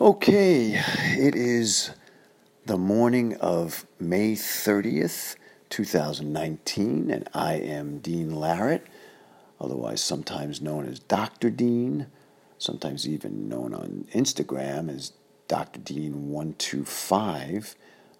Okay, 0.00 0.82
it 1.18 1.34
is 1.34 1.90
the 2.64 2.78
morning 2.78 3.36
of 3.36 3.84
May 3.98 4.32
30th, 4.32 5.36
2019, 5.68 7.10
and 7.10 7.28
I 7.34 7.56
am 7.56 7.98
Dean 7.98 8.30
Larratt, 8.30 8.80
otherwise 9.60 10.00
sometimes 10.00 10.62
known 10.62 10.88
as 10.88 11.00
Dr. 11.00 11.50
Dean, 11.50 12.06
sometimes 12.56 13.06
even 13.06 13.46
known 13.46 13.74
on 13.74 14.06
Instagram 14.14 14.88
as 14.88 15.12
Dr. 15.48 15.80
Dean125. 15.80 17.74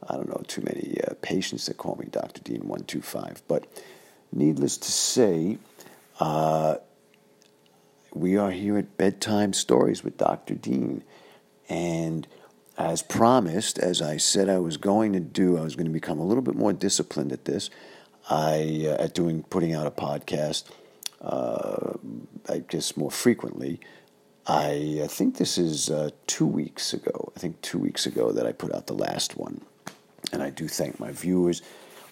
I 0.06 0.14
don't 0.14 0.28
know 0.28 0.42
too 0.46 0.60
many 0.60 0.98
uh, 1.00 1.14
patients 1.22 1.64
that 1.64 1.78
call 1.78 1.96
me 1.96 2.08
Dr. 2.10 2.42
Dean125, 2.42 3.40
but 3.48 3.66
needless 4.30 4.76
to 4.76 4.92
say, 4.92 5.56
uh, 6.18 6.74
we 8.12 8.36
are 8.36 8.50
here 8.50 8.76
at 8.76 8.98
Bedtime 8.98 9.54
Stories 9.54 10.04
with 10.04 10.18
Dr. 10.18 10.56
Dean. 10.56 11.04
And 11.70 12.26
as 12.76 13.00
promised, 13.00 13.78
as 13.78 14.02
I 14.02 14.16
said 14.16 14.48
I 14.48 14.58
was 14.58 14.76
going 14.76 15.12
to 15.12 15.20
do, 15.20 15.56
I 15.56 15.62
was 15.62 15.76
going 15.76 15.86
to 15.86 15.92
become 15.92 16.18
a 16.18 16.26
little 16.26 16.42
bit 16.42 16.56
more 16.56 16.72
disciplined 16.72 17.32
at 17.32 17.44
this. 17.44 17.70
I 18.28 18.86
uh, 18.86 19.02
at 19.02 19.14
doing 19.14 19.44
putting 19.44 19.72
out 19.72 19.86
a 19.86 19.90
podcast, 19.90 20.64
uh, 21.22 21.94
I 22.48 22.58
guess 22.58 22.96
more 22.96 23.10
frequently. 23.10 23.80
I, 24.46 25.00
I 25.04 25.06
think 25.06 25.36
this 25.36 25.58
is 25.58 25.90
uh, 25.90 26.10
two 26.26 26.46
weeks 26.46 26.92
ago. 26.92 27.32
I 27.36 27.38
think 27.38 27.60
two 27.62 27.78
weeks 27.78 28.04
ago 28.04 28.32
that 28.32 28.46
I 28.46 28.52
put 28.52 28.74
out 28.74 28.86
the 28.86 28.94
last 28.94 29.36
one, 29.36 29.60
and 30.32 30.42
I 30.42 30.50
do 30.50 30.66
thank 30.66 30.98
my 30.98 31.12
viewers 31.12 31.62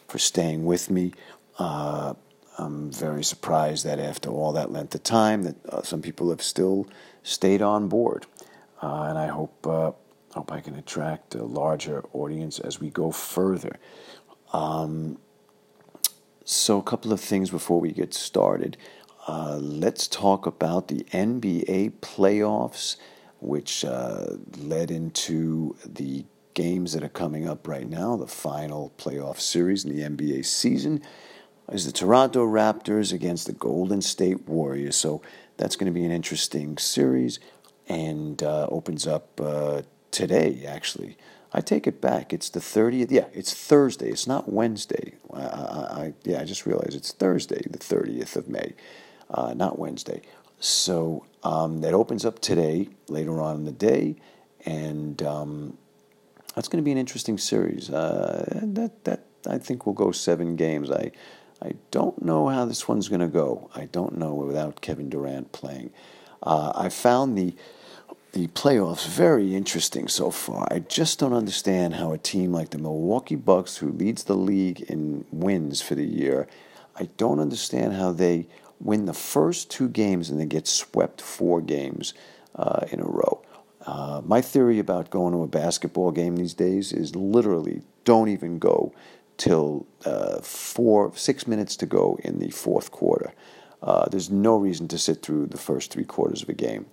for 0.07 0.19
staying 0.19 0.65
with 0.65 0.91
me. 0.91 1.13
Uh, 1.59 2.15
I'm 2.59 2.93
very 2.93 3.25
surprised 3.25 3.85
that 3.85 3.99
after 3.99 4.31
all 4.31 4.53
that 4.53 4.71
length 4.71 4.95
of 4.95 5.03
time, 5.03 5.43
that 5.45 5.67
uh, 5.67 5.83
some 5.83 6.03
people 6.03 6.31
have 6.31 6.43
still 6.43 6.87
stayed 7.23 7.63
on 7.63 7.89
board 7.89 8.27
uh, 8.83 9.07
and 9.09 9.19
I 9.19 9.27
hope 9.29 9.67
uh, 9.67 9.93
hope 10.35 10.53
I 10.53 10.61
can 10.61 10.77
attract 10.77 11.35
a 11.35 11.45
larger 11.45 12.05
audience 12.13 12.59
as 12.59 12.81
we 12.81 12.91
go 12.91 13.11
further. 13.11 13.79
Um, 14.53 15.19
so, 16.45 16.79
a 16.79 16.83
couple 16.83 17.13
of 17.13 17.21
things 17.21 17.51
before 17.51 17.81
we 17.81 17.93
get 17.93 18.15
started. 18.15 18.77
Uh, 19.27 19.59
let's 19.61 20.09
talk 20.09 20.47
about 20.47 20.89
the 20.89 21.05
NBA 21.13 21.93
playoffs, 22.01 22.97
which 23.41 23.85
uh, 23.85 24.37
led 24.57 24.91
into 24.91 25.77
the 25.85 26.25
games 26.55 26.95
that 26.95 27.05
are 27.05 27.11
coming 27.11 27.47
up 27.47 27.69
right 27.69 27.89
now. 27.89 28.17
The 28.17 28.27
final 28.27 28.93
playoff 28.97 29.39
series 29.39 29.85
in 29.85 29.95
the 29.95 30.03
NBA 30.03 30.47
season 30.47 31.03
is 31.71 31.85
the 31.85 31.93
Toronto 31.93 32.47
Raptors 32.47 33.13
against 33.13 33.47
the 33.47 33.53
Golden 33.53 34.01
State 34.01 34.49
Warriors. 34.49 34.97
So, 34.97 35.21
that's 35.59 35.77
going 35.77 35.93
to 35.93 36.01
be 36.01 36.07
an 36.07 36.13
interesting 36.13 36.79
series 36.79 37.41
and 37.89 38.43
uh, 38.43 38.67
opens 38.71 39.07
up 39.07 39.41
uh, 39.41 39.83
today, 40.11 40.65
actually. 40.67 41.17
I 41.53 41.61
take 41.61 41.87
it 41.87 42.01
back. 42.01 42.33
It's 42.33 42.51
the 42.51 42.61
30th. 42.61 43.11
Yeah, 43.11 43.25
it's 43.33 43.55
Thursday. 43.55 44.11
It's 44.11 44.27
not 44.27 44.53
Wednesday. 44.53 45.15
I, 45.33 45.41
I, 45.41 46.15
yeah, 46.25 46.41
I 46.41 46.45
just 46.45 46.67
realized 46.67 46.95
it's 46.95 47.13
Thursday, 47.13 47.63
the 47.69 47.79
30th 47.79 48.37
of 48.37 48.49
May, 48.49 48.75
uh, 49.31 49.55
not 49.55 49.79
Wednesday. 49.79 50.21
So 50.61 51.25
um, 51.43 51.81
that 51.81 51.95
opens 51.95 52.27
up 52.27 52.41
today, 52.41 52.89
later 53.09 53.41
on 53.41 53.57
in 53.57 53.65
the 53.65 53.73
day, 53.73 54.17
and 54.67 55.23
um, 55.23 55.79
that's 56.55 56.69
going 56.69 56.83
to 56.83 56.85
be 56.85 56.93
an 56.93 56.99
interesting 56.99 57.39
series. 57.39 57.89
Uh, 57.89 58.61
that 58.63 59.05
that 59.05 59.25
I 59.49 59.59
think 59.59 59.87
will 59.87 59.93
go 59.93 60.11
seven 60.11 60.57
games. 60.57 60.91
I 60.91 61.13
I 61.63 61.75
don't 61.91 62.23
know 62.23 62.49
how 62.49 62.65
this 62.65 62.89
one's 62.89 63.09
going 63.09 63.21
to 63.21 63.29
go. 63.29 63.71
I 63.75 63.87
don't 63.87 64.19
know 64.19 64.35
without 64.35 64.81
Kevin 64.81 65.09
Durant 65.09 65.53
playing. 65.53 65.93
Uh, 66.43 66.73
I 66.75 66.89
found 66.89 67.39
the 67.39 67.55
the 68.39 68.47
playoffs 68.47 69.05
very 69.05 69.57
interesting 69.57 70.07
so 70.07 70.31
far. 70.31 70.69
I 70.71 70.79
just 70.79 71.19
don't 71.19 71.33
understand 71.33 71.95
how 71.95 72.13
a 72.13 72.19
team 72.19 72.53
like 72.53 72.71
the 72.71 72.79
Milwaukee 72.79 73.35
Bucks, 73.35 73.79
who 73.79 73.91
leads 73.91 74.23
the 74.23 74.37
league 74.37 74.81
in 74.83 75.25
wins 75.33 75.83
for 75.83 75.97
the 75.97 76.07
year, 76.07 76.47
I 76.95 77.09
don't 77.17 77.41
understand 77.41 77.95
how 77.95 78.13
they 78.13 78.47
win 78.79 79.07
the 79.07 79.13
first 79.13 79.73
two 79.73 79.89
games 79.89 80.31
and 80.31 80.39
then 80.39 80.47
get 80.47 80.69
swept 80.69 81.21
four 81.21 81.61
games 81.61 82.15
uh, 82.55 82.87
in 82.93 83.01
a 83.01 83.07
row. 83.07 83.43
Uh, 83.85 84.23
my 84.25 84.41
theory 84.41 84.79
about 84.79 85.11
going 85.11 85.33
to 85.33 85.43
a 85.43 85.49
basketball 85.49 86.13
game 86.13 86.37
these 86.37 86.55
days 86.55 86.93
is 86.93 87.17
literally 87.17 87.83
don't 88.05 88.29
even 88.29 88.61
go 88.61 88.95
till 89.37 89.85
uh, 90.05 90.41
four, 90.43 91.13
six 91.17 91.49
minutes 91.49 91.75
to 91.75 91.87
go 91.87 92.17
in 92.23 92.39
the 92.39 92.51
fourth 92.51 92.93
quarter. 92.93 93.33
Uh, 93.83 94.09
there's 94.09 94.31
no 94.31 94.57
reason 94.57 94.87
to 94.87 94.97
sit 94.97 95.23
through 95.23 95.47
the 95.47 95.59
first 95.59 95.91
three 95.91 96.05
quarters 96.05 96.41
of 96.41 96.49
a 96.49 96.55
game. 96.55 96.87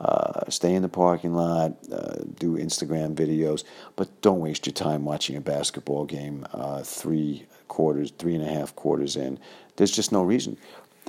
Uh, 0.00 0.48
stay 0.48 0.74
in 0.74 0.82
the 0.82 0.88
parking 0.88 1.34
lot, 1.34 1.76
uh, 1.92 2.14
do 2.38 2.56
Instagram 2.56 3.14
videos, 3.14 3.64
but 3.96 4.08
don't 4.20 4.38
waste 4.38 4.64
your 4.64 4.72
time 4.72 5.04
watching 5.04 5.36
a 5.36 5.40
basketball 5.40 6.04
game 6.04 6.46
uh, 6.52 6.82
three 6.82 7.46
quarters, 7.66 8.12
three 8.12 8.34
and 8.34 8.44
a 8.44 8.48
half 8.48 8.74
quarters 8.76 9.16
in. 9.16 9.40
There's 9.76 9.90
just 9.90 10.12
no 10.12 10.22
reason. 10.22 10.56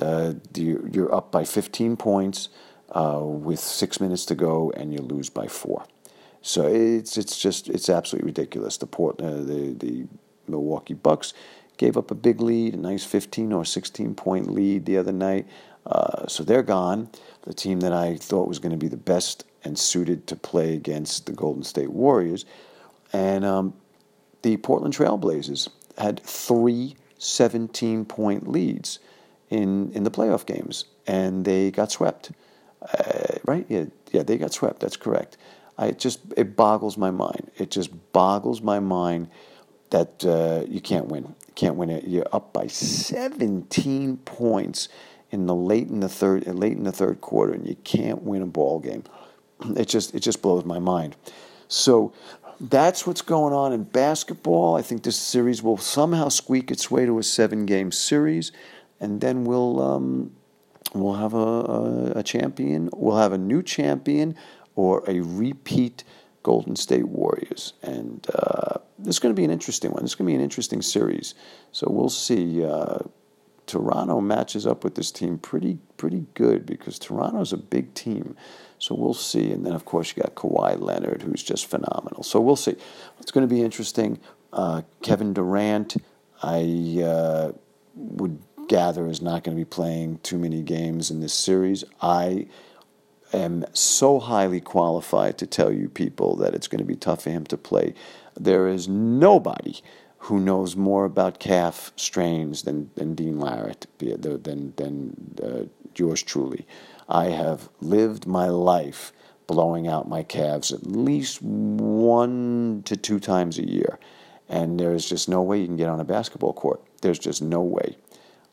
Uh, 0.02 0.34
you're 0.56 1.14
up 1.14 1.32
by 1.32 1.44
15 1.44 1.98
points 1.98 2.50
uh, 2.92 3.20
with 3.22 3.60
six 3.60 4.00
minutes 4.00 4.26
to 4.26 4.36
go, 4.36 4.72
and 4.76 4.92
you 4.92 5.00
lose 5.00 5.30
by 5.30 5.48
four. 5.48 5.86
So 6.42 6.66
it's 6.66 7.18
it's 7.18 7.40
just 7.40 7.70
it's 7.70 7.90
absolutely 7.90 8.28
ridiculous. 8.28 8.78
The 8.78 8.88
Port, 8.88 9.22
uh, 9.22 9.36
the 9.36 9.76
the 9.78 10.08
Milwaukee 10.48 10.94
Bucks 10.96 11.34
gave 11.78 11.96
up 11.96 12.10
a 12.12 12.16
big 12.16 12.42
lead, 12.42 12.74
a 12.74 12.78
nice 12.78 13.06
15 13.06 13.54
or 13.54 13.66
16 13.66 14.16
point 14.16 14.50
lead 14.50 14.86
the 14.86 14.98
other 14.98 15.12
night. 15.12 15.48
So 16.28 16.44
they're 16.44 16.64
gone. 16.64 17.10
The 17.50 17.56
team 17.56 17.80
that 17.80 17.92
I 17.92 18.16
thought 18.16 18.48
was 18.48 18.60
going 18.60 18.74
to 18.74 18.78
be 18.78 18.90
the 18.90 18.96
best 18.96 19.44
and 19.64 19.76
suited 19.76 20.28
to 20.28 20.36
play 20.36 20.76
against 20.76 21.26
the 21.26 21.32
Golden 21.32 21.64
State 21.64 21.92
Warriors. 21.92 22.46
And 23.12 23.44
um, 23.44 23.74
the 24.44 24.58
Portland 24.58 24.94
Trailblazers 24.94 25.68
had 25.98 26.20
three 26.20 26.96
17 27.18 28.06
point 28.06 28.48
leads 28.48 29.00
in, 29.50 29.92
in 29.94 30.04
the 30.04 30.12
playoff 30.12 30.46
games, 30.46 30.86
and 31.08 31.44
they 31.44 31.72
got 31.72 31.92
swept. 31.92 32.34
Uh, 32.84 33.40
right? 33.46 33.66
Yeah, 33.68 33.86
yeah, 34.12 34.22
they 34.22 34.38
got 34.38 34.54
swept. 34.54 34.80
That's 34.80 34.96
correct. 34.96 35.36
I 35.76 35.88
it 35.88 35.98
just 35.98 36.20
it 36.38 36.56
boggles 36.56 36.98
my 36.98 37.10
mind. 37.10 37.50
It 37.58 37.72
just 37.72 37.90
boggles 38.14 38.62
my 38.62 38.80
mind 38.80 39.28
that 39.90 40.24
uh, 40.24 40.70
you 40.70 40.82
can't 40.82 41.08
win. 41.08 41.24
You 41.48 41.54
can't 41.56 41.78
win 41.78 41.90
it. 41.90 42.04
You're 42.04 42.28
up 42.32 42.54
by 42.54 42.68
17 42.68 44.18
points 44.18 44.88
in 45.32 45.46
the 45.46 45.56
late 45.56 45.88
in 45.88 46.00
the 46.00 46.10
third 46.10 46.48
late 46.48 46.78
in 46.78 46.84
the 46.84 46.92
third 46.92 47.22
quarter, 47.22 47.54
and 47.54 47.68
you 47.68 47.76
can't 47.84 48.24
win 48.24 48.42
a 48.42 48.48
ball 48.48 48.80
game. 48.80 49.04
It 49.76 49.88
just 49.88 50.16
it 50.16 50.22
just 50.22 50.42
blows 50.42 50.66
my 50.66 50.80
mind. 50.80 51.16
So 51.68 52.14
that's 52.60 53.08
what's 53.08 53.22
going 53.22 53.54
on 53.54 53.72
in 53.72 53.84
basketball. 53.84 54.76
I 54.76 54.82
think 54.82 55.04
this 55.04 55.18
series 55.18 55.64
will 55.64 55.78
somehow 55.78 56.30
squeak 56.30 56.72
its 56.72 56.92
way 56.92 57.06
to 57.06 57.18
a 57.20 57.24
seven 57.24 57.66
game 57.66 57.92
series, 57.92 58.52
and 59.00 59.22
then 59.22 59.46
we'll 59.46 59.82
um, 59.82 60.32
we'll 60.94 61.16
have 61.16 61.34
a, 61.34 61.38
a, 61.38 62.12
a 62.20 62.24
champion. 62.24 62.90
We'll 62.94 63.18
have 63.18 63.34
a 63.34 63.38
new 63.38 63.64
champion 63.64 64.36
or 64.76 65.04
a 65.08 65.22
repeat 65.22 66.04
Golden 66.44 66.76
State 66.76 67.08
Warriors, 67.08 67.74
and 67.82 68.26
uh, 68.34 68.80
this 68.98 69.16
is 69.16 69.20
going 69.20 69.34
to 69.34 69.40
be 69.40 69.46
an 69.46 69.52
interesting 69.52 69.92
one. 69.92 70.04
This 70.04 70.12
is 70.12 70.16
going 70.16 70.28
to 70.28 70.32
be 70.32 70.36
an 70.36 70.44
interesting 70.44 70.82
series. 70.82 71.36
So 71.72 71.88
we'll 71.90 72.10
see. 72.10 72.66
Uh, 72.66 73.00
Toronto 73.70 74.20
matches 74.20 74.66
up 74.66 74.84
with 74.84 74.96
this 74.96 75.12
team 75.12 75.38
pretty 75.38 75.78
pretty 75.96 76.26
good 76.34 76.66
because 76.66 76.98
Toronto's 76.98 77.54
a 77.54 77.58
big 77.58 77.94
team. 77.94 78.36
So 78.80 78.96
we'll 78.96 79.14
see. 79.14 79.52
And 79.52 79.64
then, 79.66 79.74
of 79.74 79.86
course, 79.86 80.12
you 80.16 80.24
got 80.24 80.34
Kawhi 80.34 80.82
Leonard, 80.82 81.22
who's 81.22 81.44
just 81.44 81.68
phenomenal. 81.68 82.24
So 82.24 82.40
we'll 82.40 82.56
see. 82.56 82.76
It's 83.20 83.32
going 83.32 83.48
to 83.48 83.54
be 83.54 83.62
interesting. 83.62 84.20
Uh, 84.52 84.82
Kevin 85.04 85.34
Durant, 85.34 85.98
I 86.42 87.02
uh, 87.04 87.52
would 87.94 88.42
gather, 88.68 89.08
is 89.08 89.22
not 89.22 89.44
going 89.44 89.56
to 89.56 89.62
be 89.62 89.70
playing 89.70 90.20
too 90.24 90.40
many 90.40 90.64
games 90.64 91.12
in 91.12 91.20
this 91.20 91.34
series. 91.34 91.84
I 92.02 92.48
am 93.34 93.66
so 93.74 94.20
highly 94.20 94.62
qualified 94.62 95.38
to 95.38 95.46
tell 95.46 95.72
you 95.72 95.90
people 95.90 96.36
that 96.38 96.56
it's 96.56 96.68
going 96.68 96.80
to 96.80 96.86
be 96.86 96.96
tough 96.96 97.24
for 97.24 97.30
him 97.30 97.46
to 97.46 97.58
play. 97.58 97.94
There 98.40 98.68
is 98.68 98.88
nobody 98.88 99.82
who 100.20 100.40
knows 100.40 100.76
more 100.76 101.06
about 101.06 101.40
calf 101.40 101.92
strains 101.96 102.64
than, 102.64 102.92
than 102.96 103.16
Dean 103.16 103.38
Larratt, 103.38 103.86
than, 104.00 104.74
than 104.76 105.36
uh, 105.44 105.66
yours 105.96 106.22
truly. 106.22 106.68
I 107.08 107.26
have 107.26 107.70
lived 107.82 108.28
my 108.28 108.48
life 108.48 109.12
blowing 109.48 109.88
out 109.88 110.08
my 110.08 110.22
calves 110.22 110.72
at 110.72 110.86
least 110.86 111.42
one 111.42 112.84
to 112.86 112.96
two 112.96 113.20
times 113.20 113.58
a 113.58 113.68
year. 113.68 113.98
And 114.48 114.80
there 114.80 114.94
is 114.94 115.08
just 115.08 115.28
no 115.28 115.42
way 115.42 115.60
you 115.60 115.66
can 115.66 115.78
get 115.78 115.90
on 115.90 116.00
a 116.00 116.04
basketball 116.04 116.54
court. 116.54 116.84
There's 117.02 117.18
just 117.18 117.42
no 117.42 117.62
way. 117.62 117.98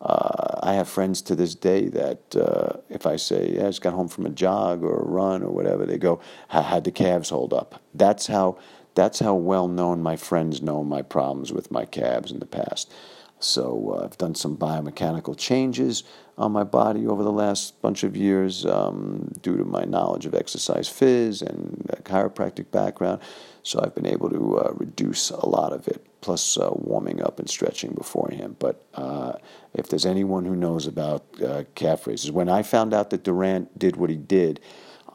Uh, 0.00 0.60
I 0.62 0.74
have 0.74 0.88
friends 0.88 1.22
to 1.22 1.34
this 1.34 1.54
day 1.54 1.88
that 1.88 2.36
uh, 2.36 2.80
if 2.88 3.06
I 3.06 3.16
say, 3.16 3.52
yeah, 3.54 3.64
I 3.64 3.66
just 3.66 3.82
got 3.82 3.94
home 3.94 4.08
from 4.08 4.26
a 4.26 4.30
jog 4.30 4.82
or 4.82 5.00
a 5.00 5.04
run 5.04 5.42
or 5.42 5.50
whatever, 5.50 5.86
they 5.86 5.96
go, 5.96 6.20
"How 6.48 6.62
had 6.62 6.84
the 6.84 6.90
calves 6.90 7.30
hold 7.30 7.54
up. 7.54 7.80
That's 7.94 8.26
how 8.26 8.58
that's 8.96 9.20
how 9.20 9.34
well 9.34 9.68
known 9.68 10.02
my 10.02 10.16
friends 10.16 10.60
know 10.60 10.82
my 10.82 11.02
problems 11.02 11.52
with 11.52 11.70
my 11.70 11.84
calves 11.84 12.32
in 12.32 12.40
the 12.40 12.46
past. 12.46 12.92
So 13.38 13.96
uh, 13.98 14.04
I've 14.04 14.16
done 14.16 14.34
some 14.34 14.56
biomechanical 14.56 15.36
changes 15.36 16.02
on 16.38 16.52
my 16.52 16.64
body 16.64 17.06
over 17.06 17.22
the 17.22 17.32
last 17.32 17.80
bunch 17.82 18.02
of 18.02 18.16
years 18.16 18.64
um, 18.64 19.30
due 19.42 19.58
to 19.58 19.64
my 19.64 19.84
knowledge 19.84 20.24
of 20.24 20.34
exercise 20.34 20.88
phys 20.88 21.42
and 21.42 21.86
chiropractic 22.04 22.70
background. 22.70 23.20
So 23.62 23.80
I've 23.82 23.94
been 23.94 24.06
able 24.06 24.30
to 24.30 24.58
uh, 24.58 24.72
reduce 24.74 25.30
a 25.30 25.46
lot 25.46 25.72
of 25.72 25.86
it, 25.88 26.06
plus 26.22 26.56
uh, 26.56 26.70
warming 26.72 27.22
up 27.22 27.38
and 27.38 27.50
stretching 27.50 27.92
beforehand. 27.92 28.56
But 28.58 28.86
uh, 28.94 29.34
if 29.74 29.88
there's 29.88 30.06
anyone 30.06 30.46
who 30.46 30.56
knows 30.56 30.86
about 30.86 31.26
uh, 31.42 31.64
calf 31.74 32.06
raises, 32.06 32.30
when 32.32 32.48
I 32.48 32.62
found 32.62 32.94
out 32.94 33.10
that 33.10 33.24
Durant 33.24 33.78
did 33.78 33.96
what 33.96 34.08
he 34.08 34.16
did, 34.16 34.60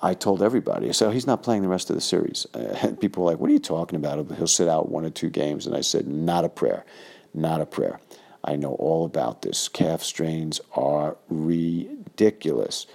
I 0.01 0.15
told 0.15 0.41
everybody. 0.41 0.89
I 0.89 0.93
said, 0.93 1.09
oh, 1.09 1.11
he's 1.11 1.27
not 1.27 1.43
playing 1.43 1.61
the 1.61 1.67
rest 1.67 1.89
of 1.89 1.95
the 1.95 2.01
series. 2.01 2.47
Uh, 2.53 2.95
people 2.99 3.23
were 3.23 3.31
like, 3.31 3.39
what 3.39 3.49
are 3.49 3.53
you 3.53 3.59
talking 3.59 3.97
about? 3.97 4.31
He'll 4.35 4.47
sit 4.47 4.67
out 4.67 4.89
one 4.89 5.05
or 5.05 5.09
two 5.09 5.29
games. 5.29 5.67
And 5.67 5.75
I 5.75 5.81
said, 5.81 6.07
not 6.07 6.43
a 6.43 6.49
prayer, 6.49 6.85
not 7.33 7.61
a 7.61 7.65
prayer. 7.65 7.99
I 8.43 8.55
know 8.55 8.73
all 8.73 9.05
about 9.05 9.43
this. 9.43 9.67
Calf 9.67 10.01
strains 10.01 10.59
are 10.73 11.17
ridiculous. 11.29 12.87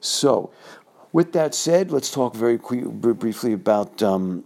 So, 0.00 0.50
with 1.12 1.32
that 1.32 1.54
said, 1.54 1.90
let's 1.90 2.10
talk 2.10 2.34
very 2.34 2.56
briefly 2.56 3.52
about 3.52 4.02
um, 4.02 4.44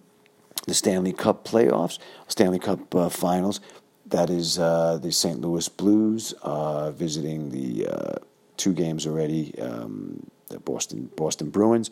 the 0.67 0.75
Stanley 0.75 1.12
Cup 1.12 1.44
playoffs, 1.44 1.99
Stanley 2.29 2.58
Cup 2.58 2.94
uh, 2.94 3.08
finals. 3.08 3.61
That 4.06 4.29
is 4.29 4.58
uh, 4.58 4.99
the 5.03 5.11
St. 5.11 5.41
Louis 5.41 5.69
Blues 5.69 6.35
uh, 6.43 6.91
visiting 6.91 7.50
the 7.50 7.87
uh, 7.87 8.15
two 8.58 8.75
games 8.75 9.06
already. 9.06 9.58
Um, 9.58 10.31
the 10.52 10.60
Boston 10.60 11.10
Boston 11.16 11.50
Bruins. 11.50 11.90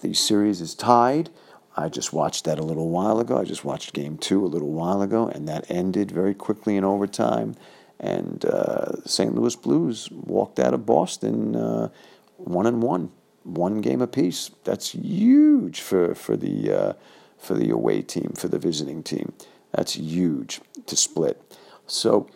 The 0.00 0.14
series 0.14 0.60
is 0.60 0.74
tied. 0.74 1.30
I 1.76 1.88
just 1.88 2.12
watched 2.12 2.44
that 2.44 2.58
a 2.58 2.62
little 2.62 2.90
while 2.90 3.18
ago. 3.18 3.38
I 3.38 3.44
just 3.44 3.64
watched 3.64 3.94
Game 3.94 4.18
Two 4.18 4.44
a 4.44 4.46
little 4.46 4.70
while 4.70 5.02
ago, 5.02 5.26
and 5.26 5.48
that 5.48 5.70
ended 5.70 6.10
very 6.10 6.34
quickly 6.34 6.76
in 6.76 6.84
overtime. 6.84 7.56
And 7.98 8.44
uh, 8.44 9.00
St. 9.06 9.34
Louis 9.34 9.56
Blues 9.56 10.10
walked 10.10 10.58
out 10.58 10.74
of 10.74 10.84
Boston 10.84 11.56
uh, 11.56 11.88
one 12.36 12.66
and 12.66 12.82
one, 12.82 13.12
one 13.44 13.80
game 13.80 14.02
apiece. 14.02 14.50
That's 14.64 14.90
huge 14.90 15.80
for 15.80 16.14
for 16.14 16.36
the 16.36 16.72
uh, 16.72 16.92
for 17.38 17.54
the 17.54 17.70
away 17.70 18.02
team, 18.02 18.34
for 18.36 18.48
the 18.48 18.58
visiting 18.58 19.02
team. 19.02 19.32
That's 19.72 19.94
huge 19.94 20.60
to 20.86 20.96
split. 20.96 21.42
So 21.86 22.28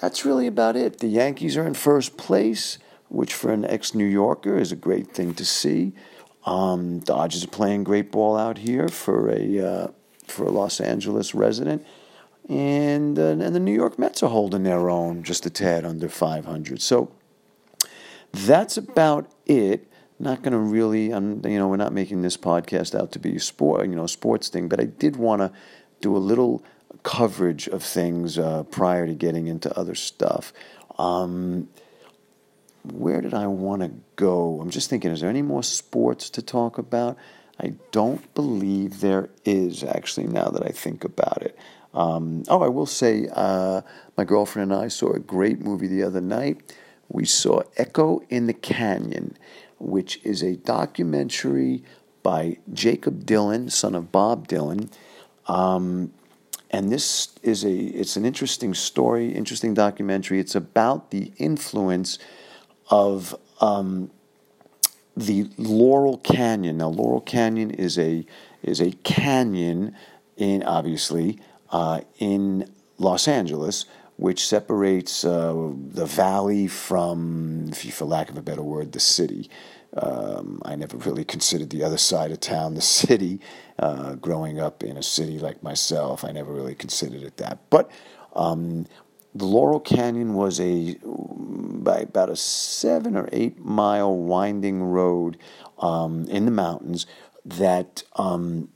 that's 0.00 0.24
really 0.24 0.46
about 0.46 0.76
it. 0.76 0.98
The 0.98 1.08
Yankees 1.08 1.56
are 1.56 1.66
in 1.66 1.74
first 1.74 2.16
place 2.16 2.78
which 3.10 3.34
for 3.34 3.52
an 3.52 3.64
ex 3.64 3.94
New 3.94 4.06
Yorker 4.06 4.56
is 4.56 4.72
a 4.72 4.76
great 4.76 5.12
thing 5.12 5.34
to 5.34 5.44
see. 5.44 5.92
Um, 6.46 7.00
Dodgers 7.00 7.44
are 7.44 7.48
playing 7.48 7.84
great 7.84 8.10
ball 8.10 8.36
out 8.36 8.58
here 8.58 8.88
for 8.88 9.30
a 9.30 9.58
uh, 9.58 9.88
for 10.26 10.44
a 10.46 10.50
Los 10.50 10.80
Angeles 10.80 11.34
resident, 11.34 11.84
and 12.48 13.18
uh, 13.18 13.22
and 13.22 13.54
the 13.54 13.60
New 13.60 13.74
York 13.74 13.98
Mets 13.98 14.22
are 14.22 14.30
holding 14.30 14.62
their 14.62 14.88
own, 14.88 15.22
just 15.22 15.44
a 15.44 15.50
tad 15.50 15.84
under 15.84 16.08
500. 16.08 16.80
So 16.80 17.10
that's 18.32 18.76
about 18.76 19.30
it. 19.46 19.86
Not 20.18 20.42
going 20.42 20.52
to 20.52 20.58
really, 20.58 21.06
you 21.06 21.10
know, 21.10 21.68
we're 21.68 21.76
not 21.76 21.94
making 21.94 22.20
this 22.20 22.36
podcast 22.36 22.98
out 22.98 23.10
to 23.12 23.18
be 23.18 23.36
a 23.36 23.40
sport, 23.40 23.88
you 23.88 23.96
know, 23.96 24.06
sports 24.06 24.50
thing, 24.50 24.68
but 24.68 24.78
I 24.78 24.84
did 24.84 25.16
want 25.16 25.40
to 25.40 25.50
do 26.02 26.14
a 26.14 26.18
little 26.18 26.62
coverage 27.02 27.68
of 27.68 27.82
things 27.82 28.38
uh, 28.38 28.64
prior 28.64 29.06
to 29.06 29.14
getting 29.14 29.46
into 29.46 29.74
other 29.78 29.94
stuff. 29.94 30.52
Um, 30.98 31.68
where 32.84 33.20
did 33.20 33.34
I 33.34 33.46
want 33.46 33.82
to 33.82 33.90
go? 34.16 34.60
I'm 34.60 34.70
just 34.70 34.90
thinking, 34.90 35.10
is 35.10 35.20
there 35.20 35.30
any 35.30 35.42
more 35.42 35.62
sports 35.62 36.30
to 36.30 36.42
talk 36.42 36.78
about? 36.78 37.16
I 37.60 37.74
don't 37.92 38.32
believe 38.34 39.00
there 39.00 39.28
is, 39.44 39.84
actually, 39.84 40.26
now 40.26 40.48
that 40.48 40.64
I 40.64 40.70
think 40.70 41.04
about 41.04 41.42
it. 41.42 41.58
Um, 41.92 42.44
oh, 42.48 42.62
I 42.62 42.68
will 42.68 42.86
say, 42.86 43.28
uh, 43.32 43.82
my 44.16 44.24
girlfriend 44.24 44.72
and 44.72 44.80
I 44.80 44.88
saw 44.88 45.12
a 45.12 45.18
great 45.18 45.60
movie 45.60 45.88
the 45.88 46.02
other 46.02 46.20
night. 46.20 46.74
We 47.08 47.24
saw 47.24 47.62
Echo 47.76 48.22
in 48.30 48.46
the 48.46 48.54
Canyon, 48.54 49.36
which 49.78 50.20
is 50.24 50.42
a 50.42 50.56
documentary 50.56 51.82
by 52.22 52.58
Jakob 52.72 53.24
Dylan, 53.24 53.70
son 53.70 53.94
of 53.94 54.12
Bob 54.12 54.48
Dylan. 54.48 54.90
Um, 55.46 56.12
and 56.70 56.92
this 56.92 57.30
is 57.42 57.64
a 57.64 57.72
it's 57.72 58.16
an 58.16 58.24
interesting 58.24 58.74
story, 58.74 59.32
interesting 59.34 59.74
documentary. 59.74 60.38
It's 60.38 60.54
about 60.54 61.10
the 61.10 61.32
influence 61.36 62.18
of 62.90 63.34
um, 63.60 64.10
the 65.16 65.48
Laurel 65.56 66.18
Canyon. 66.18 66.78
Now, 66.78 66.88
Laurel 66.88 67.20
Canyon 67.20 67.70
is 67.70 67.98
a 67.98 68.26
is 68.62 68.80
a 68.80 68.92
canyon 69.04 69.94
in 70.36 70.62
obviously 70.62 71.38
uh, 71.70 72.00
in 72.18 72.70
Los 72.98 73.26
Angeles, 73.26 73.86
which 74.16 74.46
separates 74.46 75.24
uh, 75.24 75.72
the 75.74 76.04
valley 76.04 76.66
from, 76.66 77.72
for 77.72 78.04
lack 78.04 78.28
of 78.28 78.36
a 78.36 78.42
better 78.42 78.62
word, 78.62 78.92
the 78.92 79.00
city. 79.00 79.48
Um, 79.96 80.60
I 80.64 80.76
never 80.76 80.98
really 80.98 81.24
considered 81.24 81.70
the 81.70 81.82
other 81.82 81.96
side 81.96 82.30
of 82.30 82.40
town 82.40 82.74
the 82.74 82.80
city. 82.82 83.40
Uh, 83.78 84.14
growing 84.16 84.60
up 84.60 84.82
in 84.82 84.98
a 84.98 85.02
city 85.02 85.38
like 85.38 85.62
myself, 85.62 86.22
I 86.22 86.32
never 86.32 86.52
really 86.52 86.74
considered 86.74 87.22
it 87.22 87.38
that. 87.38 87.58
But 87.70 87.90
um, 88.34 88.86
the 89.34 89.44
Laurel 89.44 89.80
Canyon 89.80 90.34
was 90.34 90.60
a 90.60 90.96
by 91.04 92.00
about 92.00 92.30
a 92.30 92.36
seven 92.36 93.16
or 93.16 93.28
eight 93.32 93.58
mile 93.58 94.14
winding 94.14 94.82
road 94.82 95.38
um, 95.78 96.24
in 96.26 96.44
the 96.44 96.50
mountains 96.50 97.06
that 97.44 98.02
um, 98.16 98.68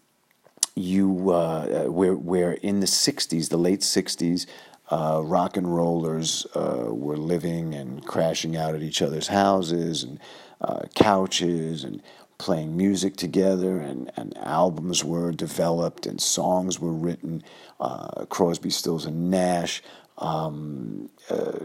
you 0.74 1.30
uh, 1.30 1.84
where 1.84 2.14
where 2.14 2.52
in 2.52 2.80
the 2.80 2.86
'60s, 2.86 3.48
the 3.48 3.56
late 3.56 3.80
'60s, 3.80 4.46
uh, 4.90 5.20
rock 5.24 5.56
and 5.56 5.74
rollers 5.74 6.46
uh, 6.54 6.86
were 6.88 7.16
living 7.16 7.74
and 7.74 8.06
crashing 8.06 8.56
out 8.56 8.74
at 8.74 8.82
each 8.82 9.02
other's 9.02 9.28
houses 9.28 10.02
and 10.02 10.20
uh, 10.60 10.82
couches 10.94 11.84
and 11.84 12.02
playing 12.38 12.76
music 12.76 13.16
together, 13.16 13.78
and, 13.78 14.10
and 14.16 14.36
albums 14.38 15.04
were 15.04 15.30
developed 15.30 16.04
and 16.04 16.20
songs 16.20 16.80
were 16.80 16.92
written. 16.92 17.42
Uh, 17.80 18.24
Crosby, 18.26 18.70
Stills, 18.70 19.04
and 19.04 19.30
Nash 19.30 19.82
um, 20.18 21.10
uh, 21.28 21.58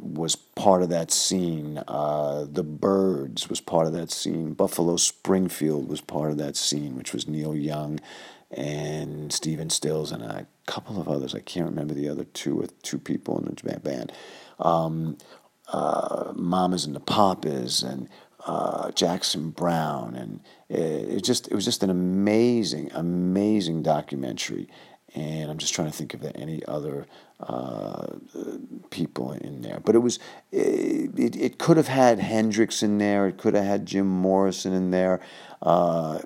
was 0.00 0.36
part 0.36 0.82
of 0.82 0.88
that 0.88 1.10
scene. 1.10 1.82
Uh, 1.86 2.46
the 2.50 2.62
Byrds 2.62 3.48
was 3.48 3.60
part 3.60 3.86
of 3.86 3.92
that 3.92 4.10
scene. 4.10 4.54
Buffalo 4.54 4.96
Springfield 4.96 5.88
was 5.88 6.00
part 6.00 6.30
of 6.30 6.38
that 6.38 6.56
scene, 6.56 6.96
which 6.96 7.12
was 7.12 7.28
Neil 7.28 7.54
Young 7.54 8.00
and 8.50 9.32
Stephen 9.32 9.70
Stills 9.70 10.12
and 10.12 10.22
a 10.22 10.46
couple 10.66 11.00
of 11.00 11.08
others. 11.08 11.34
I 11.34 11.40
can't 11.40 11.68
remember 11.68 11.94
the 11.94 12.08
other 12.08 12.24
two 12.24 12.60
or 12.60 12.66
two 12.82 12.98
people 12.98 13.38
in 13.38 13.44
the 13.44 13.80
band. 13.80 14.12
Um, 14.58 15.18
uh, 15.68 16.32
Mamas 16.34 16.84
and 16.84 16.94
the 16.94 17.00
Papas 17.00 17.82
and 17.82 18.08
uh, 18.46 18.92
Jackson 18.92 19.50
Browne, 19.50 20.14
and 20.14 20.40
it, 20.68 21.16
it, 21.16 21.24
just 21.24 21.48
it 21.48 21.54
was 21.54 21.64
just 21.64 21.82
an 21.82 21.90
amazing, 21.90 22.90
amazing 22.94 23.82
documentary. 23.82 24.68
And 25.16 25.50
I'm 25.50 25.56
just 25.56 25.72
trying 25.72 25.90
to 25.90 25.96
think 25.96 26.12
of 26.12 26.24
any 26.34 26.62
other 26.66 27.06
uh, 27.40 28.06
people 28.90 29.32
in 29.32 29.62
there. 29.62 29.80
But 29.82 29.94
it 29.94 30.00
was 30.00 30.18
it, 30.52 31.34
it, 31.34 31.58
could 31.58 31.78
have 31.78 31.88
had 31.88 32.18
Hendrix 32.18 32.82
in 32.82 32.98
there. 32.98 33.26
It 33.26 33.38
could 33.38 33.54
have 33.54 33.64
had 33.64 33.86
Jim 33.86 34.06
Morrison 34.06 34.74
in 34.74 34.90
there. 34.90 35.20
Uh, 35.62 36.20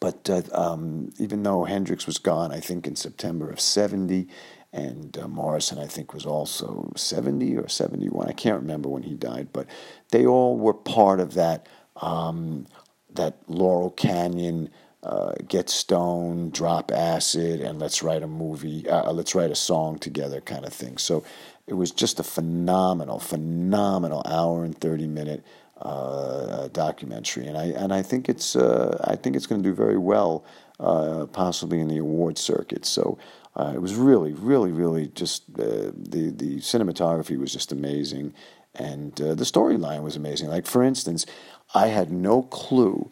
but 0.00 0.28
uh, 0.30 0.42
um, 0.52 1.12
even 1.18 1.42
though 1.42 1.64
Hendrix 1.64 2.06
was 2.06 2.16
gone, 2.16 2.50
I 2.50 2.60
think 2.60 2.86
in 2.86 2.96
September 2.96 3.50
of 3.50 3.60
'70, 3.60 4.26
and 4.72 5.16
uh, 5.18 5.28
Morrison 5.28 5.78
I 5.78 5.86
think 5.86 6.14
was 6.14 6.24
also 6.24 6.90
'70 6.96 7.56
or 7.58 7.68
'71. 7.68 8.26
I 8.26 8.32
can't 8.32 8.60
remember 8.60 8.88
when 8.88 9.02
he 9.02 9.14
died, 9.14 9.48
but 9.52 9.66
they 10.12 10.24
all 10.24 10.56
were 10.56 10.74
part 10.74 11.20
of 11.20 11.34
that 11.34 11.68
um, 11.96 12.66
that 13.14 13.36
Laurel 13.48 13.90
Canyon 13.90 14.70
uh, 15.02 15.32
get 15.48 15.68
stoned, 15.68 16.52
drop 16.52 16.92
acid, 16.92 17.60
and 17.60 17.80
let's 17.80 18.02
write 18.04 18.22
a 18.22 18.26
movie, 18.28 18.88
uh, 18.88 19.08
uh, 19.08 19.12
let's 19.12 19.34
write 19.34 19.50
a 19.50 19.54
song 19.54 19.98
together 19.98 20.40
kind 20.40 20.64
of 20.64 20.72
thing. 20.72 20.96
So 20.96 21.24
it 21.66 21.74
was 21.74 21.90
just 21.90 22.20
a 22.20 22.22
phenomenal, 22.22 23.18
phenomenal 23.18 24.22
hour 24.26 24.64
and 24.64 24.78
30 24.78 25.08
minute 25.08 25.44
uh, 25.80 26.68
documentary. 26.68 27.46
And 27.46 27.58
I, 27.58 27.64
and 27.64 27.92
I 27.92 28.02
think 28.02 28.28
it's, 28.28 28.54
uh, 28.54 29.04
I 29.04 29.16
think 29.16 29.34
it's 29.34 29.46
going 29.46 29.60
to 29.60 29.68
do 29.68 29.74
very 29.74 29.98
well, 29.98 30.44
uh, 30.78 31.26
possibly 31.32 31.80
in 31.80 31.88
the 31.88 31.98
award 31.98 32.38
circuit. 32.38 32.84
So 32.84 33.18
it 33.56 33.82
was 33.82 33.96
really, 33.96 34.32
really, 34.32 34.70
really 34.70 35.08
just, 35.08 35.52
the, 35.52 35.92
the 35.96 36.58
cinematography 36.58 37.38
was 37.38 37.52
just 37.52 37.72
amazing. 37.72 38.34
And 38.76 39.14
the 39.16 39.34
storyline 39.44 40.02
was 40.02 40.14
amazing. 40.14 40.48
Like, 40.48 40.66
for 40.66 40.82
instance, 40.82 41.26
I 41.74 41.88
had 41.88 42.12
no 42.12 42.42
clue 42.42 43.10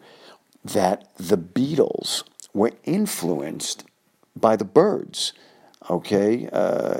that 0.63 1.15
the 1.17 1.37
Beatles 1.37 2.23
were 2.53 2.71
influenced 2.83 3.85
by 4.35 4.55
the 4.55 4.65
Byrds. 4.65 5.33
Okay, 5.89 6.47
uh, 6.53 6.93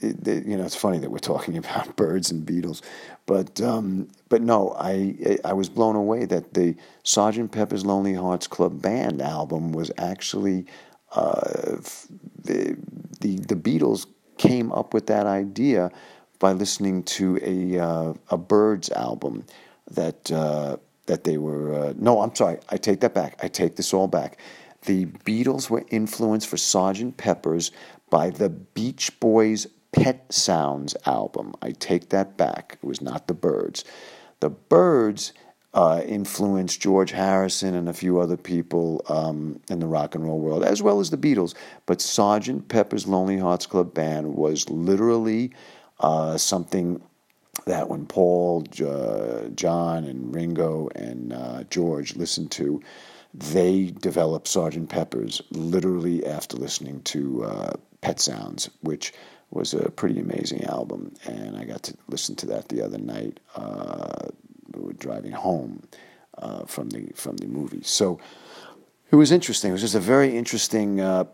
it, 0.00 0.26
it, 0.26 0.46
you 0.46 0.56
know 0.56 0.64
it's 0.64 0.74
funny 0.74 0.98
that 0.98 1.10
we're 1.10 1.18
talking 1.18 1.56
about 1.62 1.96
birds 1.96 2.30
and 2.30 2.46
Beatles, 2.46 2.80
but 3.26 3.60
um, 3.60 4.08
but 4.28 4.40
no, 4.40 4.74
I 4.78 5.38
I 5.44 5.52
was 5.52 5.68
blown 5.68 5.94
away 5.94 6.24
that 6.24 6.54
the 6.54 6.74
Sergeant 7.02 7.52
Pepper's 7.52 7.84
Lonely 7.84 8.14
Hearts 8.14 8.46
Club 8.46 8.80
Band 8.80 9.20
album 9.20 9.72
was 9.72 9.90
actually 9.98 10.64
uh, 11.12 11.76
the, 12.42 12.78
the 13.20 13.36
the 13.36 13.56
Beatles 13.56 14.06
came 14.38 14.72
up 14.72 14.94
with 14.94 15.06
that 15.08 15.26
idea 15.26 15.90
by 16.38 16.52
listening 16.52 17.02
to 17.02 17.38
a 17.42 17.78
uh, 17.78 18.14
a 18.30 18.38
Byrds 18.38 18.90
album 18.90 19.44
that 19.90 20.32
uh, 20.32 20.78
that 21.08 21.24
they 21.24 21.36
were. 21.36 21.74
Uh, 21.74 21.94
no, 21.96 22.22
I'm 22.22 22.34
sorry. 22.34 22.58
I 22.70 22.76
take 22.76 23.00
that 23.00 23.14
back. 23.14 23.38
I 23.42 23.48
take 23.48 23.76
this 23.76 23.92
all 23.92 24.06
back. 24.06 24.38
The 24.82 25.06
Beatles 25.06 25.68
were 25.68 25.84
influenced 25.90 26.46
for 26.46 26.56
Sergeant 26.56 27.16
Pepper's 27.16 27.72
by 28.10 28.30
the 28.30 28.48
Beach 28.48 29.18
Boys' 29.18 29.66
Pet 29.92 30.32
Sounds 30.32 30.96
album. 31.04 31.54
I 31.60 31.72
take 31.72 32.10
that 32.10 32.36
back. 32.36 32.78
It 32.82 32.86
was 32.86 33.02
not 33.02 33.26
the 33.26 33.34
Byrds. 33.34 33.84
The 34.40 34.50
Byrds 34.50 35.32
uh, 35.74 36.02
influenced 36.06 36.80
George 36.80 37.10
Harrison 37.10 37.74
and 37.74 37.88
a 37.88 37.92
few 37.92 38.20
other 38.20 38.36
people 38.36 39.02
um, 39.08 39.60
in 39.68 39.80
the 39.80 39.86
rock 39.86 40.14
and 40.14 40.24
roll 40.24 40.38
world, 40.38 40.64
as 40.64 40.82
well 40.82 41.00
as 41.00 41.10
the 41.10 41.18
Beatles. 41.18 41.54
But 41.86 42.00
Sergeant 42.00 42.68
Pepper's 42.68 43.06
Lonely 43.06 43.38
Hearts 43.38 43.66
Club 43.66 43.92
Band 43.92 44.34
was 44.34 44.70
literally 44.70 45.52
uh, 46.00 46.38
something 46.38 47.02
that 47.66 47.88
when 47.88 48.06
Paul, 48.06 48.64
uh, 48.84 49.48
John, 49.54 50.04
and 50.04 50.34
Ringo 50.34 50.88
and 50.94 51.32
uh, 51.32 51.64
George 51.64 52.16
listened 52.16 52.50
to, 52.52 52.82
they 53.34 53.90
developed 54.00 54.48
Sergeant 54.48 54.88
Pepper's 54.88 55.42
literally 55.50 56.26
after 56.26 56.56
listening 56.56 57.02
to 57.02 57.44
uh, 57.44 57.72
Pet 58.00 58.20
Sounds, 58.20 58.70
which 58.80 59.12
was 59.50 59.74
a 59.74 59.90
pretty 59.90 60.18
amazing 60.18 60.64
album. 60.64 61.14
And 61.24 61.56
I 61.56 61.64
got 61.64 61.82
to 61.84 61.94
listen 62.08 62.36
to 62.36 62.46
that 62.46 62.68
the 62.68 62.82
other 62.82 62.98
night. 62.98 63.40
Uh, 63.54 64.28
driving 64.98 65.32
home 65.32 65.82
uh, 66.38 66.64
from 66.66 66.90
the 66.90 67.10
from 67.14 67.36
the 67.36 67.46
movie, 67.46 67.82
so 67.82 68.20
it 69.10 69.16
was 69.16 69.32
interesting. 69.32 69.70
It 69.70 69.72
was 69.72 69.80
just 69.80 69.94
a 69.94 70.00
very 70.00 70.36
interesting 70.36 71.00
uh, 71.00 71.24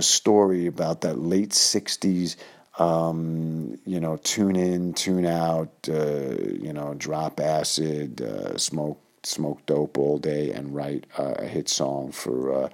story 0.00 0.66
about 0.66 1.00
that 1.02 1.18
late 1.18 1.50
'60s. 1.50 2.36
Um, 2.78 3.78
you 3.86 4.00
know, 4.00 4.16
tune 4.18 4.56
in, 4.56 4.92
tune 4.94 5.26
out. 5.26 5.72
Uh, 5.88 6.36
you 6.60 6.72
know, 6.72 6.94
drop 6.94 7.40
acid, 7.40 8.20
uh, 8.20 8.56
smoke 8.58 9.00
smoke 9.22 9.64
dope 9.66 9.98
all 9.98 10.18
day, 10.18 10.52
and 10.52 10.74
write 10.74 11.06
a 11.18 11.44
hit 11.44 11.68
song 11.68 12.12
for 12.12 12.70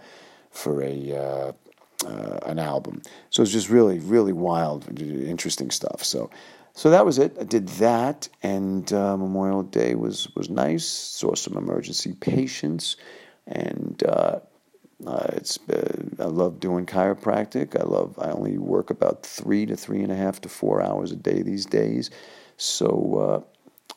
for 0.50 0.82
a 0.82 1.52
uh, 2.06 2.38
an 2.46 2.58
album. 2.58 3.02
So 3.30 3.42
it's 3.42 3.52
just 3.52 3.70
really, 3.70 3.98
really 3.98 4.32
wild, 4.32 5.00
interesting 5.00 5.70
stuff. 5.70 6.02
So, 6.04 6.30
so 6.74 6.90
that 6.90 7.04
was 7.04 7.18
it. 7.18 7.36
I 7.38 7.44
did 7.44 7.68
that, 7.68 8.28
and 8.42 8.90
uh, 8.92 9.16
Memorial 9.16 9.62
Day 9.62 9.94
was 9.94 10.28
was 10.34 10.48
nice. 10.48 10.84
Saw 10.84 11.34
some 11.34 11.56
emergency 11.56 12.12
patients, 12.12 12.96
and 13.46 14.02
uh, 15.06 15.30
it's 15.32 15.58
uh, 15.68 16.02
I 16.18 16.24
love 16.24 16.60
doing 16.60 16.86
chiropractic. 16.86 17.78
I 17.78 17.84
love. 17.84 18.18
I 18.18 18.30
only 18.30 18.58
work 18.58 18.90
about 18.90 19.24
three 19.24 19.66
to 19.66 19.76
three 19.76 20.02
and 20.02 20.12
a 20.12 20.16
half 20.16 20.40
to 20.42 20.48
four 20.48 20.82
hours 20.82 21.12
a 21.12 21.16
day 21.16 21.42
these 21.42 21.66
days. 21.66 22.10
So, 22.56 23.44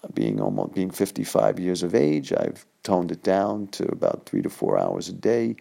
uh, 0.04 0.10
being 0.14 0.42
almost 0.42 0.74
being 0.74 0.92
55 0.92 1.60
years 1.60 1.84
of 1.84 1.94
age, 1.94 2.34
I've 2.34 2.66
toned 2.84 3.12
it 3.12 3.24
down 3.24 3.68
to 3.68 3.86
about 3.86 4.26
three 4.26 4.42
to 4.42 4.50
four 4.50 4.80
hours 4.80 5.10
a 5.10 5.14
day. 5.14 5.56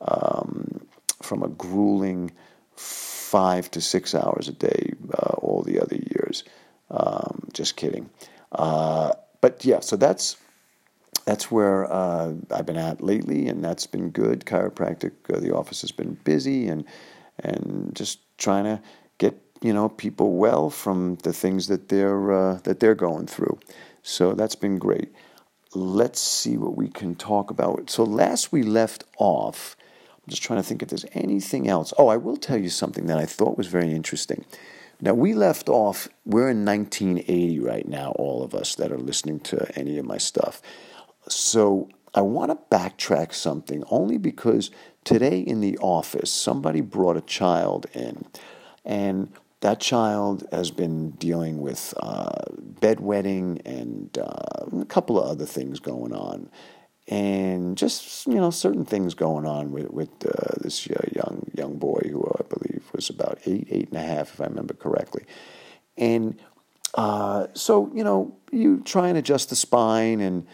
Um, 0.00 0.86
from 1.22 1.42
a 1.42 1.48
grueling 1.48 2.32
five 2.74 3.70
to 3.70 3.80
six 3.80 4.14
hours 4.14 4.48
a 4.48 4.52
day 4.52 4.92
uh, 5.12 5.34
all 5.38 5.62
the 5.62 5.80
other 5.80 5.96
years. 5.96 6.44
Um, 6.90 7.48
just 7.52 7.76
kidding. 7.76 8.10
Uh, 8.52 9.12
but 9.40 9.64
yeah, 9.64 9.80
so 9.80 9.96
that's 9.96 10.36
that's 11.30 11.48
where 11.48 11.90
uh, 11.92 12.32
I've 12.50 12.66
been 12.66 12.76
at 12.76 13.00
lately, 13.00 13.46
and 13.46 13.62
that's 13.62 13.86
been 13.86 14.10
good. 14.10 14.44
Chiropractic, 14.46 15.12
uh, 15.32 15.38
the 15.38 15.54
office 15.54 15.80
has 15.82 15.92
been 15.92 16.14
busy, 16.24 16.66
and 16.68 16.84
and 17.38 17.92
just 17.94 18.18
trying 18.36 18.64
to 18.64 18.82
get 19.18 19.40
you 19.62 19.72
know 19.72 19.88
people 19.88 20.32
well 20.32 20.70
from 20.70 21.14
the 21.22 21.32
things 21.32 21.68
that 21.68 21.88
they're 21.88 22.32
uh, 22.32 22.54
that 22.64 22.80
they're 22.80 22.96
going 22.96 23.28
through. 23.28 23.60
So 24.02 24.32
that's 24.34 24.56
been 24.56 24.78
great. 24.78 25.12
Let's 25.72 26.20
see 26.20 26.56
what 26.56 26.76
we 26.76 26.88
can 26.88 27.14
talk 27.14 27.50
about. 27.50 27.90
So 27.90 28.02
last 28.02 28.50
we 28.50 28.64
left 28.64 29.04
off 29.16 29.76
I'm 30.26 30.30
just 30.30 30.42
trying 30.42 30.58
to 30.58 30.68
think 30.68 30.82
if 30.82 30.88
there's 30.88 31.06
anything 31.12 31.68
else. 31.68 31.94
Oh, 31.96 32.08
I 32.08 32.16
will 32.16 32.36
tell 32.36 32.58
you 32.58 32.68
something 32.68 33.06
that 33.06 33.18
I 33.18 33.24
thought 33.24 33.56
was 33.56 33.68
very 33.68 33.92
interesting. 33.92 34.44
Now, 35.00 35.14
we 35.14 35.32
left 35.32 35.68
off, 35.70 36.08
we're 36.26 36.50
in 36.50 36.64
1980 36.64 37.58
right 37.60 37.88
now, 37.88 38.10
all 38.12 38.42
of 38.42 38.54
us 38.54 38.74
that 38.74 38.92
are 38.92 38.98
listening 38.98 39.40
to 39.40 39.66
any 39.78 39.96
of 39.96 40.04
my 40.04 40.18
stuff. 40.18 40.60
So 41.28 41.88
I 42.14 42.22
want 42.22 42.50
to 42.50 42.76
backtrack 42.76 43.32
something 43.34 43.84
only 43.90 44.18
because 44.18 44.70
today 45.04 45.40
in 45.40 45.60
the 45.60 45.78
office, 45.78 46.32
somebody 46.32 46.80
brought 46.80 47.16
a 47.16 47.22
child 47.22 47.86
in, 47.94 48.24
and 48.84 49.32
that 49.60 49.80
child 49.80 50.46
has 50.50 50.70
been 50.70 51.10
dealing 51.12 51.60
with 51.60 51.94
uh, 51.98 52.30
bedwetting 52.80 53.60
and 53.64 54.16
uh, 54.18 54.80
a 54.80 54.84
couple 54.86 55.20
of 55.22 55.30
other 55.30 55.46
things 55.46 55.78
going 55.78 56.14
on 56.14 56.50
and 57.10 57.76
just 57.76 58.26
you 58.26 58.34
know 58.34 58.50
certain 58.50 58.84
things 58.84 59.14
going 59.14 59.44
on 59.44 59.72
with 59.72 59.90
with 59.90 60.10
uh, 60.24 60.54
this 60.60 60.86
uh, 60.88 61.02
young 61.12 61.50
young 61.54 61.76
boy 61.76 62.00
who 62.08 62.24
I 62.38 62.42
believe 62.44 62.84
was 62.94 63.10
about 63.10 63.38
eight 63.46 63.66
eight 63.70 63.88
and 63.88 63.96
a 63.96 64.02
half 64.02 64.34
if 64.34 64.40
I 64.40 64.44
remember 64.44 64.74
correctly, 64.74 65.24
and 65.96 66.40
uh, 66.94 67.48
so 67.54 67.90
you 67.94 68.04
know 68.04 68.36
you 68.52 68.80
try 68.84 69.08
and 69.08 69.18
adjust 69.18 69.50
the 69.50 69.56
spine 69.56 70.20
and 70.20 70.46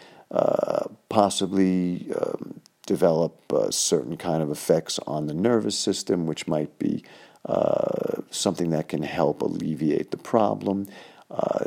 possibly 1.09 2.11
um, 2.13 2.59
develop 2.85 3.53
uh, 3.53 3.69
certain 3.71 4.17
kind 4.17 4.41
of 4.41 4.49
effects 4.49 4.99
on 5.07 5.27
the 5.27 5.33
nervous 5.33 5.77
system, 5.77 6.25
which 6.25 6.47
might 6.47 6.77
be 6.79 7.03
uh, 7.45 8.21
something 8.29 8.69
that 8.71 8.87
can 8.87 9.03
help 9.03 9.41
alleviate 9.41 10.11
the 10.11 10.17
problem. 10.17 10.87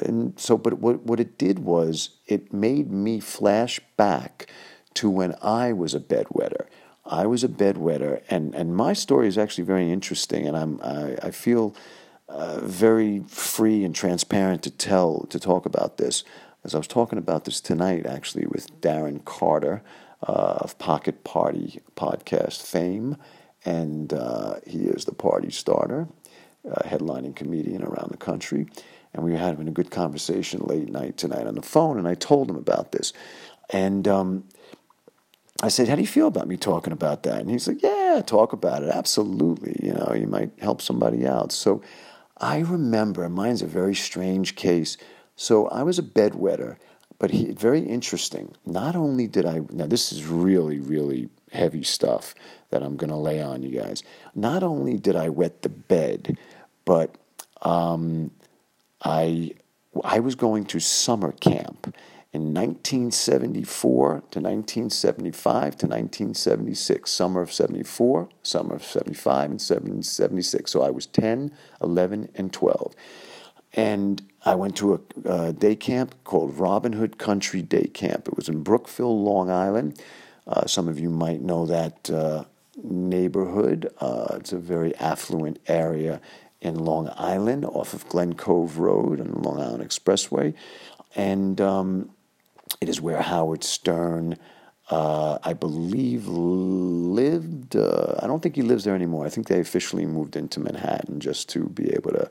and 0.02 0.38
so, 0.38 0.56
but 0.56 0.74
what, 0.74 1.02
what 1.02 1.20
it 1.20 1.38
did 1.38 1.60
was 1.60 2.10
it 2.26 2.52
made 2.52 2.90
me 2.90 3.20
flash 3.20 3.80
back 3.96 4.50
to 4.94 5.08
when 5.08 5.34
I 5.42 5.72
was 5.72 5.94
a 5.94 6.00
bedwetter. 6.00 6.66
I 7.04 7.26
was 7.26 7.42
a 7.42 7.48
bedwetter, 7.48 8.22
and, 8.28 8.54
and 8.54 8.76
my 8.76 8.92
story 8.92 9.26
is 9.26 9.38
actually 9.38 9.64
very 9.64 9.90
interesting, 9.90 10.46
and 10.46 10.56
I'm, 10.56 10.80
I, 10.82 11.16
I 11.22 11.30
feel 11.30 11.74
uh, 12.28 12.60
very 12.60 13.24
free 13.26 13.84
and 13.84 13.94
transparent 13.94 14.62
to 14.62 14.70
tell, 14.70 15.26
to 15.30 15.40
talk 15.40 15.66
about 15.66 15.96
this. 15.96 16.22
As 16.62 16.74
I 16.74 16.78
was 16.78 16.86
talking 16.86 17.18
about 17.18 17.44
this 17.44 17.60
tonight, 17.60 18.04
actually, 18.04 18.46
with 18.46 18.80
Darren 18.82 19.24
Carter 19.24 19.82
uh, 20.22 20.58
of 20.60 20.78
Pocket 20.78 21.24
Party 21.24 21.80
podcast 21.96 22.62
fame, 22.62 23.16
and 23.64 24.12
uh, 24.12 24.56
he 24.66 24.80
is 24.80 25.06
the 25.06 25.14
party 25.14 25.50
starter, 25.50 26.08
uh, 26.70 26.82
headlining 26.82 27.34
comedian 27.34 27.82
around 27.82 28.10
the 28.10 28.18
country. 28.18 28.66
And 29.14 29.24
we 29.24 29.32
were 29.32 29.38
having 29.38 29.68
a 29.68 29.72
good 29.72 29.90
conversation 29.90 30.60
late 30.60 30.90
night 30.90 31.16
tonight 31.16 31.46
on 31.46 31.54
the 31.54 31.62
phone, 31.62 31.98
and 31.98 32.06
I 32.06 32.14
told 32.14 32.50
him 32.50 32.56
about 32.56 32.92
this. 32.92 33.14
And 33.70 34.06
um, 34.06 34.44
I 35.62 35.68
said, 35.68 35.88
How 35.88 35.94
do 35.94 36.02
you 36.02 36.06
feel 36.06 36.26
about 36.26 36.46
me 36.46 36.58
talking 36.58 36.92
about 36.92 37.22
that? 37.22 37.40
And 37.40 37.50
he's 37.50 37.66
like, 37.66 37.82
Yeah, 37.82 38.22
talk 38.24 38.52
about 38.52 38.82
it. 38.82 38.90
Absolutely. 38.90 39.76
You 39.82 39.94
know, 39.94 40.12
you 40.14 40.26
might 40.26 40.50
help 40.58 40.82
somebody 40.82 41.26
out. 41.26 41.52
So 41.52 41.82
I 42.36 42.58
remember, 42.58 43.26
mine's 43.30 43.62
a 43.62 43.66
very 43.66 43.94
strange 43.94 44.56
case. 44.56 44.98
So 45.40 45.68
I 45.68 45.84
was 45.84 45.98
a 45.98 46.02
bedwetter, 46.02 46.76
but 47.18 47.30
he, 47.30 47.52
very 47.52 47.80
interesting. 47.80 48.54
Not 48.66 48.94
only 48.94 49.26
did 49.26 49.46
I, 49.46 49.62
now 49.70 49.86
this 49.86 50.12
is 50.12 50.26
really, 50.26 50.80
really 50.80 51.30
heavy 51.50 51.82
stuff 51.82 52.34
that 52.68 52.82
I'm 52.82 52.98
going 52.98 53.08
to 53.08 53.16
lay 53.16 53.40
on 53.40 53.62
you 53.62 53.80
guys. 53.80 54.02
Not 54.34 54.62
only 54.62 54.98
did 54.98 55.16
I 55.16 55.30
wet 55.30 55.62
the 55.62 55.70
bed, 55.70 56.36
but 56.84 57.16
um, 57.62 58.32
I, 59.02 59.52
I 60.04 60.20
was 60.20 60.34
going 60.34 60.66
to 60.66 60.78
summer 60.78 61.32
camp 61.32 61.96
in 62.34 62.52
1974 62.52 64.08
to 64.10 64.40
1975 64.40 65.62
to 65.78 65.86
1976, 65.86 67.10
summer 67.10 67.40
of 67.40 67.50
74, 67.50 68.28
summer 68.42 68.74
of 68.74 68.84
75, 68.84 69.50
and 69.52 70.04
76. 70.04 70.70
So 70.70 70.82
I 70.82 70.90
was 70.90 71.06
10, 71.06 71.50
11, 71.80 72.28
and 72.34 72.52
12. 72.52 72.94
And 73.72 74.29
I 74.44 74.54
went 74.54 74.76
to 74.76 74.94
a, 74.94 75.30
a 75.30 75.52
day 75.52 75.76
camp 75.76 76.14
called 76.24 76.58
Robin 76.58 76.94
Hood 76.94 77.18
Country 77.18 77.62
Day 77.62 77.88
Camp. 77.88 78.28
It 78.28 78.36
was 78.36 78.48
in 78.48 78.62
Brookville, 78.62 79.22
Long 79.22 79.50
Island. 79.50 80.00
Uh, 80.46 80.66
some 80.66 80.88
of 80.88 80.98
you 80.98 81.10
might 81.10 81.42
know 81.42 81.66
that 81.66 82.10
uh, 82.10 82.44
neighborhood. 82.82 83.92
Uh, 84.00 84.36
it's 84.36 84.52
a 84.52 84.58
very 84.58 84.96
affluent 84.96 85.58
area 85.66 86.20
in 86.60 86.74
Long 86.74 87.10
Island 87.16 87.64
off 87.64 87.94
of 87.94 88.08
Glen 88.08 88.34
Cove 88.34 88.78
Road 88.78 89.20
and 89.20 89.44
Long 89.44 89.60
Island 89.60 89.82
Expressway. 89.82 90.54
And 91.14 91.60
um, 91.60 92.10
it 92.80 92.88
is 92.88 93.00
where 93.00 93.20
Howard 93.20 93.64
Stern, 93.64 94.36
uh, 94.90 95.38
I 95.42 95.52
believe, 95.52 96.26
lived. 96.26 97.76
Uh, 97.76 98.14
I 98.20 98.26
don't 98.26 98.42
think 98.42 98.56
he 98.56 98.62
lives 98.62 98.84
there 98.84 98.94
anymore. 98.94 99.26
I 99.26 99.30
think 99.30 99.48
they 99.48 99.60
officially 99.60 100.06
moved 100.06 100.36
into 100.36 100.60
Manhattan 100.60 101.20
just 101.20 101.48
to 101.50 101.68
be 101.68 101.90
able 101.92 102.12
to 102.12 102.30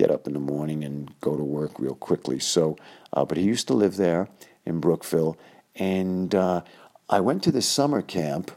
get 0.00 0.10
up 0.10 0.26
in 0.26 0.32
the 0.32 0.40
morning 0.40 0.84
and 0.84 1.12
go 1.20 1.36
to 1.36 1.42
work 1.42 1.78
real 1.78 1.94
quickly. 1.94 2.38
So, 2.38 2.76
uh, 3.12 3.24
but 3.24 3.38
he 3.38 3.44
used 3.44 3.66
to 3.68 3.74
live 3.74 3.96
there 3.96 4.28
in 4.64 4.80
Brookville, 4.80 5.36
and 5.74 6.34
uh, 6.34 6.62
I 7.08 7.20
went 7.20 7.42
to 7.44 7.52
the 7.52 7.62
summer 7.62 8.02
camp, 8.02 8.50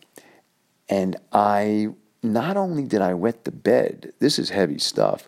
and 0.90 1.16
I 1.32 1.90
not 2.22 2.56
only 2.56 2.84
did 2.84 3.02
I 3.02 3.14
wet 3.14 3.44
the 3.44 3.52
bed. 3.52 4.14
This 4.20 4.40
is 4.40 4.50
heavy 4.50 4.80
stuff 4.80 5.28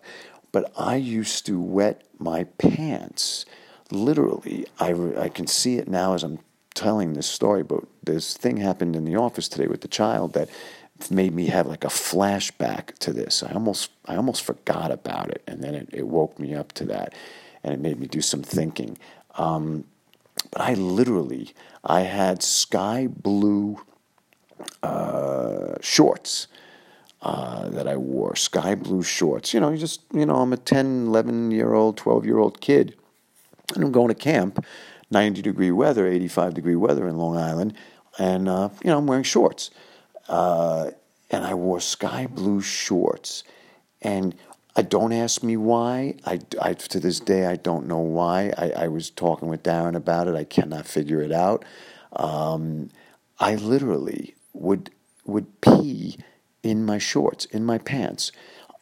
but 0.56 0.72
I 0.74 0.96
used 0.96 1.44
to 1.46 1.60
wet 1.60 2.02
my 2.18 2.44
pants. 2.44 3.44
Literally, 3.90 4.64
I, 4.80 4.94
I 5.18 5.28
can 5.28 5.46
see 5.46 5.76
it 5.76 5.86
now 5.86 6.14
as 6.14 6.22
I'm 6.22 6.38
telling 6.72 7.12
this 7.12 7.26
story, 7.26 7.62
but 7.62 7.84
this 8.02 8.38
thing 8.38 8.56
happened 8.56 8.96
in 8.96 9.04
the 9.04 9.16
office 9.16 9.48
today 9.48 9.66
with 9.66 9.82
the 9.82 9.88
child 9.88 10.32
that 10.32 10.48
made 11.10 11.34
me 11.34 11.46
have 11.46 11.66
like 11.66 11.84
a 11.84 11.88
flashback 11.88 12.98
to 12.98 13.12
this. 13.12 13.42
I 13.42 13.52
almost 13.52 13.90
I 14.06 14.16
almost 14.16 14.42
forgot 14.42 14.90
about 14.90 15.30
it, 15.30 15.42
and 15.46 15.62
then 15.62 15.74
it, 15.74 15.88
it 15.92 16.06
woke 16.06 16.38
me 16.38 16.54
up 16.54 16.72
to 16.74 16.84
that, 16.86 17.14
and 17.62 17.72
it 17.72 17.80
made 17.80 17.98
me 17.98 18.06
do 18.06 18.20
some 18.20 18.42
thinking. 18.42 18.98
Um, 19.36 19.84
but 20.50 20.60
I 20.60 20.74
literally 20.74 21.54
I 21.84 22.00
had 22.00 22.42
sky 22.42 23.08
blue 23.08 23.80
uh, 24.82 25.74
shorts 25.80 26.48
uh, 27.22 27.68
that 27.70 27.88
I 27.88 27.96
wore, 27.96 28.36
sky 28.36 28.74
blue 28.74 29.02
shorts. 29.02 29.52
You 29.52 29.60
know, 29.60 29.70
you 29.70 29.78
just 29.78 30.02
you 30.12 30.26
know 30.26 30.36
I'm 30.36 30.52
a 30.52 30.56
10, 30.56 31.06
11 31.08 31.50
year 31.50 31.74
old, 31.74 31.96
12 31.96 32.24
year 32.24 32.38
old 32.38 32.60
kid, 32.60 32.96
and 33.74 33.84
I'm 33.84 33.92
going 33.92 34.08
to 34.08 34.14
camp, 34.14 34.64
90 35.10 35.42
degree 35.42 35.70
weather, 35.70 36.06
85 36.06 36.54
degree 36.54 36.76
weather 36.76 37.08
in 37.08 37.16
Long 37.16 37.36
Island, 37.36 37.74
and 38.18 38.48
uh, 38.48 38.70
you 38.82 38.90
know 38.90 38.98
I'm 38.98 39.06
wearing 39.06 39.24
shorts. 39.24 39.70
Uh, 40.28 40.90
and 41.30 41.44
I 41.44 41.54
wore 41.54 41.80
sky 41.80 42.26
blue 42.26 42.60
shorts. 42.60 43.44
And 44.02 44.34
I 44.76 44.82
don't 44.82 45.12
ask 45.12 45.42
me 45.42 45.56
why. 45.56 46.16
I, 46.24 46.40
I, 46.60 46.74
to 46.74 47.00
this 47.00 47.18
day, 47.18 47.46
I 47.46 47.56
don't 47.56 47.86
know 47.86 47.98
why. 47.98 48.52
I, 48.58 48.70
I 48.70 48.88
was 48.88 49.10
talking 49.10 49.48
with 49.48 49.62
Darren 49.62 49.96
about 49.96 50.28
it. 50.28 50.34
I 50.34 50.44
cannot 50.44 50.86
figure 50.86 51.22
it 51.22 51.32
out. 51.32 51.64
Um, 52.12 52.90
I 53.38 53.54
literally 53.56 54.34
would 54.52 54.90
would 55.24 55.60
pee 55.60 56.18
in 56.62 56.84
my 56.84 56.98
shorts, 56.98 57.46
in 57.46 57.64
my 57.64 57.78
pants, 57.78 58.32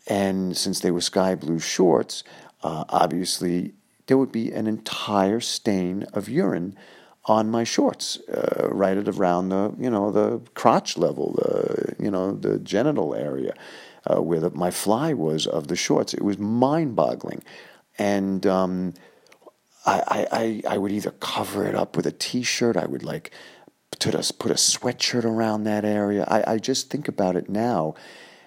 and 0.06 0.56
since 0.56 0.80
they 0.80 0.90
were 0.90 1.00
sky 1.00 1.34
blue 1.34 1.58
shorts, 1.58 2.22
uh, 2.62 2.84
obviously 2.88 3.72
there 4.06 4.18
would 4.18 4.30
be 4.30 4.52
an 4.52 4.66
entire 4.66 5.40
stain 5.40 6.04
of 6.12 6.28
urine 6.28 6.76
on 7.26 7.50
my 7.50 7.64
shorts, 7.64 8.18
uh, 8.28 8.68
right 8.70 8.96
at 8.96 9.08
around 9.08 9.48
the 9.48 9.74
you 9.78 9.90
know 9.90 10.10
the 10.10 10.40
crotch 10.54 10.98
level, 10.98 11.32
the 11.32 11.94
you 11.98 12.10
know 12.10 12.32
the 12.32 12.58
genital 12.58 13.14
area, 13.14 13.54
uh, 14.06 14.20
where 14.20 14.40
the, 14.40 14.50
my 14.50 14.70
fly 14.70 15.12
was 15.14 15.46
of 15.46 15.68
the 15.68 15.76
shorts. 15.76 16.12
It 16.14 16.22
was 16.22 16.38
mind-boggling, 16.38 17.42
and 17.98 18.46
um, 18.46 18.94
I, 19.86 20.26
I 20.32 20.74
I 20.74 20.78
would 20.78 20.92
either 20.92 21.12
cover 21.12 21.66
it 21.66 21.74
up 21.74 21.96
with 21.96 22.06
a 22.06 22.12
T-shirt. 22.12 22.76
I 22.76 22.86
would 22.86 23.02
like 23.02 23.30
put 23.98 24.14
a 24.14 24.34
put 24.34 24.50
a 24.50 24.54
sweatshirt 24.54 25.24
around 25.24 25.64
that 25.64 25.84
area. 25.84 26.24
I, 26.28 26.54
I 26.54 26.58
just 26.58 26.90
think 26.90 27.08
about 27.08 27.36
it 27.36 27.48
now. 27.48 27.94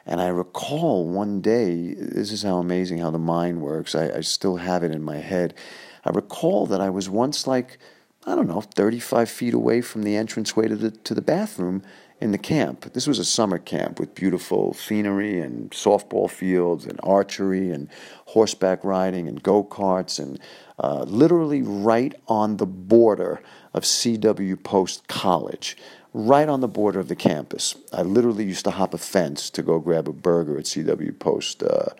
And 0.10 0.22
I 0.22 0.27
recall 0.27 1.05
one 1.05 1.41
day, 1.41 1.93
this 1.93 2.31
is 2.31 2.43
how 2.43 2.60
amazing 2.60 3.00
how 3.00 3.12
the 3.12 3.19
mind 3.19 3.62
works. 3.62 3.93
I, 3.93 4.10
I 4.10 4.22
still 4.22 4.55
have 4.55 4.81
it 4.81 4.91
in 4.91 5.03
my 5.03 5.17
head. 5.17 5.53
I 6.05 6.12
recall 6.12 6.65
that 6.67 6.79
I 6.79 6.89
was 6.89 7.10
once 7.10 7.46
like 7.46 7.77
I 8.27 8.36
don't 8.36 8.48
know, 8.48 8.60
35 8.60 9.29
feet 9.29 9.53
away 9.53 9.79
from 9.79 10.03
the 10.03 10.17
entranceway 10.17 10.67
to 10.67 10.75
the, 10.75 10.91
to 10.91 11.13
the 11.13 11.22
bathroom 11.22 11.81
in 12.19 12.34
the 12.34 12.38
camp. 12.38 12.91
This 12.91 13.07
was 13.07 13.19
a 13.19 13.25
summer 13.25 13.57
camp 13.57 14.01
with 14.01 14.15
beautiful 14.15 14.74
scenery 14.74 15.39
and 15.39 15.72
softball 15.72 16.29
fields 16.29 16.86
and 16.86 17.00
archery 17.03 17.72
and 17.72 17.88
horseback 18.25 18.84
riding 18.84 19.29
and 19.29 19.41
go 19.41 19.63
karts 19.63 20.19
and 20.19 20.41
uh, 20.77 21.03
literally 21.03 21.62
right 21.62 22.15
on 22.27 22.57
the 22.57 22.65
border 22.65 23.41
of 23.74 23.86
C.W. 23.86 24.57
Post 24.57 25.07
College, 25.07 25.77
right 26.13 26.50
on 26.50 26.60
the 26.60 26.67
border 26.67 27.00
of 27.00 27.07
the 27.07 27.15
campus. 27.15 27.75
I 27.93 28.01
literally 28.01 28.43
used 28.43 28.65
to 28.65 28.72
hop 28.72 28.93
a 28.93 28.98
fence 28.98 29.50
to 29.51 29.63
go 29.63 29.79
grab 29.79 30.10
a 30.10 30.13
burger 30.13 30.57
at 30.57 30.67
C.W. 30.67 31.13
Post. 31.13 31.63
Uh, 31.63 31.91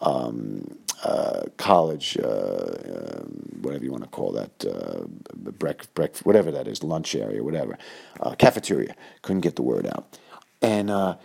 um, 0.00 0.78
uh, 1.04 1.42
college, 1.56 2.18
uh, 2.18 2.26
uh, 2.26 3.24
whatever 3.62 3.84
you 3.84 3.92
want 3.92 4.04
to 4.04 4.10
call 4.10 4.32
that, 4.32 4.64
uh, 4.66 5.04
break, 5.36 5.92
break, 5.94 6.16
whatever 6.18 6.50
that 6.52 6.68
is, 6.68 6.84
lunch 6.84 7.14
area, 7.14 7.44
whatever, 7.44 7.78
uh, 8.20 8.34
cafeteria. 8.36 8.94
Couldn't 9.22 9.42
get 9.42 9.56
the 9.56 9.62
word 9.62 9.86
out, 9.86 10.18
and 10.62 10.90
uh, 10.90 11.16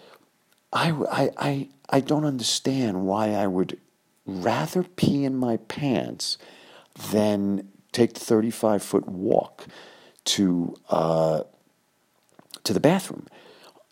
I, 0.73 0.91
I, 0.91 1.31
I, 1.37 1.69
I 1.89 1.99
don't 2.01 2.25
understand 2.25 3.05
why 3.05 3.31
I 3.31 3.47
would 3.47 3.79
rather 4.25 4.83
pee 4.83 5.25
in 5.25 5.35
my 5.37 5.57
pants 5.57 6.37
than 7.11 7.69
take 7.93 8.13
the 8.13 8.21
thirty-five 8.21 8.83
foot 8.83 9.07
walk 9.07 9.67
to 10.25 10.75
to 12.63 12.73
the 12.73 12.81
bathroom. 12.81 13.27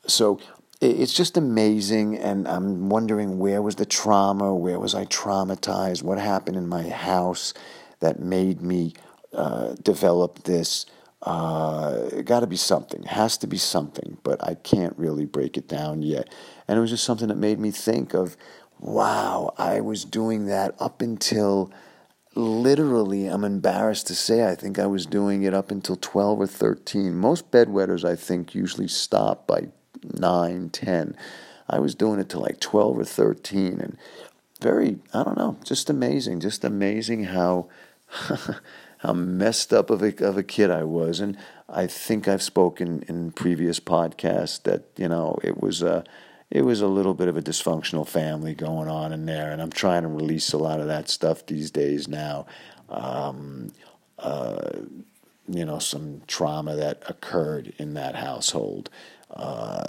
So 0.07 0.39
it's 0.81 1.13
just 1.13 1.37
amazing 1.37 2.17
and 2.17 2.47
i'm 2.47 2.89
wondering 2.89 3.39
where 3.39 3.61
was 3.61 3.75
the 3.75 3.85
trauma 3.85 4.55
where 4.55 4.79
was 4.79 4.95
i 4.95 5.05
traumatized 5.05 6.03
what 6.03 6.19
happened 6.19 6.57
in 6.57 6.67
my 6.67 6.89
house 6.89 7.53
that 8.01 8.19
made 8.19 8.61
me 8.61 8.93
uh, 9.33 9.75
develop 9.81 10.43
this 10.43 10.85
uh, 11.23 12.21
got 12.21 12.39
to 12.39 12.47
be 12.47 12.57
something 12.57 13.03
has 13.03 13.37
to 13.37 13.47
be 13.47 13.57
something 13.57 14.17
but 14.23 14.43
i 14.43 14.55
can't 14.55 14.97
really 14.97 15.25
break 15.25 15.55
it 15.55 15.67
down 15.67 16.01
yet 16.01 16.33
and 16.67 16.77
it 16.77 16.81
was 16.81 16.89
just 16.89 17.03
something 17.03 17.27
that 17.27 17.37
made 17.37 17.59
me 17.59 17.71
think 17.71 18.13
of 18.13 18.35
wow 18.79 19.53
i 19.57 19.79
was 19.79 20.03
doing 20.03 20.47
that 20.47 20.75
up 20.79 21.01
until 21.01 21.71
literally 22.33 23.27
i'm 23.27 23.43
embarrassed 23.43 24.07
to 24.07 24.15
say 24.15 24.49
i 24.49 24.55
think 24.55 24.79
i 24.79 24.87
was 24.87 25.05
doing 25.05 25.43
it 25.43 25.53
up 25.53 25.69
until 25.69 25.95
12 25.95 26.41
or 26.41 26.47
13 26.47 27.15
most 27.15 27.51
bedwetters 27.51 28.03
i 28.03 28.15
think 28.15 28.55
usually 28.55 28.87
stop 28.87 29.45
by 29.45 29.67
9, 30.03 30.69
10. 30.69 31.15
I 31.69 31.79
was 31.79 31.95
doing 31.95 32.19
it 32.19 32.29
to 32.29 32.39
like 32.39 32.59
12 32.59 32.99
or 32.99 33.05
13 33.05 33.79
and 33.79 33.97
very, 34.59 34.99
I 35.13 35.23
don't 35.23 35.37
know, 35.37 35.57
just 35.63 35.89
amazing, 35.89 36.39
just 36.39 36.63
amazing 36.63 37.25
how 37.25 37.69
how 38.99 39.13
messed 39.13 39.73
up 39.73 39.89
of 39.89 40.01
a, 40.01 40.15
of 40.23 40.37
a 40.37 40.43
kid 40.43 40.69
I 40.69 40.83
was. 40.83 41.19
And 41.19 41.37
I 41.67 41.87
think 41.87 42.27
I've 42.27 42.43
spoken 42.43 43.03
in 43.07 43.31
previous 43.31 43.79
podcasts 43.79 44.61
that, 44.63 44.85
you 44.97 45.07
know, 45.07 45.39
it 45.43 45.61
was 45.61 45.81
a, 45.81 46.03
it 46.49 46.63
was 46.63 46.81
a 46.81 46.87
little 46.87 47.13
bit 47.13 47.27
of 47.27 47.37
a 47.37 47.41
dysfunctional 47.41 48.07
family 48.07 48.53
going 48.53 48.89
on 48.89 49.13
in 49.13 49.25
there. 49.25 49.51
And 49.51 49.61
I'm 49.61 49.71
trying 49.71 50.03
to 50.03 50.07
release 50.07 50.53
a 50.53 50.57
lot 50.57 50.79
of 50.79 50.87
that 50.87 51.09
stuff 51.09 51.45
these 51.45 51.71
days 51.71 52.07
now. 52.07 52.45
Um, 52.89 53.71
uh, 54.19 54.81
you 55.47 55.65
know, 55.65 55.79
some 55.79 56.21
trauma 56.27 56.75
that 56.75 57.01
occurred 57.07 57.73
in 57.77 57.93
that 57.95 58.15
household 58.15 58.89
uh, 59.31 59.83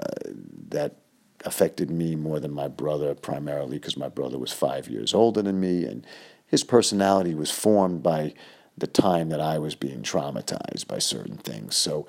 that 0.68 0.96
affected 1.44 1.90
me 1.90 2.14
more 2.14 2.40
than 2.40 2.52
my 2.52 2.68
brother, 2.68 3.14
primarily 3.14 3.78
because 3.78 3.96
my 3.96 4.08
brother 4.08 4.38
was 4.38 4.52
five 4.52 4.88
years 4.88 5.12
older 5.12 5.42
than 5.42 5.61
me, 5.61 5.85
and 5.85 6.06
his 6.52 6.62
personality 6.62 7.34
was 7.34 7.50
formed 7.50 8.02
by 8.02 8.34
the 8.76 8.86
time 8.86 9.30
that 9.30 9.40
I 9.40 9.58
was 9.58 9.74
being 9.74 10.02
traumatized 10.02 10.86
by 10.86 10.98
certain 10.98 11.38
things. 11.38 11.76
So 11.76 12.06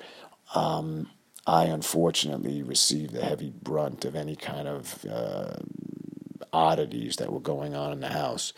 um, 0.54 1.10
I 1.46 1.64
unfortunately 1.64 2.62
received 2.62 3.14
the 3.14 3.24
heavy 3.24 3.50
brunt 3.50 4.04
of 4.04 4.14
any 4.14 4.36
kind 4.36 4.68
of 4.68 5.04
uh, 5.10 5.54
oddities 6.52 7.16
that 7.16 7.32
were 7.32 7.40
going 7.40 7.74
on 7.74 7.90
in 7.92 8.00
the 8.00 8.08
house. 8.08 8.52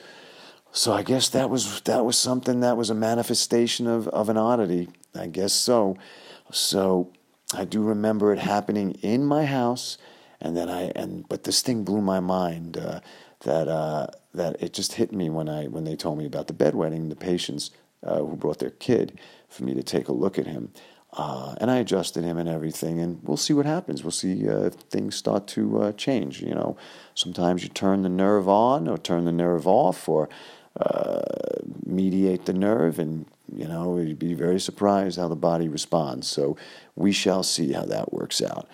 So 0.72 0.92
I 0.92 1.05
guess 1.05 1.29
that 1.29 1.49
was 1.51 1.81
that 1.83 2.05
was 2.05 2.18
something 2.18 2.61
that 2.61 2.77
was 2.77 2.90
a 2.90 2.94
manifestation 2.94 3.87
of, 3.87 4.09
of 4.09 4.29
an 4.29 4.37
oddity. 4.37 4.88
I 5.14 5.29
guess 5.29 5.53
so. 5.53 5.96
So 6.51 7.12
I 7.55 7.64
do 7.64 7.81
remember 7.83 8.33
it 8.33 8.40
happening 8.40 8.90
in 9.03 9.25
my 9.25 9.46
house, 9.46 9.99
and 10.40 10.57
then 10.57 10.68
I 10.68 10.90
and 10.96 11.29
but 11.29 11.44
this 11.44 11.62
thing 11.62 11.85
blew 11.85 12.01
my 12.01 12.18
mind 12.18 12.77
uh, 12.77 13.01
that 13.47 13.69
uh, 13.69 14.09
that 14.35 14.61
it 14.61 14.73
just 14.73 14.95
hit 14.95 15.13
me 15.13 15.31
when 15.31 15.49
I 15.49 15.67
when 15.69 15.85
they 15.85 15.97
told 15.97 16.19
me 16.19 16.27
about 16.27 16.49
the 16.49 16.53
bedwetting, 16.53 17.09
the 17.09 17.17
patients 17.17 17.71
uh, 18.03 18.19
who 18.19 18.37
brought 18.37 18.59
their 18.59 18.71
kid 18.71 19.19
for 19.49 19.65
me 19.65 19.73
to 19.75 19.83
take 19.83 20.09
a 20.09 20.13
look 20.13 20.39
at 20.39 20.47
him. 20.47 20.73
Uh, 21.13 21.55
and 21.61 21.71
I 21.71 21.77
adjusted 21.77 22.25
him 22.25 22.37
and 22.37 22.49
everything, 22.49 23.01
and 23.01 23.21
we'll 23.23 23.39
see 23.39 23.55
what 23.55 23.65
happens. 23.65 24.03
We'll 24.03 24.11
see 24.11 24.47
uh, 24.49 24.67
if 24.67 24.75
things 24.75 25.15
start 25.15 25.47
to 25.49 25.81
uh, 25.81 25.93
change. 25.93 26.43
You 26.43 26.55
know, 26.55 26.77
sometimes 27.15 27.63
you 27.63 27.71
turn 27.71 28.03
the 28.03 28.11
nerve 28.11 28.49
on 28.49 28.89
or 28.89 28.99
turn 28.99 29.25
the 29.25 29.33
nerve 29.33 29.67
off, 29.67 30.09
or 30.09 30.29
mediate 31.87 32.45
the 32.45 32.53
nerve, 32.53 32.99
and 32.99 33.27
you 33.55 33.67
know, 33.67 33.97
you'd 33.97 34.19
be 34.19 34.35
very 34.35 34.61
surprised 34.61 35.19
how 35.19 35.29
the 35.29 35.37
body 35.37 35.69
responds. 35.69 36.27
So 36.27 36.57
we 36.97 37.13
shall 37.13 37.45
see 37.45 37.73
how 37.73 37.87
that 37.87 38.13
works 38.13 38.43
out. 38.43 38.69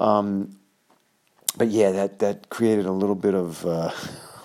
Um, 0.00 0.55
but 1.56 1.68
yeah, 1.68 1.92
that, 1.92 2.18
that 2.20 2.50
created 2.50 2.86
a 2.86 2.92
little 2.92 3.14
bit 3.14 3.34
of 3.34 3.64
uh, 3.66 3.90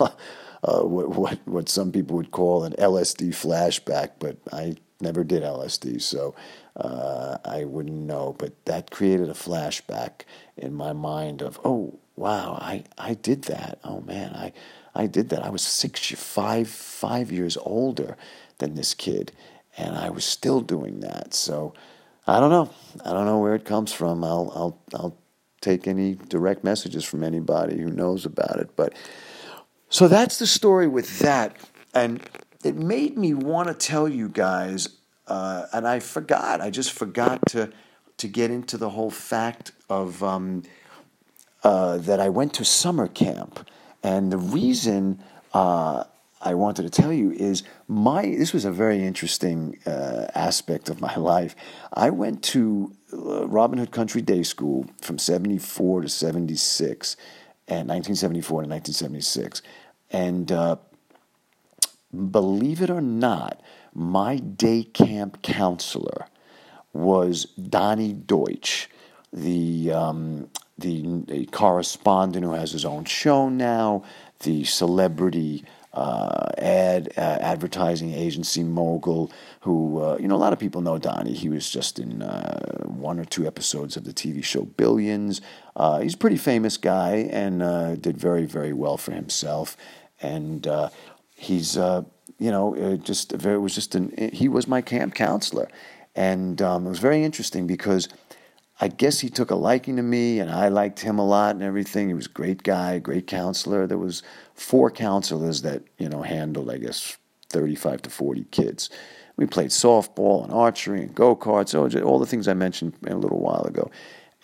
uh, 0.64 0.82
what, 0.82 1.10
what, 1.10 1.38
what 1.46 1.68
some 1.68 1.92
people 1.92 2.16
would 2.16 2.30
call 2.30 2.64
an 2.64 2.72
LSD 2.74 3.30
flashback, 3.30 4.12
but 4.18 4.38
I 4.52 4.76
never 5.00 5.24
did 5.24 5.42
LSD, 5.42 6.02
so 6.02 6.34
uh, 6.76 7.38
I 7.44 7.64
wouldn't 7.64 7.96
know. 8.06 8.34
But 8.38 8.64
that 8.66 8.90
created 8.90 9.28
a 9.28 9.34
flashback 9.34 10.22
in 10.56 10.74
my 10.74 10.92
mind 10.92 11.42
of, 11.42 11.60
oh, 11.64 11.98
wow, 12.16 12.58
I, 12.60 12.84
I 12.98 13.14
did 13.14 13.44
that. 13.44 13.80
Oh 13.84 14.00
man, 14.02 14.34
I, 14.34 14.52
I 14.94 15.06
did 15.06 15.30
that. 15.30 15.44
I 15.44 15.50
was 15.50 15.62
six, 15.62 16.10
five, 16.12 16.68
five 16.68 17.32
years 17.32 17.56
older 17.58 18.16
than 18.58 18.74
this 18.74 18.94
kid 18.94 19.32
and 19.76 19.96
I 19.96 20.10
was 20.10 20.24
still 20.24 20.60
doing 20.60 21.00
that. 21.00 21.34
So 21.34 21.74
I 22.26 22.40
don't 22.40 22.50
know. 22.50 22.70
I 23.04 23.12
don't 23.12 23.26
know 23.26 23.38
where 23.40 23.54
it 23.54 23.64
comes 23.64 23.92
from. 23.92 24.24
I'll 24.24 24.52
I'll 24.54 24.78
I'll 24.94 25.18
take 25.62 25.86
any 25.86 26.16
direct 26.28 26.62
messages 26.64 27.04
from 27.04 27.22
anybody 27.22 27.80
who 27.80 27.90
knows 27.90 28.26
about 28.26 28.58
it. 28.58 28.76
But 28.76 28.92
So 29.88 30.08
that's 30.08 30.38
the 30.38 30.46
story 30.46 30.88
with 30.88 31.20
that. 31.20 31.56
And 31.94 32.20
it 32.64 32.76
made 32.76 33.16
me 33.16 33.32
want 33.32 33.68
to 33.68 33.74
tell 33.74 34.08
you 34.08 34.28
guys, 34.28 34.88
uh, 35.26 35.66
and 35.72 35.86
I 35.86 36.00
forgot, 36.00 36.60
I 36.60 36.70
just 36.70 36.92
forgot 36.92 37.40
to, 37.50 37.70
to 38.18 38.28
get 38.28 38.50
into 38.50 38.76
the 38.76 38.90
whole 38.90 39.10
fact 39.10 39.72
of 39.88 40.22
um, 40.22 40.62
uh, 41.62 41.98
that 41.98 42.20
I 42.20 42.28
went 42.28 42.54
to 42.54 42.64
summer 42.64 43.06
camp. 43.06 43.68
And 44.02 44.32
the 44.32 44.38
reason 44.38 45.22
uh, 45.52 46.04
I 46.40 46.54
wanted 46.54 46.82
to 46.82 46.90
tell 46.90 47.12
you 47.12 47.30
is 47.30 47.62
my 47.86 48.22
this 48.22 48.52
was 48.52 48.64
a 48.64 48.72
very 48.72 49.04
interesting 49.04 49.78
uh, 49.86 50.26
aspect 50.34 50.88
of 50.88 51.00
my 51.00 51.14
life. 51.16 51.54
I 51.92 52.10
went 52.10 52.42
to 52.44 52.92
Robin 53.12 53.78
Hood 53.78 53.90
Country 53.90 54.22
Day 54.22 54.42
School 54.42 54.86
from 55.00 55.18
74 55.18 56.02
to 56.02 56.08
76 56.08 57.16
and 57.68 57.88
1974 57.88 58.62
to 58.62 58.68
1976. 58.68 59.62
And 60.10 60.50
uh, 60.50 60.76
believe 62.30 62.82
it 62.82 62.90
or 62.90 63.00
not, 63.00 63.60
my 63.94 64.36
day 64.36 64.84
camp 64.84 65.42
counselor 65.42 66.26
was 66.92 67.44
Donny 67.44 68.12
Deutsch, 68.12 68.88
the, 69.32 69.92
um, 69.92 70.48
the, 70.78 71.24
the 71.26 71.46
correspondent 71.46 72.44
who 72.44 72.52
has 72.52 72.72
his 72.72 72.84
own 72.84 73.04
show 73.04 73.48
now, 73.48 74.02
the 74.40 74.64
celebrity 74.64 75.64
uh, 75.94 76.48
ad 76.56 77.12
uh, 77.18 77.20
advertising 77.40 78.12
agency 78.14 78.62
mogul 78.62 79.30
who 79.60 80.02
uh, 80.02 80.16
you 80.18 80.26
know 80.26 80.36
a 80.36 80.38
lot 80.38 80.52
of 80.52 80.58
people 80.58 80.80
know 80.80 80.98
Donny. 80.98 81.34
He 81.34 81.48
was 81.48 81.68
just 81.68 81.98
in 81.98 82.22
uh, 82.22 82.81
one 83.00 83.18
or 83.18 83.24
two 83.24 83.46
episodes 83.46 83.96
of 83.96 84.04
the 84.04 84.12
TV 84.12 84.42
show 84.42 84.62
Billions. 84.62 85.40
Uh, 85.74 86.00
he's 86.00 86.14
a 86.14 86.18
pretty 86.18 86.36
famous 86.36 86.76
guy 86.76 87.28
and 87.30 87.62
uh, 87.62 87.96
did 87.96 88.16
very 88.16 88.46
very 88.46 88.72
well 88.72 88.96
for 88.96 89.12
himself. 89.12 89.76
And 90.20 90.66
he's 91.34 91.76
you 91.76 92.50
know 92.50 92.96
just 93.02 93.32
very, 93.32 93.58
was 93.58 93.74
just 93.74 93.94
an 93.94 94.30
he 94.32 94.48
was 94.48 94.66
my 94.66 94.80
camp 94.80 95.14
counselor, 95.14 95.68
and 96.14 96.60
um, 96.62 96.86
it 96.86 96.90
was 96.90 96.98
very 96.98 97.24
interesting 97.24 97.66
because. 97.66 98.08
I 98.80 98.88
guess 98.88 99.20
he 99.20 99.28
took 99.28 99.52
a 99.52 99.54
liking 99.54 99.94
to 99.94 100.02
me, 100.02 100.40
and 100.40 100.50
I 100.50 100.66
liked 100.66 100.98
him 100.98 101.20
a 101.20 101.24
lot 101.24 101.54
and 101.54 101.62
everything. 101.62 102.08
He 102.08 102.14
was 102.14 102.26
a 102.26 102.30
great 102.30 102.64
guy, 102.64 102.98
great 102.98 103.28
counselor. 103.28 103.86
There 103.86 103.96
was 103.96 104.24
four 104.54 104.90
counselors 104.90 105.62
that 105.62 105.84
you 105.98 106.08
know 106.08 106.22
handled, 106.22 106.68
I 106.68 106.78
guess, 106.78 107.16
thirty-five 107.48 108.02
to 108.02 108.10
forty 108.10 108.44
kids. 108.50 108.90
We 109.36 109.46
played 109.46 109.70
softball 109.70 110.44
and 110.44 110.52
archery 110.52 111.02
and 111.02 111.14
go 111.14 111.34
karts, 111.34 111.74
all 112.04 112.18
the 112.18 112.26
things 112.26 112.48
I 112.48 112.54
mentioned 112.54 112.94
a 113.06 113.14
little 113.14 113.40
while 113.40 113.64
ago. 113.64 113.90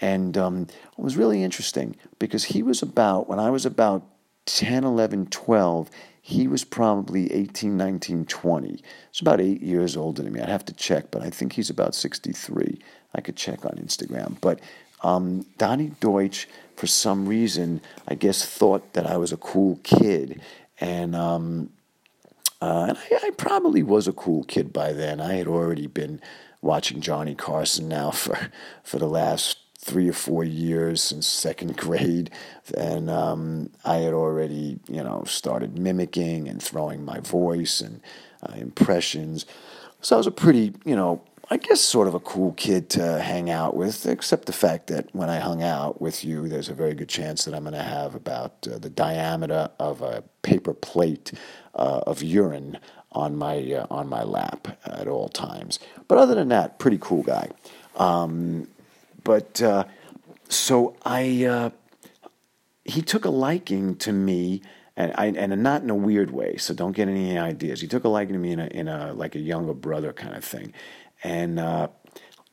And 0.00 0.36
um, 0.38 0.62
it 0.62 1.02
was 1.02 1.16
really 1.16 1.42
interesting 1.42 1.96
because 2.18 2.44
he 2.44 2.62
was 2.62 2.82
about, 2.82 3.28
when 3.28 3.38
I 3.38 3.50
was 3.50 3.66
about 3.66 4.04
10, 4.46 4.84
11, 4.84 5.26
12, 5.26 5.90
he 6.22 6.46
was 6.46 6.64
probably 6.64 7.32
18, 7.32 7.76
19, 7.76 8.26
20. 8.26 8.68
He's 8.68 9.20
about 9.20 9.40
eight 9.40 9.62
years 9.62 9.96
older 9.96 10.22
than 10.22 10.32
me. 10.32 10.40
I'd 10.40 10.48
have 10.48 10.64
to 10.66 10.74
check, 10.74 11.10
but 11.10 11.22
I 11.22 11.30
think 11.30 11.54
he's 11.54 11.70
about 11.70 11.94
63. 11.94 12.78
I 13.14 13.20
could 13.20 13.36
check 13.36 13.64
on 13.64 13.72
Instagram. 13.72 14.40
But 14.40 14.60
um, 15.02 15.46
Donny 15.56 15.92
Deutsch, 16.00 16.48
for 16.76 16.86
some 16.86 17.26
reason, 17.26 17.80
I 18.06 18.14
guess 18.14 18.44
thought 18.44 18.92
that 18.92 19.06
I 19.06 19.16
was 19.16 19.32
a 19.32 19.36
cool 19.36 19.80
kid. 19.82 20.40
And, 20.80 21.16
um, 21.16 21.70
uh, 22.60 22.86
and 22.88 22.98
I, 22.98 23.28
I, 23.28 23.30
probably 23.30 23.82
was 23.82 24.08
a 24.08 24.12
cool 24.12 24.44
kid 24.44 24.72
by 24.72 24.92
then. 24.92 25.20
I 25.20 25.34
had 25.34 25.46
already 25.46 25.86
been 25.86 26.20
watching 26.60 27.00
Johnny 27.00 27.34
Carson 27.34 27.88
now 27.88 28.10
for, 28.10 28.36
for 28.82 28.98
the 28.98 29.06
last 29.06 29.58
three 29.78 30.08
or 30.08 30.12
four 30.12 30.42
years 30.42 31.02
since 31.02 31.26
second 31.26 31.76
grade, 31.76 32.30
and 32.76 33.08
um, 33.08 33.70
I 33.84 33.96
had 33.98 34.12
already, 34.12 34.80
you 34.88 35.02
know, 35.02 35.22
started 35.24 35.78
mimicking 35.78 36.48
and 36.48 36.62
throwing 36.62 37.04
my 37.04 37.20
voice 37.20 37.80
and 37.80 38.00
uh, 38.42 38.54
impressions. 38.54 39.46
So 40.00 40.16
I 40.16 40.18
was 40.18 40.26
a 40.26 40.32
pretty, 40.32 40.74
you 40.84 40.96
know, 40.96 41.22
I 41.50 41.56
guess 41.56 41.80
sort 41.80 42.08
of 42.08 42.14
a 42.14 42.20
cool 42.20 42.52
kid 42.52 42.90
to 42.90 43.20
hang 43.20 43.48
out 43.48 43.74
with, 43.74 44.04
except 44.04 44.44
the 44.44 44.52
fact 44.52 44.88
that 44.88 45.08
when 45.14 45.30
I 45.30 45.38
hung 45.38 45.62
out 45.62 45.98
with 45.98 46.22
you, 46.22 46.46
there's 46.46 46.68
a 46.68 46.74
very 46.74 46.92
good 46.92 47.08
chance 47.08 47.46
that 47.46 47.54
I'm 47.54 47.62
going 47.62 47.72
to 47.72 47.82
have 47.82 48.14
about 48.14 48.68
uh, 48.70 48.78
the 48.78 48.90
diameter 48.90 49.70
of 49.78 50.02
a 50.02 50.22
paper 50.42 50.74
plate 50.74 51.32
uh, 51.74 52.00
of 52.06 52.22
urine 52.22 52.78
on 53.12 53.36
my 53.36 53.72
uh, 53.72 53.86
on 53.90 54.10
my 54.10 54.22
lap 54.24 54.78
at 54.84 55.08
all 55.08 55.30
times. 55.30 55.78
But 56.06 56.18
other 56.18 56.34
than 56.34 56.48
that, 56.48 56.78
pretty 56.78 56.98
cool 57.00 57.22
guy. 57.22 57.50
Um, 57.96 58.68
but 59.24 59.62
uh, 59.62 59.84
so 60.50 60.96
I, 61.02 61.46
uh, 61.46 61.70
he 62.84 63.00
took 63.00 63.24
a 63.24 63.30
liking 63.30 63.96
to 63.96 64.12
me, 64.12 64.60
and 64.96 65.14
I, 65.16 65.26
and 65.28 65.62
not 65.62 65.82
in 65.82 65.88
a 65.88 65.94
weird 65.94 66.30
way. 66.30 66.58
So 66.58 66.74
don't 66.74 66.92
get 66.92 67.08
any 67.08 67.38
ideas. 67.38 67.80
He 67.80 67.86
took 67.86 68.04
a 68.04 68.08
liking 68.08 68.34
to 68.34 68.38
me 68.38 68.52
in 68.52 68.60
a, 68.60 68.66
in 68.66 68.88
a 68.88 69.14
like 69.14 69.34
a 69.34 69.40
younger 69.40 69.72
brother 69.72 70.12
kind 70.12 70.36
of 70.36 70.44
thing, 70.44 70.74
and 71.22 71.58
uh, 71.58 71.88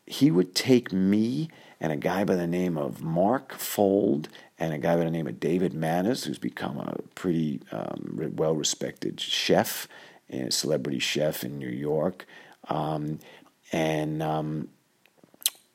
he 0.06 0.32
would 0.32 0.56
take 0.56 0.92
me 0.92 1.50
and 1.80 1.92
a 1.92 1.98
guy 1.98 2.24
by 2.24 2.36
the 2.36 2.48
name 2.48 2.78
of 2.78 3.04
Mark 3.04 3.54
Fold 3.54 4.30
and 4.58 4.74
a 4.74 4.78
guy 4.78 4.96
by 4.96 5.04
the 5.04 5.12
name 5.12 5.28
of 5.28 5.40
David 5.40 5.74
Manners, 5.74 6.24
who's 6.24 6.40
become 6.40 6.78
a 6.78 6.96
pretty 7.16 7.62
um, 7.72 8.32
well 8.36 8.56
respected 8.56 9.20
chef, 9.20 9.88
a 10.30 10.50
celebrity 10.52 11.00
chef 11.00 11.44
in 11.44 11.60
New 11.60 11.70
York. 11.70 12.26
Um, 12.70 13.20
and 13.72 14.24
um, 14.24 14.70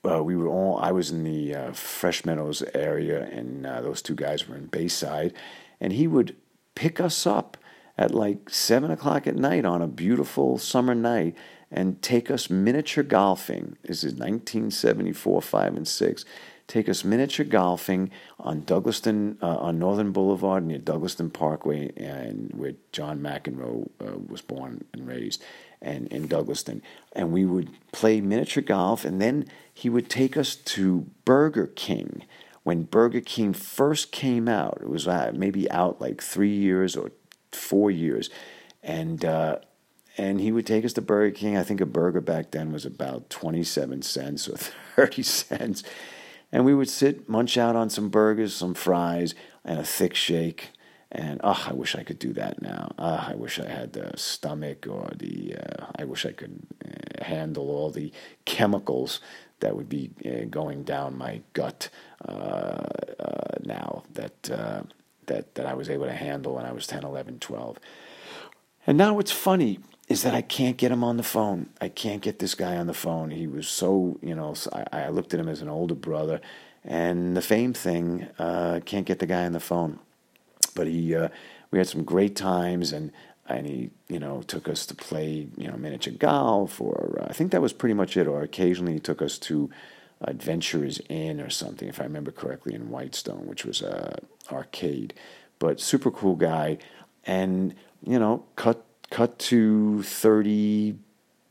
uh, 0.09 0.23
we 0.23 0.37
were 0.37 0.49
all 0.49 0.79
I 0.79 0.93
was 0.93 1.11
in 1.11 1.25
the 1.25 1.55
uh, 1.55 1.73
Fresh 1.73 2.25
Meadows 2.25 2.63
area, 2.75 3.23
and 3.23 3.67
uh, 3.67 3.83
those 3.83 4.01
two 4.01 4.15
guys 4.15 4.49
were 4.49 4.57
in 4.57 4.67
Bayside, 4.67 5.35
and 5.81 5.93
he 5.93 6.07
would 6.07 6.37
pick 6.75 6.99
us 6.99 7.27
up 7.27 7.57
at 7.99 8.15
like 8.15 8.49
seven 8.49 8.91
o'clock 8.91 9.27
at 9.27 9.37
night 9.37 9.67
on 9.67 9.83
a 9.83 9.87
beautiful 9.87 10.57
summer 10.57 10.95
night 10.95 11.37
and 11.71 12.03
take 12.03 12.31
us 12.31 12.51
miniature 12.51 13.05
golfing. 13.05 13.77
This 13.83 14.05
is 14.05 14.13
1974, 14.15 15.43
five 15.43 15.77
and 15.77 15.87
six. 15.87 16.25
Take 16.67 16.89
us 16.89 17.05
miniature 17.05 17.45
golfing 17.45 18.11
on 18.39 18.63
Douglaston, 18.63 19.43
uh, 19.43 19.57
on 19.57 19.81
Northern 19.81 20.13
Boulevard 20.13 20.65
near 20.65 20.79
Douglaston 20.79 21.33
Parkway, 21.33 21.91
and 21.97 22.53
where 22.55 22.75
John 22.93 23.19
McEnroe 23.19 23.91
uh, 24.01 24.19
was 24.29 24.41
born 24.41 24.85
and 24.93 25.07
raised 25.07 25.43
and 25.83 26.07
in 26.13 26.29
Douglaston. 26.29 26.81
And 27.13 27.33
we 27.33 27.45
would 27.45 27.71
play 27.91 28.21
miniature 28.21 28.63
golf, 28.63 29.05
and 29.05 29.21
then 29.21 29.47
he 29.73 29.89
would 29.89 30.09
take 30.09 30.37
us 30.37 30.55
to 30.55 31.07
Burger 31.25 31.67
King. 31.67 32.25
When 32.63 32.83
Burger 32.83 33.21
King 33.21 33.53
first 33.53 34.13
came 34.13 34.47
out, 34.47 34.79
it 34.83 34.89
was 34.89 35.09
uh, 35.09 35.33
maybe 35.35 35.69
out 35.71 36.01
like 36.01 36.23
three 36.23 36.55
years 36.55 36.95
or 36.95 37.11
four 37.51 37.91
years, 37.91 38.31
and 38.83 39.25
uh, 39.25 39.59
and 40.17 40.41
he 40.41 40.53
would 40.53 40.67
take 40.67 40.85
us 40.85 40.93
to 40.95 41.01
Burger 41.01 41.35
King. 41.35 41.57
I 41.57 41.63
think 41.63 41.81
a 41.81 41.87
burger 41.87 42.21
back 42.21 42.51
then 42.51 42.73
was 42.73 42.85
about 42.85 43.31
twenty 43.31 43.65
seven 43.65 44.03
cents 44.03 44.49
or 44.49 44.57
thirty 44.97 45.23
cents, 45.23 45.83
and 46.53 46.65
we 46.65 46.75
would 46.75 46.89
sit 46.89 47.29
munch 47.29 47.57
out 47.57 47.77
on 47.77 47.91
some 47.91 48.09
burgers, 48.09 48.55
some 48.55 48.75
fries, 48.75 49.35
and 49.65 49.79
a 49.79 49.85
thick 49.85 50.15
shake 50.15 50.71
and 51.13 51.41
oh, 51.43 51.67
I 51.67 51.73
wish 51.73 51.97
I 51.97 52.05
could 52.05 52.19
do 52.19 52.33
that 52.35 52.63
now. 52.63 52.93
Oh, 52.99 53.27
I 53.29 53.35
wish 53.35 53.59
I 53.59 53.69
had 53.69 53.93
the 53.93 54.13
stomach 54.17 54.87
or 54.89 55.11
the. 55.17 55.57
Uh, 55.57 55.87
I 55.99 56.05
wish 56.05 56.25
I 56.25 56.33
could 56.33 56.61
uh, 56.85 57.25
handle 57.25 57.69
all 57.71 57.91
the 57.91 58.13
chemicals 58.45 59.21
that 59.59 59.77
would 59.77 59.89
be 59.89 60.11
uh, 60.25 60.45
going 60.49 60.85
down 60.85 61.19
my 61.19 61.41
gut 61.53 61.89
uh, 62.29 62.31
uh, 63.19 63.57
now 63.65 64.05
that 64.13 64.51
uh, 64.51 64.83
that 65.27 65.57
that 65.57 65.67
I 65.67 65.75
was 65.75 65.91
able 65.91 66.07
to 66.07 66.13
handle 66.13 66.55
when 66.55 66.65
I 66.65 66.73
was 66.73 66.87
10, 66.87 67.03
11, 67.05 67.41
12. 67.41 67.79
And 68.87 68.97
now 68.97 69.19
it's 69.19 69.33
funny 69.33 69.81
is 70.11 70.25
that 70.25 70.35
I 70.35 70.43
can't 70.43 70.77
get 70.77 70.91
him 70.91 71.05
on 71.05 71.17
the 71.17 71.23
phone. 71.23 71.69
I 71.81 71.89
can't 71.89 72.21
get 72.21 72.41
this 72.41 72.57
guy 72.57 72.77
on 72.77 72.89
the 72.89 72.93
phone. 72.93 73.31
He 73.31 73.47
was 73.47 73.69
so, 73.69 74.19
you 74.21 74.35
know, 74.35 74.55
I, 74.73 75.05
I 75.05 75.09
looked 75.09 75.33
at 75.33 75.39
him 75.39 75.49
as 75.49 75.63
an 75.63 75.69
older 75.69 75.95
brother, 75.95 76.41
and 76.85 77.37
the 77.37 77.41
fame 77.41 77.73
thing 77.73 78.27
can't 78.37 79.07
get 79.07 79.21
the 79.21 79.27
guy 79.27 79.47
on 79.47 79.53
the 79.53 79.61
phone. 79.61 80.01
But 80.75 80.89
he, 80.89 81.15
uh, 81.15 81.29
we 81.71 81.79
had 81.79 81.87
some 81.87 82.03
great 82.03 82.35
times, 82.35 82.93
and 82.93 83.13
and 83.47 83.67
he, 83.67 83.91
you 84.09 84.19
know, 84.19 84.43
took 84.43 84.69
us 84.69 84.85
to 84.87 84.95
play, 84.95 85.49
you 85.57 85.69
know, 85.69 85.77
miniature 85.77 86.13
golf, 86.13 86.81
or 86.81 87.21
uh, 87.23 87.27
I 87.31 87.33
think 87.33 87.53
that 87.53 87.63
was 87.63 87.73
pretty 87.73 87.95
much 87.95 88.17
it. 88.17 88.27
Or 88.27 88.43
occasionally 88.43 88.95
he 88.95 89.01
took 89.01 89.23
us 89.23 89.39
to 89.39 89.71
Adventurers 90.23 91.01
Inn 91.09 91.41
or 91.41 91.51
something, 91.51 91.89
if 91.89 92.01
I 92.01 92.05
remember 92.05 92.33
correctly, 92.33 92.75
in 92.75 92.91
Whitestone, 92.91 93.47
which 93.47 93.65
was 93.65 93.81
a 93.81 94.19
arcade. 94.51 95.15
But 95.61 95.81
super 95.81 96.11
cool 96.11 96.35
guy, 96.35 96.79
and 97.25 97.77
you 98.05 98.19
know, 98.19 98.45
cut 98.57 98.85
cut 99.11 99.39
to 99.39 100.03
30, 100.03 100.97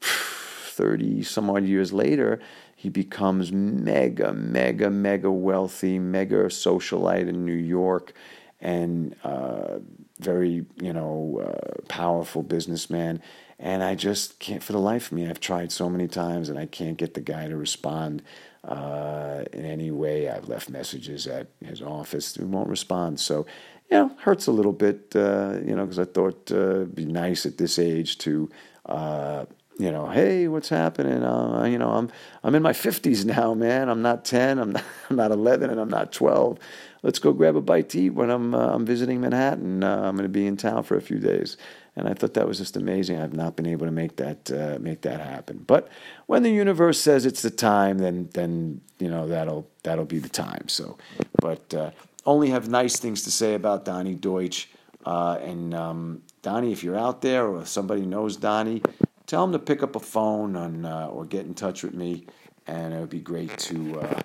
30 0.01 1.23
some 1.23 1.49
odd 1.49 1.65
years 1.65 1.93
later, 1.93 2.39
he 2.75 2.89
becomes 2.89 3.51
mega, 3.51 4.33
mega, 4.33 4.89
mega 4.89 5.29
wealthy, 5.29 5.99
mega 5.99 6.45
socialite 6.45 7.27
in 7.27 7.45
New 7.45 7.51
York 7.53 8.13
and 8.61 9.15
uh, 9.23 9.79
very, 10.19 10.65
you 10.81 10.93
know, 10.93 11.41
uh, 11.45 11.81
powerful 11.87 12.43
businessman. 12.43 13.21
And 13.57 13.83
I 13.83 13.95
just 13.95 14.39
can't, 14.39 14.63
for 14.63 14.71
the 14.71 14.79
life 14.79 15.07
of 15.07 15.13
me, 15.13 15.29
I've 15.29 15.41
tried 15.41 15.71
so 15.71 15.89
many 15.89 16.07
times 16.07 16.47
and 16.49 16.57
I 16.57 16.65
can't 16.65 16.97
get 16.97 17.13
the 17.13 17.21
guy 17.21 17.47
to 17.47 17.57
respond. 17.57 18.21
uh, 18.63 19.43
in 19.53 19.65
any 19.65 19.91
way. 19.91 20.29
I've 20.29 20.49
left 20.49 20.69
messages 20.69 21.27
at 21.27 21.47
his 21.63 21.81
office. 21.81 22.35
He 22.35 22.43
won't 22.43 22.69
respond. 22.69 23.19
So, 23.19 23.45
you 23.91 23.97
know, 23.97 24.11
hurts 24.19 24.47
a 24.47 24.51
little 24.51 24.73
bit, 24.73 25.13
uh, 25.15 25.57
you 25.65 25.75
know, 25.75 25.85
because 25.85 25.99
I 25.99 26.05
thought 26.05 26.51
uh, 26.51 26.55
it'd 26.55 26.95
be 26.95 27.05
nice 27.05 27.45
at 27.45 27.57
this 27.57 27.79
age 27.79 28.17
to, 28.19 28.49
uh, 28.85 29.45
you 29.77 29.91
know, 29.91 30.09
hey, 30.09 30.47
what's 30.47 30.69
happening? 30.69 31.23
Uh, 31.23 31.63
you 31.63 31.77
know, 31.77 31.89
I'm 31.89 32.11
I'm 32.43 32.53
in 32.55 32.61
my 32.61 32.73
50s 32.73 33.25
now, 33.25 33.53
man. 33.53 33.89
I'm 33.89 34.01
not 34.01 34.25
10, 34.25 34.59
I'm 34.59 34.71
not, 34.73 34.83
I'm 35.09 35.15
not 35.15 35.31
11, 35.31 35.69
and 35.69 35.79
I'm 35.79 35.89
not 35.89 36.11
12. 36.11 36.59
Let's 37.01 37.19
go 37.19 37.31
grab 37.31 37.55
a 37.55 37.61
bite 37.61 37.89
to 37.89 37.99
eat 38.01 38.09
when 38.09 38.29
I'm 38.29 38.53
uh, 38.53 38.73
I'm 38.73 38.85
visiting 38.85 39.21
Manhattan. 39.21 39.83
Uh, 39.83 40.01
I'm 40.03 40.15
going 40.15 40.23
to 40.23 40.29
be 40.29 40.45
in 40.45 40.57
town 40.57 40.83
for 40.83 40.97
a 40.97 41.01
few 41.01 41.19
days 41.19 41.57
and 41.99 42.07
I 42.07 42.13
thought 42.13 42.33
that 42.35 42.47
was 42.47 42.57
just 42.57 42.77
amazing. 42.77 43.19
I've 43.19 43.33
not 43.33 43.55
been 43.55 43.67
able 43.67 43.85
to 43.85 43.91
make 43.91 44.15
that 44.15 44.49
uh, 44.51 44.77
make 44.79 45.01
that 45.01 45.19
happen. 45.19 45.63
But 45.67 45.89
when 46.27 46.43
the 46.43 46.49
universe 46.49 46.99
says 46.99 47.25
it's 47.25 47.41
the 47.41 47.49
time, 47.49 47.97
then 47.97 48.29
then 48.33 48.81
you 48.99 49.09
know 49.09 49.27
that'll 49.27 49.69
that'll 49.83 50.05
be 50.05 50.19
the 50.19 50.29
time. 50.29 50.69
So, 50.69 50.97
but 51.41 51.73
uh, 51.73 51.91
only 52.25 52.49
have 52.49 52.69
nice 52.69 52.99
things 52.99 53.23
to 53.23 53.31
say 53.31 53.53
about 53.53 53.85
Donny 53.85 54.15
Deutsch. 54.15 54.69
Uh, 55.05 55.39
and 55.41 55.73
um, 55.73 56.21
Donny, 56.41 56.71
if 56.71 56.83
you're 56.83 56.97
out 56.97 57.21
there 57.21 57.47
or 57.47 57.65
somebody 57.65 58.05
knows 58.05 58.37
Donny, 58.37 58.81
tell 59.25 59.43
him 59.43 59.51
to 59.53 59.59
pick 59.59 59.81
up 59.81 59.95
a 59.95 59.99
phone 59.99 60.55
and, 60.55 60.85
uh, 60.85 61.07
or 61.07 61.25
get 61.25 61.45
in 61.45 61.53
touch 61.53 61.83
with 61.83 61.93
me, 61.93 62.25
and 62.67 62.93
it 62.93 62.99
would 62.99 63.09
be 63.09 63.21
great 63.21 63.57
to 63.57 63.99
uh, 64.01 64.21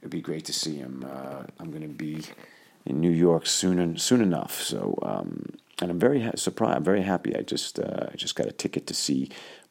it'd 0.00 0.10
be 0.10 0.20
great 0.20 0.44
to 0.46 0.52
see 0.52 0.76
him. 0.76 1.04
Uh, 1.06 1.42
I'm 1.60 1.70
going 1.70 1.82
to 1.82 1.88
be 1.88 2.22
in 2.86 3.00
New 3.00 3.10
York 3.10 3.46
soon 3.46 3.96
soon 3.98 4.20
enough. 4.20 4.60
So. 4.60 4.98
Um, 5.02 5.54
and 5.80 5.90
I'm 5.90 5.98
very 5.98 6.22
ha- 6.22 6.32
surprised. 6.36 6.76
I'm 6.76 6.84
very 6.84 7.02
happy. 7.02 7.36
I 7.36 7.42
just 7.42 7.78
uh, 7.78 8.06
I 8.12 8.16
just 8.16 8.36
got 8.36 8.46
a 8.46 8.52
ticket 8.52 8.86
to 8.86 8.94
see 8.94 9.30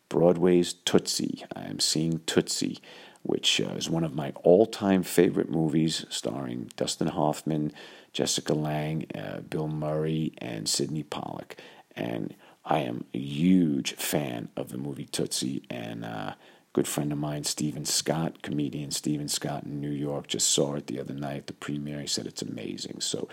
Broadway's 0.09 0.73
Tootsie. 0.73 1.45
I 1.55 1.63
am 1.63 1.79
seeing 1.79 2.19
Tootsie, 2.25 2.79
which 3.23 3.59
uh, 3.59 3.69
is 3.75 3.89
one 3.89 4.03
of 4.03 4.13
my 4.13 4.31
all-time 4.43 5.03
favorite 5.03 5.49
movies, 5.49 6.05
starring 6.09 6.71
Dustin 6.75 7.07
Hoffman, 7.07 7.71
Jessica 8.12 8.53
Lange, 8.53 9.07
uh, 9.15 9.39
Bill 9.39 9.67
Murray, 9.67 10.33
and 10.38 10.69
Sydney 10.69 11.03
Pollack. 11.03 11.59
And 11.95 12.36
I 12.65 12.79
am 12.79 13.05
a 13.13 13.17
huge 13.17 13.93
fan 13.93 14.49
of 14.55 14.69
the 14.69 14.77
movie 14.77 15.05
Tootsie, 15.05 15.63
and 15.69 16.05
uh, 16.05 16.33
good 16.73 16.88
friend 16.88 17.12
of 17.12 17.17
mine, 17.17 17.43
Steven 17.43 17.86
Scott, 17.86 18.41
comedian 18.41 18.91
Steven 18.91 19.27
Scott 19.27 19.63
in 19.63 19.81
New 19.81 19.91
York, 19.91 20.27
just 20.27 20.49
saw 20.49 20.75
it 20.75 20.88
the 20.88 20.99
other 20.99 21.13
night 21.13 21.38
at 21.38 21.47
the 21.47 21.53
premiere. 21.53 22.01
He 22.01 22.07
said 22.07 22.25
it's 22.25 22.41
amazing. 22.41 23.01
So 23.01 23.27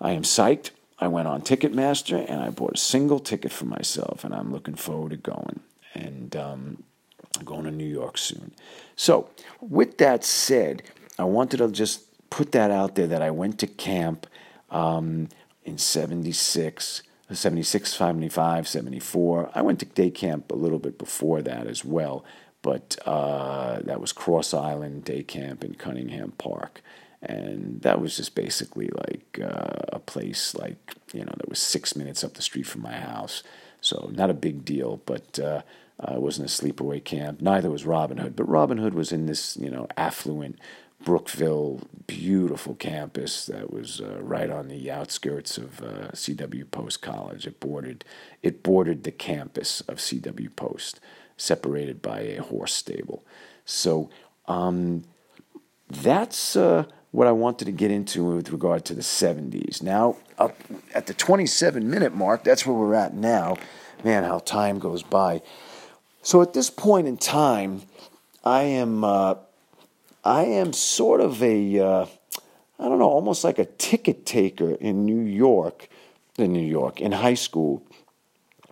I 0.00 0.12
am 0.12 0.22
psyched. 0.22 0.70
I 0.98 1.08
went 1.08 1.28
on 1.28 1.42
Ticketmaster 1.42 2.24
and 2.28 2.40
I 2.40 2.50
bought 2.50 2.74
a 2.74 2.78
single 2.78 3.18
ticket 3.18 3.52
for 3.52 3.64
myself, 3.64 4.24
and 4.24 4.34
I'm 4.34 4.52
looking 4.52 4.76
forward 4.76 5.10
to 5.10 5.16
going. 5.16 5.60
And 5.94 6.34
um, 6.36 6.84
I'm 7.36 7.44
going 7.44 7.64
to 7.64 7.70
New 7.70 7.84
York 7.84 8.18
soon. 8.18 8.52
So, 8.96 9.30
with 9.60 9.98
that 9.98 10.24
said, 10.24 10.82
I 11.18 11.24
wanted 11.24 11.58
to 11.58 11.70
just 11.70 12.02
put 12.30 12.52
that 12.52 12.70
out 12.70 12.94
there 12.94 13.06
that 13.06 13.22
I 13.22 13.30
went 13.30 13.58
to 13.60 13.66
camp 13.66 14.26
um, 14.70 15.28
in 15.64 15.78
76, 15.78 17.02
76, 17.30 17.92
75, 17.92 18.68
74. 18.68 19.50
I 19.54 19.62
went 19.62 19.80
to 19.80 19.86
day 19.86 20.10
camp 20.10 20.50
a 20.50 20.56
little 20.56 20.78
bit 20.78 20.98
before 20.98 21.42
that 21.42 21.66
as 21.66 21.84
well, 21.84 22.24
but 22.62 22.96
uh, 23.06 23.80
that 23.82 24.00
was 24.00 24.12
Cross 24.12 24.54
Island 24.54 25.04
Day 25.04 25.22
Camp 25.22 25.64
in 25.64 25.74
Cunningham 25.74 26.32
Park 26.38 26.82
and 27.24 27.80
that 27.80 28.00
was 28.00 28.16
just 28.16 28.34
basically 28.34 28.90
like 29.08 29.40
uh, 29.42 29.80
a 29.92 29.98
place 29.98 30.54
like 30.54 30.94
you 31.12 31.24
know 31.24 31.32
that 31.36 31.48
was 31.48 31.58
six 31.58 31.96
minutes 31.96 32.22
up 32.22 32.34
the 32.34 32.42
street 32.42 32.66
from 32.66 32.82
my 32.82 32.94
house 32.94 33.42
so 33.80 34.10
not 34.12 34.30
a 34.30 34.34
big 34.34 34.64
deal 34.64 35.00
but 35.06 35.38
uh, 35.38 35.62
it 36.02 36.20
wasn't 36.20 36.48
a 36.48 36.52
sleepaway 36.52 37.02
camp 37.02 37.40
neither 37.40 37.70
was 37.70 37.86
robin 37.86 38.18
hood 38.18 38.36
but 38.36 38.48
robin 38.48 38.78
hood 38.78 38.94
was 38.94 39.12
in 39.12 39.26
this 39.26 39.56
you 39.56 39.70
know 39.70 39.86
affluent 39.96 40.58
brookville 41.04 41.82
beautiful 42.06 42.74
campus 42.74 43.46
that 43.46 43.72
was 43.72 44.00
uh, 44.00 44.18
right 44.22 44.50
on 44.50 44.68
the 44.68 44.90
outskirts 44.90 45.58
of 45.58 45.80
uh, 45.82 46.08
cw 46.12 46.70
post 46.70 47.02
college 47.02 47.46
it 47.46 47.60
bordered 47.60 48.04
it 48.42 48.62
bordered 48.62 49.04
the 49.04 49.12
campus 49.12 49.80
of 49.82 49.98
cw 49.98 50.54
post 50.56 51.00
separated 51.36 52.00
by 52.00 52.20
a 52.20 52.42
horse 52.42 52.72
stable 52.72 53.24
so 53.64 54.10
um, 54.46 55.04
that's 55.88 56.56
uh, 56.56 56.84
what 57.10 57.26
I 57.26 57.32
wanted 57.32 57.66
to 57.66 57.72
get 57.72 57.90
into 57.90 58.24
with 58.24 58.50
regard 58.50 58.84
to 58.86 58.94
the 58.94 59.02
70s. 59.02 59.82
Now, 59.82 60.16
up 60.38 60.56
at 60.94 61.06
the 61.06 61.14
27 61.14 61.88
minute 61.88 62.14
mark, 62.14 62.44
that's 62.44 62.66
where 62.66 62.76
we're 62.76 62.94
at 62.94 63.14
now. 63.14 63.56
Man, 64.02 64.24
how 64.24 64.40
time 64.40 64.78
goes 64.78 65.02
by. 65.02 65.40
So 66.24 66.40
at 66.40 66.54
this 66.54 66.70
point 66.70 67.06
in 67.06 67.18
time, 67.18 67.82
I 68.42 68.62
am 68.62 69.04
uh, 69.04 69.34
I 70.24 70.44
am 70.44 70.72
sort 70.72 71.20
of 71.20 71.42
a 71.42 71.78
uh, 71.78 72.06
I 72.78 72.88
don't 72.88 72.98
know, 72.98 73.10
almost 73.10 73.44
like 73.44 73.58
a 73.58 73.66
ticket 73.66 74.24
taker 74.24 74.72
in 74.72 75.04
New 75.04 75.20
York, 75.20 75.86
in 76.38 76.54
New 76.54 76.66
York, 76.66 77.02
in 77.02 77.12
high 77.12 77.34
school, 77.34 77.86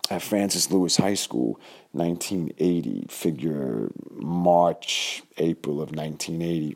at 0.09 0.23
Francis 0.23 0.71
Lewis 0.71 0.97
High 0.97 1.13
School, 1.13 1.59
1980. 1.91 3.05
Figure 3.09 3.91
March, 4.09 5.21
April 5.37 5.79
of 5.79 5.95
1980. 5.95 6.75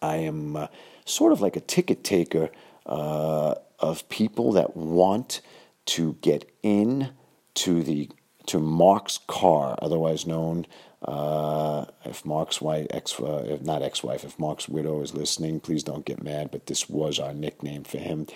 I 0.00 0.16
am 0.16 0.56
uh, 0.56 0.66
sort 1.04 1.32
of 1.34 1.42
like 1.42 1.56
a 1.56 1.60
ticket 1.60 2.02
taker 2.02 2.48
uh, 2.86 3.56
of 3.78 4.08
people 4.08 4.52
that 4.52 4.74
want 4.78 5.42
to 5.86 6.14
get 6.22 6.50
in 6.62 7.10
to 7.52 7.82
the 7.82 8.08
to 8.48 8.58
Mark's 8.60 9.20
car, 9.26 9.78
otherwise 9.82 10.26
known. 10.26 10.66
Uh, 11.02 11.86
if 12.04 12.24
Mark's 12.26 12.60
wife, 12.60 12.86
ex, 12.90 13.20
uh, 13.20 13.44
if 13.48 13.62
not 13.62 13.82
ex-wife, 13.82 14.24
if 14.24 14.38
Mark's 14.38 14.68
widow 14.68 15.02
is 15.02 15.14
listening, 15.14 15.60
please 15.60 15.82
don't 15.82 16.06
get 16.06 16.22
mad. 16.22 16.50
But 16.50 16.66
this 16.66 16.88
was 16.88 17.18
our 17.20 17.34
nickname 17.34 17.84
for 17.84 17.98
him. 17.98 18.26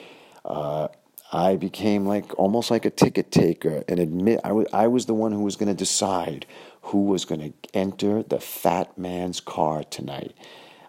Uh, 0.45 0.89
I 1.33 1.57
became 1.57 2.07
like 2.07 2.39
almost 2.39 2.71
like 2.71 2.85
a 2.87 2.91
ticket 2.91 3.33
taker 3.33 3.85
and 3.89 4.01
admit 4.01 4.41
I, 4.45 4.49
w- 4.49 4.69
I 4.73 4.89
was 4.89 5.07
the 5.07 5.15
one 5.15 5.33
who 5.33 5.43
was 5.43 5.57
going 5.57 5.69
to 5.69 5.75
decide 5.75 6.47
who 6.83 7.05
was 7.05 7.25
going 7.25 7.41
to 7.41 7.55
enter 7.75 8.23
the 8.23 8.41
fat 8.41 8.99
man's 8.99 9.41
car 9.41 9.85
tonight 9.85 10.35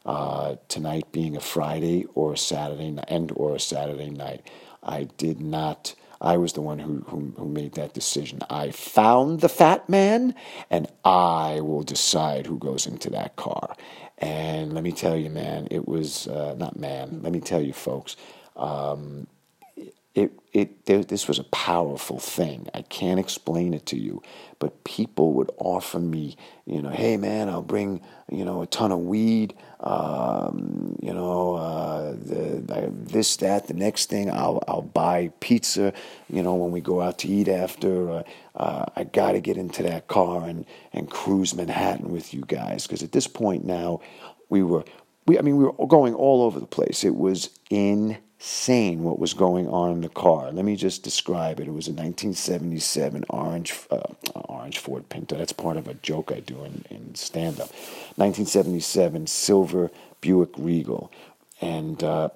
uh, 0.05 0.55
tonight 0.69 1.11
being 1.11 1.37
a 1.37 1.41
Friday 1.41 2.05
or 2.15 2.33
a 2.33 2.37
Saturday 2.37 2.97
and 3.07 3.31
or 3.35 3.55
a 3.55 3.59
Saturday 3.59 4.09
night. 4.09 4.49
I 4.83 5.05
did 5.17 5.41
not. 5.41 5.95
I 6.21 6.37
was 6.37 6.53
the 6.53 6.61
one 6.61 6.79
who, 6.79 7.03
who, 7.07 7.33
who 7.37 7.47
made 7.47 7.73
that 7.73 7.93
decision. 7.93 8.39
I 8.49 8.71
found 8.71 9.41
the 9.41 9.49
fat 9.49 9.87
man, 9.87 10.35
and 10.69 10.87
I 11.05 11.61
will 11.61 11.83
decide 11.83 12.45
who 12.45 12.57
goes 12.57 12.85
into 12.85 13.09
that 13.11 13.35
car. 13.35 13.75
And 14.17 14.73
let 14.73 14.83
me 14.83 14.91
tell 14.91 15.15
you, 15.15 15.29
man, 15.29 15.67
it 15.71 15.87
was 15.87 16.27
uh, 16.27 16.55
not 16.57 16.77
man. 16.77 17.21
Let 17.23 17.31
me 17.31 17.39
tell 17.39 17.61
you, 17.61 17.73
folks. 17.73 18.17
Um, 18.57 19.27
it, 20.51 20.71
it, 20.85 21.07
this 21.07 21.27
was 21.27 21.37
a 21.37 21.43
powerful 21.45 22.19
thing. 22.19 22.67
I 22.73 22.81
can't 22.81 23.19
explain 23.19 23.73
it 23.73 23.85
to 23.87 23.97
you, 23.97 24.23
but 24.57 24.83
people 24.83 25.33
would 25.33 25.51
offer 25.57 25.99
me, 25.99 26.35
you 26.65 26.81
know, 26.81 26.89
hey 26.89 27.17
man, 27.17 27.49
I'll 27.49 27.61
bring, 27.61 28.01
you 28.31 28.43
know, 28.43 28.63
a 28.63 28.67
ton 28.67 28.91
of 28.91 28.99
weed, 28.99 29.53
um, 29.81 30.97
you 31.01 31.13
know, 31.13 31.55
uh, 31.55 32.11
the, 32.13 32.91
this, 32.91 33.37
that, 33.37 33.67
the 33.67 33.75
next 33.75 34.09
thing. 34.09 34.31
I'll, 34.31 34.63
I'll 34.67 34.81
buy 34.81 35.31
pizza, 35.39 35.93
you 36.29 36.41
know, 36.41 36.55
when 36.55 36.71
we 36.71 36.81
go 36.81 37.01
out 37.01 37.19
to 37.19 37.27
eat 37.27 37.47
after. 37.47 38.09
Uh, 38.09 38.23
uh, 38.55 38.85
I 38.95 39.03
got 39.03 39.33
to 39.33 39.39
get 39.39 39.55
into 39.55 39.83
that 39.83 40.07
car 40.07 40.47
and, 40.47 40.65
and 40.93 41.09
cruise 41.09 41.53
Manhattan 41.53 42.09
with 42.09 42.33
you 42.33 42.41
guys 42.41 42.87
because 42.87 43.03
at 43.03 43.11
this 43.11 43.27
point 43.27 43.65
now, 43.65 44.01
we 44.49 44.63
were, 44.63 44.83
we, 45.27 45.37
I 45.37 45.43
mean, 45.43 45.57
we 45.57 45.63
were 45.63 45.87
going 45.87 46.15
all 46.15 46.41
over 46.41 46.59
the 46.59 46.65
place. 46.65 47.03
It 47.03 47.15
was 47.15 47.51
in 47.69 48.17
insane 48.39 49.03
what 49.03 49.19
was 49.19 49.33
going 49.33 49.67
on 49.67 49.91
in 49.91 50.01
the 50.01 50.09
car. 50.09 50.51
Let 50.51 50.63
me 50.63 50.77
just 50.77 51.03
describe 51.03 51.59
it. 51.59 51.67
It 51.67 51.73
was 51.73 51.87
a 51.87 51.91
1977 51.91 53.25
orange 53.29 53.73
uh, 53.91 53.99
orange 54.33 54.79
Ford 54.79 55.09
Pinto. 55.09 55.37
That's 55.37 55.51
part 55.51 55.75
of 55.75 55.87
a 55.87 55.93
joke 55.95 56.31
I 56.31 56.39
do 56.39 56.63
in, 56.63 56.85
in 56.89 57.15
stand 57.15 57.59
up. 57.59 57.69
1977 58.15 59.27
silver 59.27 59.91
Buick 60.21 60.51
Regal, 60.57 61.11
and 61.59 62.01
uh, 62.03 62.29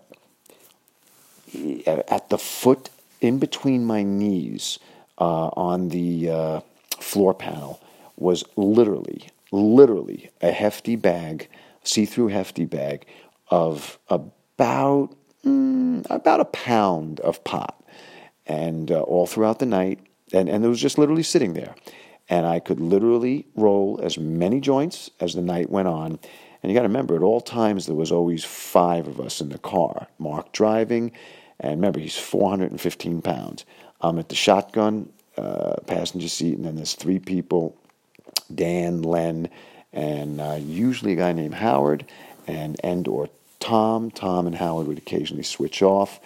at 1.85 2.29
the 2.29 2.37
foot, 2.37 2.89
in 3.21 3.39
between 3.39 3.85
my 3.85 4.03
knees, 4.03 4.79
uh, 5.19 5.47
on 5.49 5.89
the 5.89 6.29
uh, 6.29 6.59
floor 6.99 7.33
panel, 7.33 7.81
was 8.17 8.43
literally, 8.55 9.29
literally 9.51 10.31
a 10.41 10.51
hefty 10.51 10.95
bag, 10.95 11.49
see-through 11.83 12.27
hefty 12.27 12.65
bag 12.65 13.05
of 13.49 13.99
about 14.09 15.15
mm, 15.45 16.05
about 16.09 16.39
a 16.39 16.45
pound 16.45 17.19
of 17.21 17.43
pot, 17.43 17.81
and 18.45 18.91
uh, 18.91 19.01
all 19.01 19.25
throughout 19.25 19.59
the 19.59 19.65
night, 19.65 19.99
and 20.31 20.49
and 20.49 20.63
it 20.63 20.67
was 20.67 20.81
just 20.81 20.97
literally 20.97 21.23
sitting 21.23 21.53
there, 21.53 21.75
and 22.29 22.45
I 22.45 22.59
could 22.59 22.79
literally 22.79 23.47
roll 23.55 23.99
as 24.03 24.17
many 24.17 24.59
joints 24.59 25.09
as 25.19 25.33
the 25.33 25.41
night 25.41 25.69
went 25.69 25.87
on. 25.87 26.19
And 26.61 26.71
you 26.71 26.77
got 26.77 26.83
to 26.83 26.87
remember, 26.87 27.15
at 27.17 27.23
all 27.23 27.41
times 27.41 27.87
there 27.87 27.95
was 27.95 28.11
always 28.11 28.45
five 28.45 29.07
of 29.07 29.19
us 29.19 29.41
in 29.41 29.49
the 29.49 29.57
car. 29.57 30.07
Mark 30.17 30.53
driving, 30.53 31.11
and 31.59 31.71
remember 31.71 31.99
he's 31.99 32.17
415 32.17 33.21
pounds. 33.21 33.65
I'm 33.99 34.17
at 34.17 34.29
the 34.29 34.35
shotgun 34.35 35.09
uh, 35.37 35.75
passenger 35.87 36.29
seat, 36.29 36.55
and 36.55 36.65
then 36.65 36.75
there's 36.75 36.93
three 36.95 37.19
people: 37.19 37.75
Dan, 38.53 39.01
Len, 39.01 39.49
and 39.91 40.39
uh, 40.41 40.57
usually 40.59 41.13
a 41.13 41.17
guy 41.17 41.33
named 41.33 41.55
Howard 41.55 42.05
and 42.47 42.79
and 42.83 43.07
or 43.07 43.29
Tom. 43.63 44.11
Tom 44.11 44.45
and 44.45 44.55
Howard 44.55 44.87
would 44.87 44.97
occasionally 44.97 45.43
switch 45.43 45.81
off. 45.81 46.19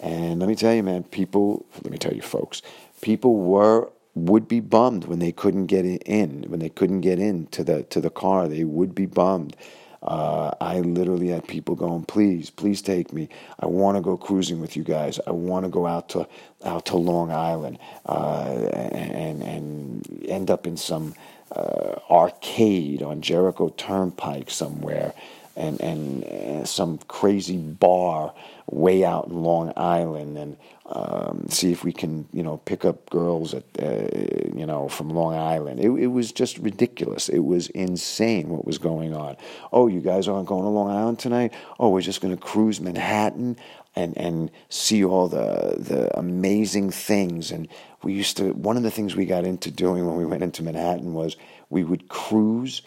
And 0.00 0.40
let 0.40 0.48
me 0.48 0.54
tell 0.54 0.74
you, 0.74 0.82
man, 0.82 1.02
people. 1.02 1.66
Let 1.82 1.92
me 1.92 1.98
tell 1.98 2.14
you, 2.14 2.22
folks, 2.22 2.62
people 3.02 3.36
were 3.36 3.90
would 4.14 4.48
be 4.48 4.60
bummed 4.60 5.04
when 5.04 5.18
they 5.18 5.30
couldn't 5.30 5.66
get 5.66 5.84
in. 5.84 6.44
When 6.48 6.60
they 6.60 6.70
couldn't 6.70 7.02
get 7.02 7.18
into 7.18 7.62
the 7.62 7.82
to 7.84 8.00
the 8.00 8.10
car, 8.10 8.48
they 8.48 8.64
would 8.64 8.94
be 8.94 9.04
bummed. 9.06 9.54
Uh, 10.02 10.52
I 10.60 10.80
literally 10.80 11.28
had 11.28 11.46
people 11.46 11.74
going, 11.74 12.04
"Please, 12.04 12.48
please 12.48 12.80
take 12.80 13.12
me. 13.12 13.28
I 13.60 13.66
want 13.66 13.96
to 13.96 14.00
go 14.00 14.16
cruising 14.16 14.60
with 14.60 14.74
you 14.74 14.84
guys. 14.84 15.20
I 15.26 15.32
want 15.32 15.66
to 15.66 15.70
go 15.70 15.86
out 15.86 16.08
to 16.10 16.26
out 16.64 16.86
to 16.86 16.96
Long 16.96 17.30
Island 17.30 17.78
uh, 18.06 18.70
and 18.82 19.42
and 19.42 20.24
end 20.26 20.50
up 20.50 20.66
in 20.66 20.76
some 20.78 21.14
uh, 21.52 21.96
arcade 22.08 23.02
on 23.02 23.20
Jericho 23.20 23.68
Turnpike 23.76 24.50
somewhere." 24.50 25.12
And, 25.58 25.80
and, 25.80 26.24
uh, 26.24 26.64
some 26.64 26.98
crazy 27.08 27.56
bar 27.56 28.32
way 28.70 29.04
out 29.04 29.26
in 29.26 29.42
Long 29.42 29.72
Island, 29.76 30.38
and 30.38 30.56
um, 30.86 31.46
see 31.48 31.72
if 31.72 31.84
we 31.84 31.92
can, 31.92 32.28
you 32.32 32.42
know, 32.42 32.58
pick 32.58 32.84
up 32.84 33.10
girls 33.10 33.54
at, 33.54 33.64
uh, 33.80 34.08
you 34.54 34.64
know, 34.64 34.88
from 34.88 35.10
Long 35.10 35.34
Island. 35.34 35.80
It, 35.80 35.90
it, 35.90 36.06
was 36.06 36.32
just 36.32 36.58
ridiculous. 36.58 37.28
It 37.28 37.40
was 37.40 37.68
insane 37.68 38.48
what 38.48 38.66
was 38.66 38.78
going 38.78 39.14
on. 39.14 39.36
Oh, 39.72 39.86
you 39.86 40.00
guys 40.00 40.28
aren't 40.28 40.46
going 40.46 40.62
to 40.62 40.68
Long 40.68 40.90
Island 40.90 41.18
tonight? 41.18 41.52
Oh, 41.78 41.90
we're 41.90 42.00
just 42.00 42.20
going 42.20 42.34
to 42.34 42.40
cruise 42.40 42.80
Manhattan 42.80 43.56
and 43.96 44.16
and 44.16 44.50
see 44.68 45.04
all 45.04 45.28
the 45.28 45.74
the 45.78 46.16
amazing 46.18 46.90
things. 46.90 47.50
And 47.50 47.68
we 48.02 48.14
used 48.14 48.36
to. 48.38 48.52
One 48.52 48.76
of 48.76 48.82
the 48.82 48.90
things 48.90 49.16
we 49.16 49.26
got 49.26 49.44
into 49.44 49.70
doing 49.70 50.06
when 50.06 50.16
we 50.16 50.24
went 50.24 50.42
into 50.42 50.62
Manhattan 50.62 51.12
was 51.12 51.36
we 51.68 51.84
would 51.84 52.08
cruise 52.08 52.82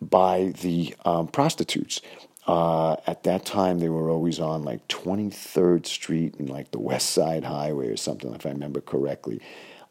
by 0.00 0.52
the 0.60 0.94
um, 1.04 1.28
prostitutes. 1.28 2.00
Uh, 2.46 2.96
at 3.06 3.22
that 3.24 3.44
time, 3.44 3.78
they 3.78 3.88
were 3.88 4.10
always 4.10 4.40
on 4.40 4.62
like 4.62 4.86
23rd 4.88 5.86
Street 5.86 6.34
and 6.38 6.48
like 6.48 6.70
the 6.70 6.80
West 6.80 7.10
Side 7.10 7.44
Highway 7.44 7.88
or 7.88 7.96
something, 7.96 8.34
if 8.34 8.46
I 8.46 8.50
remember 8.50 8.80
correctly. 8.80 9.40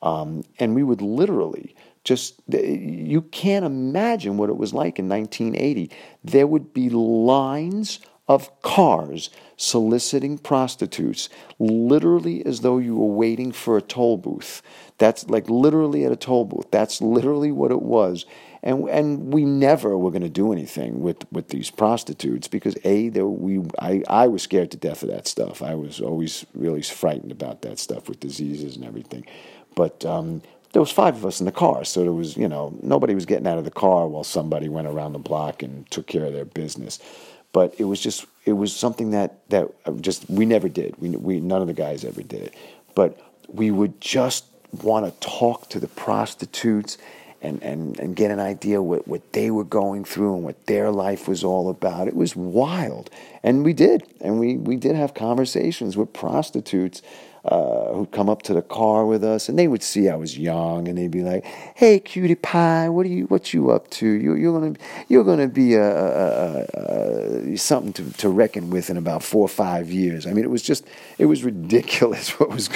Um, 0.01 0.43
and 0.59 0.75
we 0.75 0.83
would 0.83 1.01
literally 1.01 1.75
just, 2.03 2.41
you 2.47 3.21
can't 3.21 3.65
imagine 3.65 4.37
what 4.37 4.49
it 4.49 4.57
was 4.57 4.73
like 4.73 4.97
in 4.97 5.07
1980. 5.07 5.91
There 6.23 6.47
would 6.47 6.73
be 6.73 6.89
lines 6.89 7.99
of 8.27 8.61
cars 8.61 9.29
soliciting 9.57 10.37
prostitutes, 10.37 11.29
literally 11.57 12.45
as 12.45 12.61
though 12.61 12.77
you 12.77 12.95
were 12.95 13.13
waiting 13.13 13.51
for 13.51 13.77
a 13.77 13.81
toll 13.81 14.17
booth. 14.17 14.61
That's 14.97 15.27
like 15.29 15.49
literally 15.49 16.05
at 16.05 16.11
a 16.11 16.15
toll 16.15 16.45
booth. 16.45 16.69
That's 16.71 17.01
literally 17.01 17.51
what 17.51 17.71
it 17.71 17.81
was 17.81 18.25
and 18.61 18.89
and 18.89 19.33
we 19.33 19.45
never 19.45 19.97
were 19.97 20.11
going 20.11 20.21
to 20.21 20.29
do 20.29 20.51
anything 20.51 21.01
with 21.01 21.31
with 21.31 21.49
these 21.49 21.69
prostitutes 21.69 22.47
because 22.47 22.75
a 22.83 23.09
there 23.09 23.25
we 23.25 23.61
I 23.79 24.03
I 24.07 24.27
was 24.27 24.43
scared 24.43 24.71
to 24.71 24.77
death 24.77 25.03
of 25.03 25.09
that 25.09 25.27
stuff. 25.27 25.61
I 25.61 25.75
was 25.75 26.01
always 26.01 26.45
really 26.53 26.81
frightened 26.81 27.31
about 27.31 27.61
that 27.61 27.79
stuff 27.79 28.09
with 28.09 28.19
diseases 28.19 28.75
and 28.75 28.85
everything, 28.85 29.25
but. 29.75 30.05
Um, 30.05 30.41
there 30.71 30.81
was 30.81 30.91
five 30.91 31.15
of 31.15 31.25
us 31.25 31.39
in 31.39 31.47
the 31.47 31.51
car, 31.51 31.83
so 31.83 32.03
there 32.03 32.13
was, 32.13 32.37
you 32.37 32.47
know, 32.47 32.77
nobody 32.83 33.15
was 33.15 33.25
getting 33.25 33.47
out 33.47 33.57
of 33.57 33.65
the 33.65 33.71
car 33.71 34.07
while 34.07 34.23
somebody 34.23 34.69
went 34.69 34.87
around 34.87 35.13
the 35.13 35.19
block 35.19 35.63
and 35.63 35.89
took 35.89 36.05
care 36.05 36.25
of 36.25 36.33
their 36.33 36.45
business. 36.45 36.99
But 37.51 37.73
it 37.79 37.85
was 37.85 37.99
just, 37.99 38.27
it 38.45 38.53
was 38.53 38.75
something 38.75 39.09
that 39.11 39.49
that 39.49 39.67
just 40.01 40.29
we 40.29 40.45
never 40.45 40.69
did. 40.69 40.95
We, 40.99 41.09
we 41.09 41.39
none 41.39 41.61
of 41.61 41.67
the 41.67 41.73
guys 41.73 42.05
ever 42.05 42.21
did 42.21 42.43
it. 42.43 42.55
But 42.93 43.19
we 43.47 43.71
would 43.71 43.99
just 43.99 44.45
want 44.83 45.05
to 45.05 45.27
talk 45.27 45.69
to 45.69 45.79
the 45.79 45.87
prostitutes 45.87 46.99
and, 47.41 47.61
and, 47.63 47.99
and 47.99 48.15
get 48.15 48.31
an 48.31 48.39
idea 48.39 48.81
what, 48.81 49.07
what 49.07 49.33
they 49.33 49.51
were 49.51 49.63
going 49.63 50.03
through 50.03 50.35
and 50.35 50.43
what 50.43 50.65
their 50.65 50.91
life 50.91 51.27
was 51.27 51.43
all 51.43 51.69
about. 51.69 52.07
It 52.07 52.15
was 52.15 52.35
wild. 52.35 53.09
And 53.43 53.63
we 53.63 53.73
did. 53.73 54.03
And 54.21 54.39
we, 54.39 54.57
we 54.57 54.75
did 54.75 54.95
have 54.95 55.13
conversations 55.13 55.95
with 55.95 56.11
prostitutes 56.13 57.01
uh, 57.45 57.93
who'd 57.93 58.11
come 58.11 58.29
up 58.29 58.41
to 58.43 58.53
the 58.53 58.61
car 58.61 59.05
with 59.05 59.23
us, 59.23 59.47
and 59.47 59.57
they 59.57 59.67
would 59.67 59.81
see 59.81 60.09
I 60.09 60.15
was 60.15 60.37
young, 60.37 60.87
and 60.89 60.97
they'd 60.97 61.09
be 61.09 61.21
like, 61.21 61.45
"Hey, 61.75 61.99
cutie 61.99 62.35
pie, 62.35 62.89
what 62.89 63.05
are 63.05 63.09
you 63.09 63.25
what 63.25 63.53
you 63.53 63.71
up 63.71 63.89
to? 63.91 64.07
You, 64.07 64.35
you're 64.35 64.59
gonna 64.59 64.75
you're 65.07 65.23
gonna 65.23 65.47
be 65.47 65.75
a, 65.75 65.89
a, 65.89 66.65
a, 67.53 67.57
something 67.57 67.93
to, 67.93 68.11
to 68.17 68.29
reckon 68.29 68.69
with 68.69 68.89
in 68.89 68.97
about 68.97 69.23
four 69.23 69.43
or 69.43 69.49
five 69.49 69.89
years." 69.89 70.27
I 70.27 70.33
mean, 70.33 70.43
it 70.43 70.49
was 70.49 70.61
just 70.61 70.85
it 71.17 71.27
was 71.27 71.43
ridiculous 71.43 72.29
what 72.39 72.49
was 72.49 72.67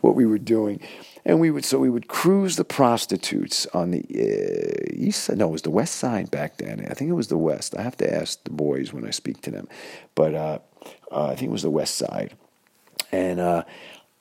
what 0.00 0.14
we 0.14 0.24
were 0.24 0.38
doing 0.38 0.80
and 1.24 1.40
we 1.40 1.50
would 1.50 1.64
so 1.64 1.78
we 1.78 1.90
would 1.90 2.08
cruise 2.08 2.56
the 2.56 2.64
prostitutes 2.64 3.66
on 3.72 3.90
the 3.90 4.00
uh, 4.00 4.86
east 4.92 5.24
side. 5.24 5.38
No, 5.38 5.48
it 5.48 5.52
was 5.52 5.62
the 5.62 5.70
west 5.70 5.96
side 5.96 6.30
back 6.30 6.58
then. 6.58 6.86
I 6.90 6.94
think 6.94 7.10
it 7.10 7.14
was 7.14 7.28
the 7.28 7.38
west. 7.38 7.76
I 7.76 7.82
have 7.82 7.96
to 7.98 8.12
ask 8.14 8.42
the 8.44 8.50
boys 8.50 8.92
when 8.92 9.06
I 9.06 9.10
speak 9.10 9.40
to 9.42 9.50
them, 9.50 9.68
but 10.14 10.34
uh, 10.34 10.58
uh, 11.10 11.26
I 11.26 11.34
think 11.36 11.50
it 11.50 11.52
was 11.52 11.62
the 11.62 11.70
west 11.70 11.96
side. 11.96 12.36
And 13.12 13.40
uh, 13.40 13.64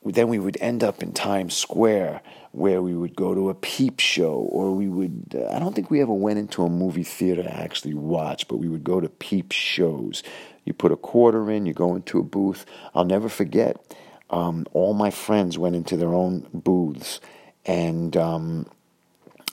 then 0.05 0.27
we 0.27 0.39
would 0.39 0.57
end 0.59 0.83
up 0.83 1.01
in 1.01 1.13
Times 1.13 1.55
Square, 1.55 2.21
where 2.51 2.81
we 2.81 2.93
would 2.93 3.15
go 3.15 3.33
to 3.33 3.49
a 3.49 3.55
peep 3.55 3.99
show, 3.99 4.33
or 4.33 4.71
we 4.75 4.87
would. 4.87 5.35
Uh, 5.35 5.55
I 5.55 5.59
don't 5.59 5.73
think 5.73 5.89
we 5.89 6.01
ever 6.01 6.13
went 6.13 6.39
into 6.39 6.63
a 6.63 6.69
movie 6.69 7.03
theater 7.03 7.43
to 7.43 7.53
actually 7.53 7.93
watch, 7.93 8.47
but 8.47 8.57
we 8.57 8.67
would 8.67 8.83
go 8.83 8.99
to 8.99 9.09
peep 9.09 9.51
shows. 9.51 10.23
You 10.65 10.73
put 10.73 10.91
a 10.91 10.97
quarter 10.97 11.49
in, 11.49 11.65
you 11.65 11.73
go 11.73 11.95
into 11.95 12.19
a 12.19 12.23
booth. 12.23 12.65
I'll 12.93 13.05
never 13.05 13.29
forget 13.29 13.83
um, 14.31 14.65
all 14.73 14.93
my 14.93 15.11
friends 15.11 15.57
went 15.57 15.75
into 15.75 15.97
their 15.97 16.13
own 16.13 16.47
booths, 16.53 17.19
and 17.65 18.15
um, 18.17 18.67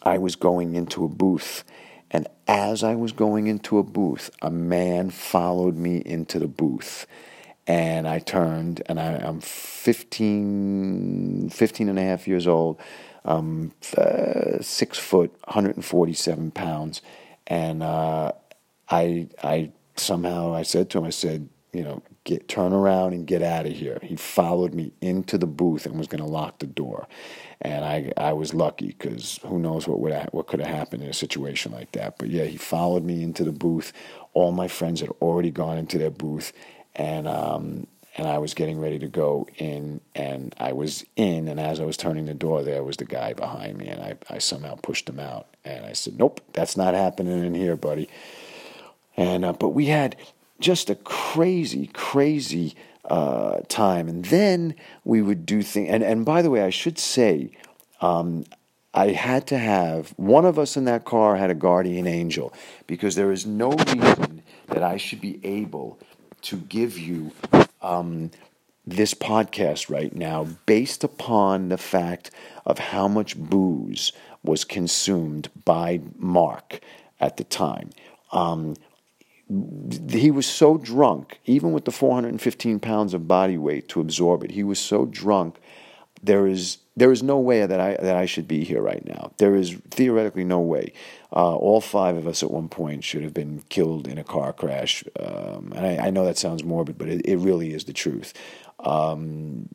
I 0.03 0.19
was 0.19 0.37
going 0.37 0.77
into 0.77 1.05
a 1.05 1.09
booth. 1.09 1.65
And 2.11 2.27
as 2.47 2.83
I 2.83 2.95
was 2.95 3.13
going 3.13 3.49
into 3.49 3.79
a 3.79 3.83
booth, 3.83 4.31
a 4.41 4.51
man 4.51 5.11
followed 5.11 5.77
me 5.77 5.99
into 5.99 6.39
the 6.39 6.49
booth. 6.49 7.07
And 7.67 8.09
I 8.09 8.21
turned, 8.21 8.81
and 8.87 8.99
I, 8.99 9.23
am 9.23 9.41
15, 9.41 11.51
15 11.51 11.89
and 11.91 11.99
a 11.99 12.03
half 12.03 12.27
years 12.27 12.47
old, 12.47 12.81
um, 13.27 13.73
uh, 13.97 14.63
six 14.63 14.97
foot, 14.97 15.31
147 15.45 16.51
pounds. 16.53 17.03
And 17.47 17.83
uh, 17.83 18.33
I, 18.89 19.29
I 19.43 19.73
somehow, 19.97 20.55
I 20.55 20.63
said 20.63 20.89
to 20.91 20.99
him, 20.99 21.05
I 21.05 21.11
said, 21.11 21.51
you 21.75 21.83
know, 21.83 22.03
get 22.29 22.47
turn 22.47 22.75
around 22.75 23.15
and 23.15 23.27
get 23.27 23.43
out 23.43 23.67
of 23.67 23.73
here. 23.73 23.99
He 24.03 24.15
followed 24.15 24.75
me 24.75 24.93
into 25.01 25.39
the 25.39 25.47
booth 25.47 25.87
and 25.87 25.99
was 25.99 26.09
going 26.09 26.23
to 26.23 26.29
lock 26.29 26.59
the 26.59 26.67
door, 26.67 27.09
and 27.63 27.85
I 27.85 28.13
I 28.17 28.35
was 28.35 28.53
lucky 28.53 28.89
because 28.89 29.41
who 29.47 29.59
knows 29.59 29.89
what 29.89 29.99
would 30.01 30.13
ha- 30.13 30.29
what 30.31 30.47
could 30.47 30.61
have 30.61 30.69
happened 30.69 31.03
in 31.03 31.09
a 31.09 31.15
situation 31.15 31.73
like 31.73 31.93
that. 31.93 32.19
But 32.19 32.29
yeah, 32.29 32.45
he 32.45 32.59
followed 32.59 33.03
me 33.03 33.23
into 33.23 33.45
the 33.45 33.53
booth. 33.53 33.93
All 34.35 34.53
my 34.53 34.69
friends 34.69 35.01
had 35.01 35.11
already 35.23 35.51
gone 35.51 35.79
into 35.79 35.97
their 35.97 36.11
booth, 36.11 36.53
and 36.95 37.27
um, 37.27 37.87
and 38.19 38.29
I 38.29 38.37
was 38.39 38.53
getting 38.53 38.79
ready 38.79 38.99
to 38.99 39.09
go 39.09 39.47
in, 39.57 40.03
and 40.15 40.55
I 40.59 40.73
was 40.73 41.07
in, 41.17 41.49
and 41.49 41.59
as 41.59 41.81
I 41.81 41.85
was 41.87 41.97
turning 41.97 42.27
the 42.27 42.35
door, 42.35 42.63
there 42.63 42.85
was 42.85 42.99
the 42.99 43.07
guy 43.07 43.33
behind 43.33 43.79
me, 43.79 43.89
and 43.89 44.03
I, 44.03 44.17
I 44.29 44.39
somehow 44.39 44.75
pushed 44.75 45.09
him 45.09 45.19
out, 45.19 45.47
and 45.65 45.87
I 45.87 45.95
said, 45.95 46.19
"Nope, 46.19 46.43
that's 46.53 46.77
not 46.77 46.93
happening 46.93 47.43
in 47.43 47.55
here, 47.55 47.77
buddy." 47.77 48.11
And 49.17 49.47
uh, 49.47 49.55
but 49.55 49.71
we 49.71 49.87
had 49.87 50.15
just 50.61 50.91
a 50.91 50.95
crazy, 50.95 51.89
crazy 51.89 52.75
uh, 53.05 53.61
time. 53.69 54.09
And 54.09 54.25
then 54.27 54.75
we 55.05 55.23
would 55.23 55.47
do 55.47 55.63
things. 55.63 55.91
And, 55.91 56.03
and 56.03 56.25
by 56.25 56.43
the 56.43 56.51
way, 56.51 56.63
I 56.63 56.71
should 56.71 56.99
say, 56.99 57.51
um, 58.01 58.45
I 58.95 59.09
had 59.09 59.47
to 59.49 59.59
have 59.59 60.11
one 60.17 60.45
of 60.45 60.59
us 60.59 60.77
in 60.77 60.85
that 60.87 61.05
car 61.05 61.37
had 61.37 61.51
a 61.51 61.55
guardian 61.55 62.07
angel 62.07 62.53
because 62.87 63.15
there 63.15 63.33
is 63.33 63.47
no 63.47 63.71
reason 63.71 64.43
that 64.69 64.83
I 64.83 64.97
should 64.97 65.21
be 65.21 65.41
able 65.45 65.99
to 66.43 66.57
give 66.57 66.99
you 66.99 67.33
um, 67.83 68.31
this 68.87 69.15
podcast 69.15 69.91
right 69.91 70.15
now 70.15 70.49
based 70.67 71.05
upon 71.05 71.69
the 71.69 71.79
fact 71.79 72.31
of 72.65 72.79
how 72.79 73.09
much 73.09 73.37
booze 73.37 74.13
was 74.43 74.65
consumed 74.65 75.51
by 75.65 76.01
Mark 76.17 76.81
at 77.21 77.37
the 77.37 77.45
time. 77.45 77.91
Um, 78.33 78.75
he 80.11 80.31
was 80.31 80.47
so 80.47 80.77
drunk, 80.77 81.41
even 81.47 81.73
with 81.73 81.85
the 81.85 81.91
415 81.91 82.81
pounds 82.81 83.15
of 83.15 83.27
body 83.27 83.57
weight 83.57 83.89
to 83.89 84.01
absorb 84.01 84.45
it, 84.45 84.51
he 84.51 84.63
was 84.63 84.79
so 84.79 85.07
drunk. 85.07 85.59
There 86.23 86.47
is 86.47 86.79
there 86.97 87.13
is 87.13 87.23
no 87.23 87.39
way 87.39 87.65
that 87.65 87.81
I 87.81 87.97
that 88.03 88.17
I 88.17 88.27
should 88.27 88.49
be 88.49 88.65
here 88.65 88.83
right 88.83 89.05
now. 89.07 89.33
There 89.39 89.55
is 89.55 89.77
theoretically 89.91 90.45
no 90.45 90.61
way. 90.61 90.93
Uh, 91.33 91.55
all 91.55 91.81
five 91.81 92.17
of 92.17 92.27
us 92.27 92.43
at 92.43 92.51
one 92.51 92.69
point 92.69 93.05
should 93.05 93.23
have 93.23 93.35
been 93.35 93.63
killed 93.69 94.09
in 94.09 94.19
a 94.19 94.25
car 94.25 94.53
crash. 94.53 95.05
Um, 95.19 95.73
and 95.77 95.87
I, 95.87 96.07
I, 96.07 96.11
know 96.11 96.25
that 96.25 96.39
sounds 96.39 96.65
morbid, 96.65 96.97
but 96.97 97.09
it, 97.09 97.21
it 97.27 97.37
really 97.37 97.73
is 97.73 97.85
the 97.85 97.93
truth. 97.93 98.33
Um, 98.81 99.69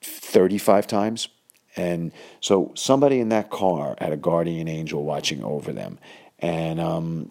35 0.00 0.86
times. 0.86 1.28
And 1.76 2.12
so 2.40 2.72
somebody 2.74 3.20
in 3.20 3.28
that 3.30 3.50
car 3.50 3.96
had 3.98 4.12
a 4.12 4.16
guardian 4.16 4.68
angel 4.68 5.04
watching 5.04 5.42
over 5.42 5.72
them. 5.72 5.98
And 6.38 6.80
um, 6.80 7.30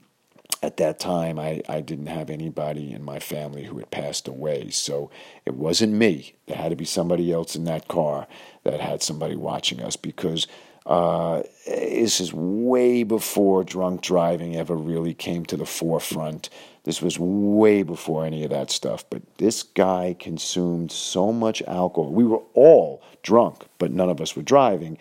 at 0.62 0.78
that 0.78 1.00
time, 1.00 1.40
I, 1.40 1.62
I 1.70 1.82
didn't 1.82 2.08
have 2.08 2.30
anybody 2.30 2.92
in 2.92 3.04
my 3.04 3.20
family 3.20 3.66
who 3.66 3.78
had 3.78 3.92
passed 3.92 4.28
away. 4.28 4.70
So 4.70 5.10
it 5.46 5.56
wasn't 5.56 5.94
me. 5.94 6.36
There 6.46 6.58
had 6.58 6.70
to 6.70 6.76
be 6.76 6.86
somebody 6.86 7.32
else 7.32 7.56
in 7.56 7.66
that 7.66 7.88
car 7.88 8.28
that 8.64 8.80
had 8.80 9.04
somebody 9.04 9.36
watching 9.36 9.82
us 9.82 9.96
because 9.96 10.48
Uh, 10.88 11.44
this 11.66 12.22
is 12.22 12.34
way 12.34 13.04
before 13.04 13.66
drunk 13.66 14.00
driving 14.00 14.56
ever 14.56 14.78
really 14.78 15.14
came 15.14 15.44
to 15.46 15.58
the 15.58 15.66
forefront. 15.66 16.50
This 16.84 17.02
was 17.02 17.20
way 17.20 17.84
before 17.84 18.26
any 18.26 18.46
of 18.46 18.52
that 18.52 18.72
stuff. 18.72 19.04
But 19.10 19.22
this 19.38 19.64
guy 19.64 20.16
consumed 20.18 20.92
so 20.94 21.34
much 21.34 21.62
alcohol. 21.68 22.14
We 22.14 22.24
were 22.24 22.44
all 22.54 23.02
drunk, 23.22 23.66
but 23.80 23.92
none 23.92 24.10
of 24.10 24.22
us 24.22 24.34
were 24.34 24.46
driving. 24.46 24.98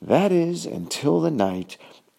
That 0.00 0.30
is 0.30 0.66
until 0.66 1.20
the 1.20 1.32
night 1.32 1.78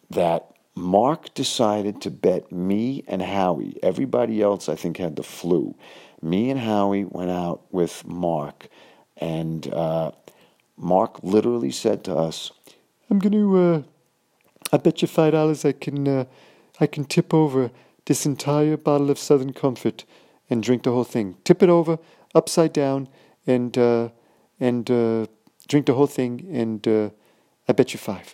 that 0.10 0.52
Mark 0.80 1.34
decided 1.34 2.02
to 2.02 2.10
bet 2.10 2.52
me 2.52 3.04
and 3.08 3.22
Howie. 3.22 3.78
Everybody 3.84 4.42
else, 4.42 4.70
I 4.70 4.76
think, 4.76 4.98
had 4.98 5.18
the 5.18 5.24
flu. 5.24 5.76
Me 6.22 6.50
and 6.50 6.60
Howie 6.60 7.04
went 7.04 7.32
out 7.32 7.62
with 7.72 8.06
Mark, 8.08 8.70
and 9.18 9.72
uh, 9.74 10.12
Mark 10.78 11.22
literally 11.22 11.72
said 11.72 12.04
to 12.06 12.16
us, 12.16 12.52
"I'm 13.10 13.20
going 13.20 13.34
to. 13.34 13.58
Uh, 13.58 13.82
I 14.72 14.78
bet 14.78 15.02
you 15.02 15.08
five 15.08 15.34
dollars 15.34 15.66
I 15.66 15.74
can. 15.74 16.08
Uh, 16.08 16.26
I 16.80 16.88
can 16.88 17.04
tip 17.04 17.34
over 17.34 17.72
this 18.06 18.26
entire 18.26 18.78
bottle 18.78 19.10
of 19.10 19.20
Southern 19.20 19.52
Comfort 19.54 20.06
and 20.50 20.64
drink 20.64 20.84
the 20.84 20.92
whole 20.92 21.04
thing. 21.04 21.36
Tip 21.44 21.62
it 21.62 21.70
over 21.70 22.00
upside 22.34 22.72
down 22.72 23.10
and 23.46 23.78
uh, 23.78 24.10
and 24.60 24.90
uh, 24.90 25.26
drink 25.68 25.88
the 25.88 25.94
whole 25.94 26.08
thing, 26.08 26.48
and 26.52 26.88
uh, 26.88 27.10
I 27.68 27.74
bet 27.74 27.94
you 27.94 28.00
five. 28.00 28.34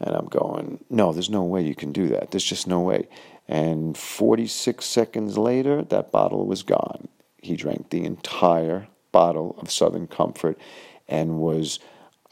And 0.00 0.16
I'm 0.16 0.26
going, 0.26 0.82
no, 0.88 1.12
there's 1.12 1.30
no 1.30 1.44
way 1.44 1.62
you 1.62 1.74
can 1.74 1.92
do 1.92 2.08
that. 2.08 2.30
There's 2.30 2.44
just 2.44 2.66
no 2.66 2.80
way. 2.80 3.08
And 3.46 3.96
46 3.96 4.84
seconds 4.84 5.36
later, 5.36 5.82
that 5.82 6.10
bottle 6.10 6.46
was 6.46 6.62
gone. 6.62 7.08
He 7.42 7.56
drank 7.56 7.90
the 7.90 8.04
entire 8.04 8.88
bottle 9.12 9.56
of 9.58 9.70
Southern 9.70 10.06
Comfort 10.06 10.58
and 11.08 11.38
was, 11.38 11.80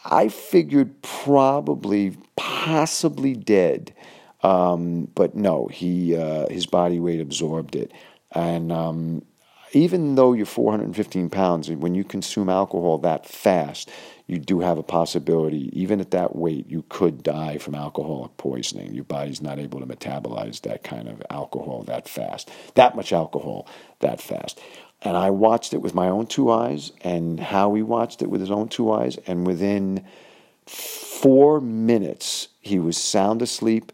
I 0.05 0.29
figured, 0.29 1.03
probably, 1.03 2.17
possibly 2.37 3.35
dead. 3.35 3.95
Um, 4.43 5.09
but 5.15 5.35
no, 5.35 5.67
he 5.67 6.17
uh, 6.17 6.49
his 6.49 6.67
body 6.67 7.01
weight 7.01 7.21
absorbed 7.21 7.75
it. 7.75 7.93
And 8.33 8.71
um, 8.71 9.23
even 9.73 10.15
though 10.15 10.33
you're 10.33 10.47
415 10.47 11.31
pounds, 11.31 11.71
when 11.71 11.95
you 11.95 12.05
consume 12.05 12.49
alcohol 12.49 12.99
that 12.99 13.27
fast, 13.27 13.91
you 14.27 14.39
do 14.39 14.61
have 14.61 14.79
a 14.79 14.83
possibility, 14.83 15.71
even 15.73 16.01
at 16.01 16.11
that 16.11 16.37
weight, 16.37 16.69
you 16.69 16.85
could 16.89 17.23
die 17.23 17.59
from 17.59 17.75
alcoholic 17.75 18.37
poisoning. 18.37 18.95
Your 18.95 19.05
body's 19.05 19.41
not 19.41 19.59
able 19.59 19.81
to 19.81 19.87
metabolize 19.87 20.61
that 20.63 20.85
kind 20.85 21.09
of 21.09 21.23
alcohol 21.31 21.83
that 21.85 22.09
fast, 22.09 22.51
that 22.75 22.95
much 22.95 23.13
alcohol 23.13 23.67
that 24.01 24.21
fast. 24.21 24.61
And 25.01 25.17
I 25.17 25.31
watched 25.31 25.73
it 25.73 25.81
with 25.81 25.95
my 25.95 26.09
own 26.09 26.27
two 26.27 26.51
eyes, 26.51 26.93
and 27.03 27.41
Howie 27.41 27.83
watched 27.83 28.21
it 28.21 28.29
with 28.29 28.41
his 28.41 28.51
own 28.51 28.69
two 28.69 28.93
eyes, 28.93 29.17
and 29.27 29.47
within 29.47 30.05
four 30.67 31.61
minutes, 31.61 32.49
he 32.61 32.79
was 32.79 32.99
sound 32.99 33.41
asleep. 33.41 33.93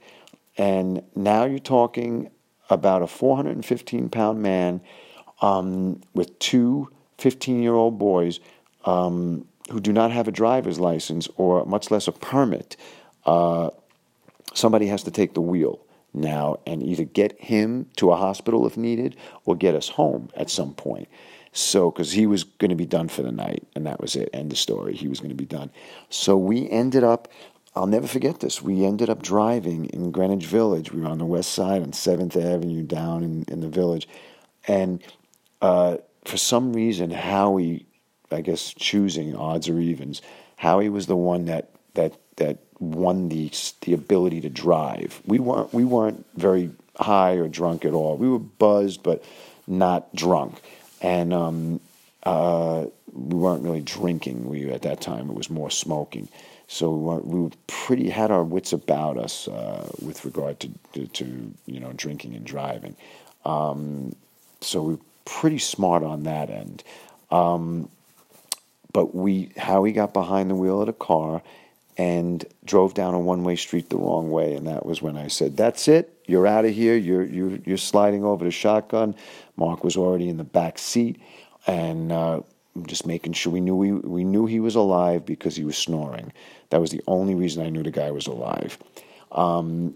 And 0.57 1.03
now 1.15 1.45
you're 1.45 1.59
talking 1.59 2.31
about 2.71 3.03
a 3.03 3.07
415 3.07 4.09
pound 4.09 4.43
man 4.43 4.81
um, 5.45 6.01
with 6.15 6.39
two 6.39 6.89
15 7.19 7.63
year 7.63 7.75
old 7.75 7.99
boys 7.99 8.41
um, 8.87 9.47
who 9.71 9.79
do 9.79 9.93
not 9.93 10.11
have 10.11 10.27
a 10.27 10.33
driver's 10.33 10.81
license 10.81 11.29
or 11.37 11.65
much 11.67 11.91
less 11.91 12.09
a 12.09 12.13
permit, 12.13 12.77
uh, 13.27 13.69
somebody 14.55 14.87
has 14.87 15.03
to 15.03 15.11
take 15.11 15.35
the 15.35 15.43
wheel 15.43 15.81
now 16.15 16.59
and 16.67 16.83
either 16.83 17.05
get 17.05 17.39
him 17.41 17.87
to 17.97 18.11
a 18.11 18.17
hospital 18.17 18.67
if 18.67 18.77
needed 18.77 19.17
or 19.45 19.55
get 19.55 19.75
us 19.75 19.89
home 19.91 20.31
at 20.35 20.49
some 20.49 20.73
point. 20.73 21.09
So, 21.53 21.91
because 21.91 22.13
he 22.13 22.27
was 22.27 22.43
going 22.43 22.71
to 22.71 22.77
be 22.77 22.87
done 22.87 23.09
for 23.09 23.23
the 23.23 23.31
night, 23.31 23.65
and 23.77 23.87
that 23.87 24.01
was 24.01 24.17
it. 24.17 24.29
End 24.33 24.51
of 24.51 24.59
story. 24.59 24.95
He 24.95 25.07
was 25.07 25.21
going 25.21 25.31
to 25.31 25.37
be 25.37 25.45
done. 25.45 25.71
So 26.09 26.37
we 26.37 26.69
ended 26.69 27.05
up. 27.05 27.29
I'll 27.77 27.87
never 27.87 28.09
forget 28.09 28.41
this. 28.41 28.61
We 28.61 28.85
ended 28.85 29.09
up 29.09 29.23
driving 29.23 29.87
in 29.87 30.11
Greenwich 30.11 30.47
Village. 30.47 30.93
We 30.93 31.01
were 31.01 31.09
on 31.09 31.19
the 31.19 31.25
west 31.25 31.53
side 31.53 31.83
on 31.83 31.93
Seventh 31.93 32.37
Avenue 32.37 32.83
down 32.83 33.23
in, 33.23 33.45
in 33.47 33.61
the 33.61 33.69
village, 33.69 34.09
and 34.67 35.01
uh, 35.65 35.97
for 36.25 36.37
some 36.37 36.73
reason, 36.73 37.11
Howie 37.11 37.87
I 38.31 38.41
guess 38.41 38.75
choosing 38.75 39.37
odds 39.37 39.69
or 39.69 39.79
evens. 39.79 40.21
Howie 40.57 40.89
was 40.89 41.07
the 41.07 41.17
one 41.17 41.47
that 41.47 41.71
that 41.95 42.15
that 42.37 42.59
won 42.79 43.29
the 43.29 43.51
the 43.83 43.95
ability 43.95 44.41
to 44.43 44.51
drive. 44.51 45.21
We 45.27 45.39
weren't 45.39 45.73
we 45.73 45.85
weren't 45.85 46.27
very 46.35 46.71
high 46.97 47.35
or 47.35 47.49
drunk 47.49 47.85
at 47.85 47.93
all. 47.93 48.17
We 48.17 48.29
were 48.29 48.39
buzzed, 48.39 49.03
but 49.03 49.25
not 49.67 50.15
drunk, 50.15 50.61
and 51.01 51.33
um, 51.33 51.81
uh, 52.25 52.87
we 53.13 53.37
weren't 53.37 53.63
really 53.63 53.83
drinking. 53.83 54.49
We 54.49 54.71
at 54.71 54.83
that 54.83 55.01
time 55.01 55.31
it 55.31 55.35
was 55.35 55.49
more 55.49 55.71
smoking. 55.71 56.29
So 56.67 56.91
we 56.91 57.05
were, 57.05 57.21
we 57.21 57.41
were 57.41 57.51
pretty 57.67 58.09
had 58.09 58.31
our 58.31 58.43
wits 58.43 58.73
about 58.73 59.19
us 59.19 59.49
uh, 59.49 59.87
with 60.01 60.25
regard 60.25 60.61
to, 60.61 60.71
to, 60.95 61.07
to 61.07 61.55
you 61.67 61.81
know 61.81 61.93
drinking 61.93 62.35
and 62.35 62.45
driving. 62.45 62.97
Um, 63.45 64.17
so 64.61 64.83
we 64.83 64.99
pretty 65.25 65.59
smart 65.59 66.03
on 66.03 66.25
that 66.25 66.51
end. 66.51 66.83
Um, 67.31 67.89
but 68.93 69.15
we, 69.15 69.51
Howie 69.57 69.93
got 69.93 70.13
behind 70.13 70.51
the 70.51 70.55
wheel 70.55 70.81
of 70.81 70.87
the 70.87 70.93
car 70.93 71.43
and 71.97 72.45
drove 72.65 72.95
down 72.95 73.15
a 73.15 73.19
one-way 73.19 73.57
street 73.57 73.91
the 73.91 73.97
wrong 73.97 74.31
way, 74.31 74.55
and 74.55 74.67
that 74.67 74.85
was 74.85 75.01
when 75.01 75.17
I 75.17 75.29
said, 75.29 75.57
"That's 75.57 75.87
it. 75.89 76.13
You're 76.27 76.47
out 76.47 76.65
of 76.65 76.75
here. 76.75 76.97
You're 76.97 77.25
you're 77.25 77.59
you're 77.65 77.77
sliding 77.77 78.25
over 78.25 78.45
the 78.45 78.51
shotgun." 78.51 79.15
Mark 79.57 79.85
was 79.85 79.97
already 79.97 80.29
in 80.29 80.37
the 80.37 80.45
back 80.45 80.79
seat, 80.79 81.21
and 81.67 82.11
uh, 82.11 82.41
just 82.87 83.07
making 83.07 83.33
sure 83.35 83.53
we 83.53 83.61
knew 83.61 83.77
we 83.77 83.93
we 83.93 84.25
knew 84.25 84.47
he 84.47 84.61
was 84.61 84.75
alive 84.75 85.25
because 85.25 85.55
he 85.55 85.65
was 85.65 85.77
snoring. 85.77 86.33
That 86.71 86.81
was 86.81 86.91
the 86.91 87.03
only 87.07 87.35
reason 87.35 87.65
I 87.65 87.71
knew 87.71 87.83
the 87.83 87.93
guy 87.93 88.11
was 88.11 88.27
alive. 88.27 88.79
Um, 89.31 89.95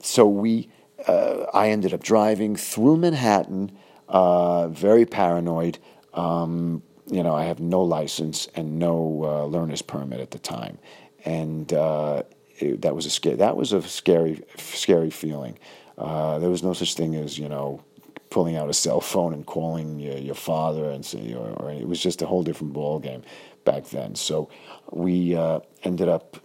so 0.00 0.26
we, 0.26 0.70
uh, 1.06 1.46
I 1.52 1.70
ended 1.70 1.92
up 1.92 2.02
driving 2.02 2.56
through 2.56 2.98
Manhattan, 2.98 3.76
uh, 4.08 4.68
very 4.68 5.06
paranoid. 5.06 5.78
Um, 6.14 6.82
you 7.08 7.22
know, 7.22 7.34
I 7.34 7.44
have 7.44 7.60
no 7.60 7.82
license 7.82 8.48
and 8.54 8.78
no 8.78 9.22
uh, 9.24 9.44
learner's 9.46 9.82
permit 9.82 10.20
at 10.20 10.32
the 10.32 10.38
time, 10.38 10.78
and 11.24 11.72
uh, 11.72 12.22
it, 12.58 12.82
that 12.82 12.94
was 12.94 13.06
a 13.06 13.10
scary. 13.10 13.36
That 13.36 13.56
was 13.56 13.72
a 13.72 13.82
scary, 13.82 14.42
scary 14.56 15.10
feeling. 15.10 15.58
Uh, 15.98 16.38
there 16.38 16.50
was 16.50 16.62
no 16.62 16.72
such 16.72 16.94
thing 16.94 17.14
as 17.14 17.38
you 17.38 17.48
know 17.48 17.82
pulling 18.30 18.56
out 18.56 18.68
a 18.68 18.74
cell 18.74 19.00
phone 19.00 19.32
and 19.32 19.46
calling 19.46 20.00
your, 20.00 20.18
your 20.18 20.34
father 20.34 20.90
and 20.90 21.04
say, 21.06 21.32
or, 21.32 21.48
or, 21.60 21.70
it 21.70 21.86
was 21.86 22.00
just 22.00 22.22
a 22.22 22.26
whole 22.26 22.42
different 22.42 22.72
ball 22.72 22.98
game 22.98 23.22
back 23.64 23.84
then. 23.86 24.14
So 24.14 24.50
we 24.90 25.34
uh, 25.34 25.60
ended 25.84 26.08
up. 26.08 26.36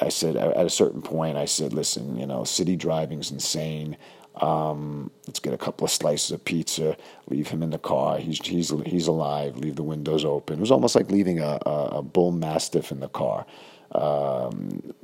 I 0.00 0.10
said 0.10 0.36
at 0.36 0.64
a 0.64 0.70
certain 0.70 1.02
point, 1.02 1.36
I 1.36 1.44
said, 1.44 1.72
"Listen, 1.72 2.18
you 2.18 2.26
know, 2.26 2.44
city 2.44 2.76
driving's 2.76 3.30
insane." 3.30 3.96
Um, 4.40 5.10
let's 5.26 5.40
get 5.40 5.52
a 5.52 5.58
couple 5.58 5.84
of 5.84 5.90
slices 5.90 6.30
of 6.30 6.44
pizza. 6.44 6.96
Leave 7.28 7.48
him 7.48 7.62
in 7.62 7.70
the 7.70 7.78
car. 7.78 8.18
He's 8.18 8.44
he's 8.44 8.72
he's 8.86 9.06
alive. 9.06 9.56
Leave 9.56 9.76
the 9.76 9.82
windows 9.82 10.24
open. 10.24 10.58
It 10.58 10.60
was 10.60 10.70
almost 10.70 10.94
like 10.94 11.10
leaving 11.10 11.40
a, 11.40 11.58
a, 11.66 11.98
a 11.98 12.02
bull 12.02 12.32
mastiff 12.32 12.92
in 12.92 13.00
the 13.00 13.08
car. 13.08 13.46
Um, 13.92 14.94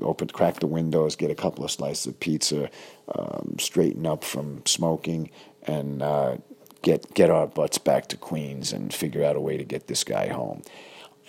open, 0.00 0.28
crack 0.28 0.60
the 0.60 0.66
windows, 0.66 1.16
get 1.16 1.30
a 1.30 1.34
couple 1.34 1.64
of 1.64 1.70
slices 1.70 2.06
of 2.06 2.18
pizza, 2.18 2.70
um, 3.14 3.56
straighten 3.58 4.06
up 4.06 4.24
from 4.24 4.62
smoking, 4.64 5.30
and 5.66 6.02
uh, 6.02 6.38
get 6.80 7.12
get 7.14 7.30
our 7.30 7.46
butts 7.46 7.78
back 7.78 8.08
to 8.08 8.16
Queens 8.16 8.72
and 8.72 8.92
figure 8.92 9.22
out 9.22 9.36
a 9.36 9.40
way 9.40 9.56
to 9.58 9.64
get 9.64 9.86
this 9.86 10.02
guy 10.02 10.28
home. 10.28 10.62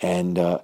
And 0.00 0.38
uh, 0.38 0.58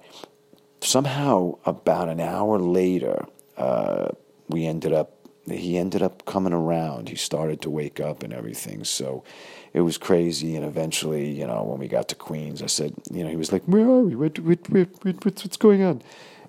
somehow, 0.81 1.57
about 1.65 2.09
an 2.09 2.19
hour 2.19 2.59
later, 2.59 3.25
uh, 3.57 4.09
we 4.49 4.65
ended 4.65 4.93
up 4.93 5.20
he 5.51 5.77
ended 5.77 6.01
up 6.01 6.25
coming 6.25 6.53
around. 6.53 7.09
He 7.09 7.15
started 7.15 7.61
to 7.61 7.69
wake 7.69 7.99
up 7.99 8.23
and 8.23 8.33
everything. 8.33 8.83
So 8.83 9.23
it 9.73 9.81
was 9.81 9.97
crazy. 9.97 10.55
And 10.55 10.65
eventually, 10.65 11.29
you 11.29 11.45
know, 11.45 11.63
when 11.63 11.79
we 11.79 11.87
got 11.87 12.09
to 12.09 12.15
Queens, 12.15 12.61
I 12.61 12.67
said, 12.67 12.93
you 13.11 13.23
know, 13.23 13.29
he 13.29 13.35
was 13.35 13.51
like, 13.51 13.63
"Where 13.65 13.85
are 13.85 14.01
we? 14.01 14.15
What, 14.15 14.39
what, 14.39 14.69
what, 14.69 15.25
what's, 15.25 15.57
going 15.57 15.83
on?" 15.83 16.01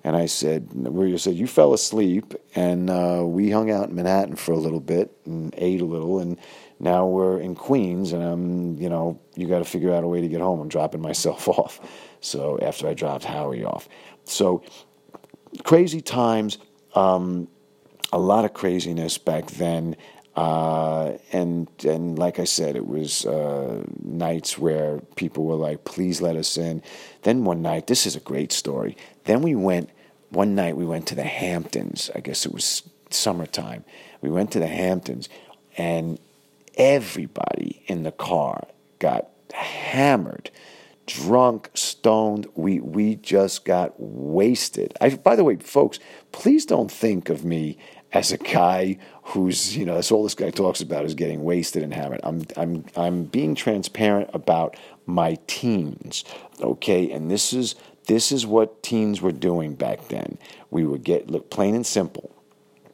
And 0.03 0.15
I 0.15 0.25
said, 0.25 0.69
"Where 0.73 1.07
you 1.07 1.17
said 1.17 1.35
you 1.35 1.47
fell 1.47 1.73
asleep, 1.73 2.33
and 2.55 2.89
uh, 2.89 3.23
we 3.25 3.49
hung 3.51 3.71
out 3.71 3.89
in 3.89 3.95
Manhattan 3.95 4.35
for 4.35 4.51
a 4.51 4.57
little 4.57 4.81
bit 4.81 5.15
and 5.25 5.53
ate 5.57 5.81
a 5.81 5.85
little, 5.85 6.19
and 6.19 6.37
now 6.79 7.07
we're 7.07 7.39
in 7.39 7.55
Queens, 7.55 8.11
and 8.11 8.21
I'm, 8.21 8.75
you 8.75 8.89
know, 8.89 9.19
you 9.35 9.47
got 9.47 9.59
to 9.59 9.65
figure 9.65 9.93
out 9.93 10.03
a 10.03 10.07
way 10.07 10.19
to 10.19 10.27
get 10.27 10.41
home. 10.41 10.59
I'm 10.59 10.67
dropping 10.67 11.01
myself 11.01 11.47
off. 11.47 11.79
So 12.19 12.59
after 12.61 12.87
I 12.87 12.93
dropped 12.93 13.23
Howie 13.23 13.63
off, 13.63 13.87
so 14.25 14.63
crazy 15.63 16.01
times." 16.01 16.57
Um, 16.95 17.47
a 18.13 18.19
lot 18.19 18.45
of 18.45 18.53
craziness 18.53 19.17
back 19.17 19.47
then. 19.47 19.97
Uh, 20.35 21.17
and 21.31 21.67
and 21.83 22.17
like 22.17 22.39
I 22.39 22.43
said, 22.45 22.75
it 22.75 22.87
was 22.87 23.25
uh, 23.25 23.83
nights 24.01 24.57
where 24.57 24.99
people 25.15 25.45
were 25.45 25.55
like, 25.55 25.83
"Please 25.83 26.21
let 26.21 26.35
us 26.35 26.57
in." 26.57 26.81
Then 27.23 27.43
one 27.43 27.61
night, 27.61 27.87
this 27.87 28.05
is 28.05 28.15
a 28.15 28.19
great 28.19 28.51
story. 28.51 28.95
Then 29.25 29.41
we 29.41 29.55
went. 29.55 29.89
One 30.29 30.55
night 30.55 30.77
we 30.77 30.85
went 30.85 31.07
to 31.07 31.15
the 31.15 31.23
Hamptons. 31.23 32.09
I 32.15 32.19
guess 32.19 32.45
it 32.45 32.53
was 32.53 32.83
summertime. 33.11 33.83
We 34.21 34.29
went 34.29 34.51
to 34.51 34.59
the 34.59 34.67
Hamptons, 34.67 35.29
and 35.77 36.19
everybody 36.75 37.83
in 37.87 38.01
the 38.03 38.11
car 38.11 38.67
got 38.97 39.27
hammered 39.53 40.49
drunk, 41.05 41.69
stoned. 41.73 42.47
We 42.55 42.79
we 42.79 43.15
just 43.15 43.65
got 43.65 43.93
wasted. 43.99 44.93
I, 45.01 45.09
by 45.09 45.35
the 45.35 45.43
way, 45.43 45.57
folks, 45.57 45.99
please 46.31 46.65
don't 46.65 46.91
think 46.91 47.29
of 47.29 47.43
me 47.43 47.77
as 48.13 48.31
a 48.31 48.37
guy 48.37 48.97
who's 49.23 49.75
you 49.75 49.85
know 49.85 49.95
that's 49.95 50.11
all 50.11 50.23
this 50.23 50.35
guy 50.35 50.51
talks 50.51 50.81
about 50.81 51.05
is 51.05 51.15
getting 51.15 51.43
wasted 51.43 51.83
and 51.83 51.93
hammered. 51.93 52.21
I'm 52.23 52.45
I'm 52.55 52.85
I'm 52.95 53.23
being 53.23 53.55
transparent 53.55 54.29
about 54.33 54.77
my 55.05 55.37
teens, 55.47 56.23
okay? 56.61 57.11
And 57.11 57.29
this 57.29 57.53
is 57.53 57.75
this 58.05 58.31
is 58.31 58.45
what 58.45 58.83
teens 58.83 59.21
were 59.21 59.31
doing 59.31 59.75
back 59.75 60.07
then. 60.09 60.37
We 60.69 60.85
would 60.85 61.03
get 61.03 61.29
look 61.29 61.49
plain 61.49 61.75
and 61.75 61.85
simple. 61.85 62.31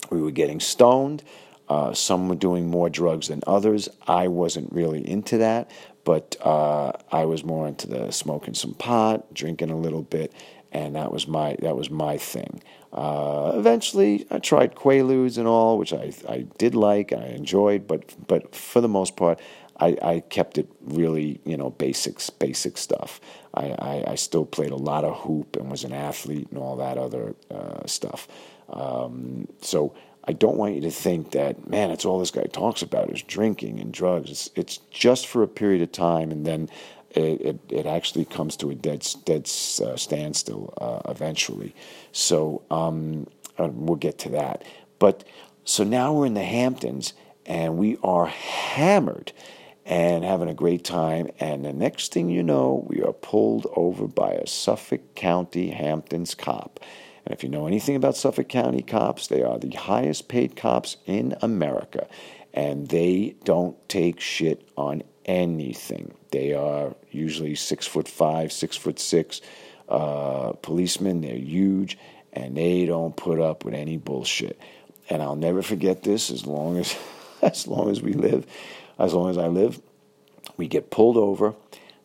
We 0.10 0.22
were 0.22 0.32
getting 0.32 0.60
stoned. 0.60 1.24
Uh, 1.68 1.94
some 1.94 2.28
were 2.28 2.36
doing 2.36 2.68
more 2.68 2.90
drugs 2.90 3.28
than 3.28 3.44
others. 3.46 3.90
I 4.08 4.28
wasn't 4.28 4.74
really 4.74 5.08
into 5.08 5.38
that, 5.38 5.70
but 6.04 6.36
uh, 6.42 6.94
I 7.12 7.26
was 7.26 7.44
more 7.44 7.68
into 7.68 7.88
the 7.88 8.10
smoking 8.10 8.56
some 8.56 8.74
pot, 8.74 9.32
drinking 9.36 9.70
a 9.70 9.78
little 9.78 10.02
bit, 10.02 10.34
and 10.72 10.96
that 10.96 11.12
was 11.12 11.28
my 11.28 11.56
that 11.62 11.76
was 11.76 11.90
my 11.90 12.18
thing. 12.18 12.62
Uh, 12.92 13.54
eventually, 13.56 14.26
I 14.32 14.40
tried 14.40 14.76
Quaaludes 14.76 15.38
and 15.38 15.48
all, 15.48 15.78
which 15.78 15.94
I 15.94 16.14
I 16.28 16.46
did 16.58 16.76
like, 16.76 17.14
I 17.14 17.28
enjoyed, 17.28 17.88
but 17.88 18.14
but 18.28 18.56
for 18.56 18.82
the 18.82 18.88
most 18.88 19.16
part, 19.16 19.40
I, 19.80 19.98
I 20.02 20.20
kept 20.20 20.58
it 20.58 20.68
really 20.82 21.40
you 21.46 21.58
know 21.58 21.72
basics 21.72 22.30
basic 22.30 22.78
stuff. 22.78 23.20
I, 23.54 23.76
I, 23.80 24.12
I, 24.12 24.16
still 24.16 24.46
played 24.46 24.70
a 24.70 24.76
lot 24.76 25.04
of 25.04 25.22
hoop 25.22 25.56
and 25.56 25.72
was 25.72 25.84
an 25.84 25.92
athlete 25.92 26.50
and 26.52 26.60
all 26.60 26.76
that 26.76 27.00
other 27.00 27.36
uh, 27.50 27.86
stuff. 27.88 28.28
Um, 28.70 29.48
so 29.62 29.96
I 30.26 30.34
don't 30.34 30.58
want 30.58 30.76
you 30.76 30.82
to 30.82 30.92
think 30.92 31.32
that 31.32 31.68
man, 31.68 31.90
it's 31.92 32.06
all 32.06 32.20
this 32.20 32.32
guy 32.32 32.44
talks 32.44 32.82
about 32.82 33.10
is 33.10 33.24
drinking 33.24 33.80
and 33.80 33.92
drugs. 33.92 34.30
It's 34.30 34.50
it's 34.56 34.78
just 34.92 35.28
for 35.28 35.42
a 35.42 35.48
period 35.48 35.82
of 35.82 35.92
time, 35.92 36.32
and 36.32 36.46
then 36.46 36.70
it, 37.12 37.42
it, 37.42 37.60
it, 37.70 37.86
actually 37.86 38.26
comes 38.26 38.56
to 38.58 38.70
a 38.70 38.76
dead 38.76 39.08
dead 39.26 39.50
uh, 39.84 39.96
standstill 39.96 40.74
uh, 40.80 41.10
eventually. 41.10 41.74
So 42.12 42.64
um, 42.70 43.28
uh, 43.58 43.70
we'll 43.72 43.96
get 43.96 44.20
to 44.20 44.30
that. 44.30 44.64
But 45.00 45.24
so 45.64 45.84
now 45.84 46.14
we're 46.14 46.28
in 46.28 46.34
the 46.34 46.44
Hamptons 46.44 47.14
and 47.46 47.78
we 47.78 47.98
are 48.04 48.28
hammered 48.28 49.32
and 49.86 50.24
having 50.24 50.48
a 50.48 50.54
great 50.54 50.84
time. 50.84 51.30
And 51.40 51.66
the 51.66 51.74
next 51.74 52.14
thing 52.14 52.30
you 52.30 52.44
know, 52.44 52.86
we 52.88 53.02
are 53.02 53.14
pulled 53.14 53.66
over 53.76 54.08
by 54.08 54.34
a 54.34 54.48
Suffolk 54.48 55.16
County 55.16 55.72
Hamptons 55.72 56.36
cop. 56.36 56.80
And 57.26 57.34
if 57.34 57.44
you 57.44 57.50
know 57.50 57.66
anything 57.68 57.96
about 57.96 58.16
Suffolk 58.16 58.48
County 58.50 58.84
cops, 58.84 59.28
they 59.28 59.42
are 59.42 59.58
the 59.58 59.72
highest 59.72 60.28
paid 60.28 60.56
cops 60.56 60.98
in 61.06 61.36
America. 61.42 62.08
And 62.54 62.90
they 62.90 63.36
don't 63.44 63.78
take 63.90 64.20
shit 64.20 64.70
on 64.78 65.04
anything. 65.30 66.12
They 66.32 66.54
are 66.54 66.96
usually 67.12 67.54
six 67.54 67.86
foot 67.86 68.08
five, 68.08 68.52
six 68.52 68.76
foot 68.76 69.00
six 69.00 69.42
uh, 69.88 70.54
policemen. 70.64 71.22
They're 71.22 71.36
huge, 71.36 71.98
and 72.34 72.58
they 72.58 72.86
don't 72.86 73.16
put 73.16 73.40
up 73.40 73.64
with 73.64 73.76
any 73.76 73.98
bullshit. 73.98 74.60
And 75.08 75.22
I'll 75.22 75.36
never 75.36 75.62
forget 75.62 76.04
this 76.04 76.32
as 76.32 76.46
long 76.46 76.78
as 76.78 76.98
as 77.44 77.68
long 77.68 77.92
as 77.92 78.02
we 78.02 78.14
live, 78.14 78.46
as 78.98 79.14
long 79.14 79.30
as 79.30 79.38
I 79.38 79.48
live. 79.48 79.80
We 80.58 80.68
get 80.68 80.90
pulled 80.90 81.16
over, 81.16 81.54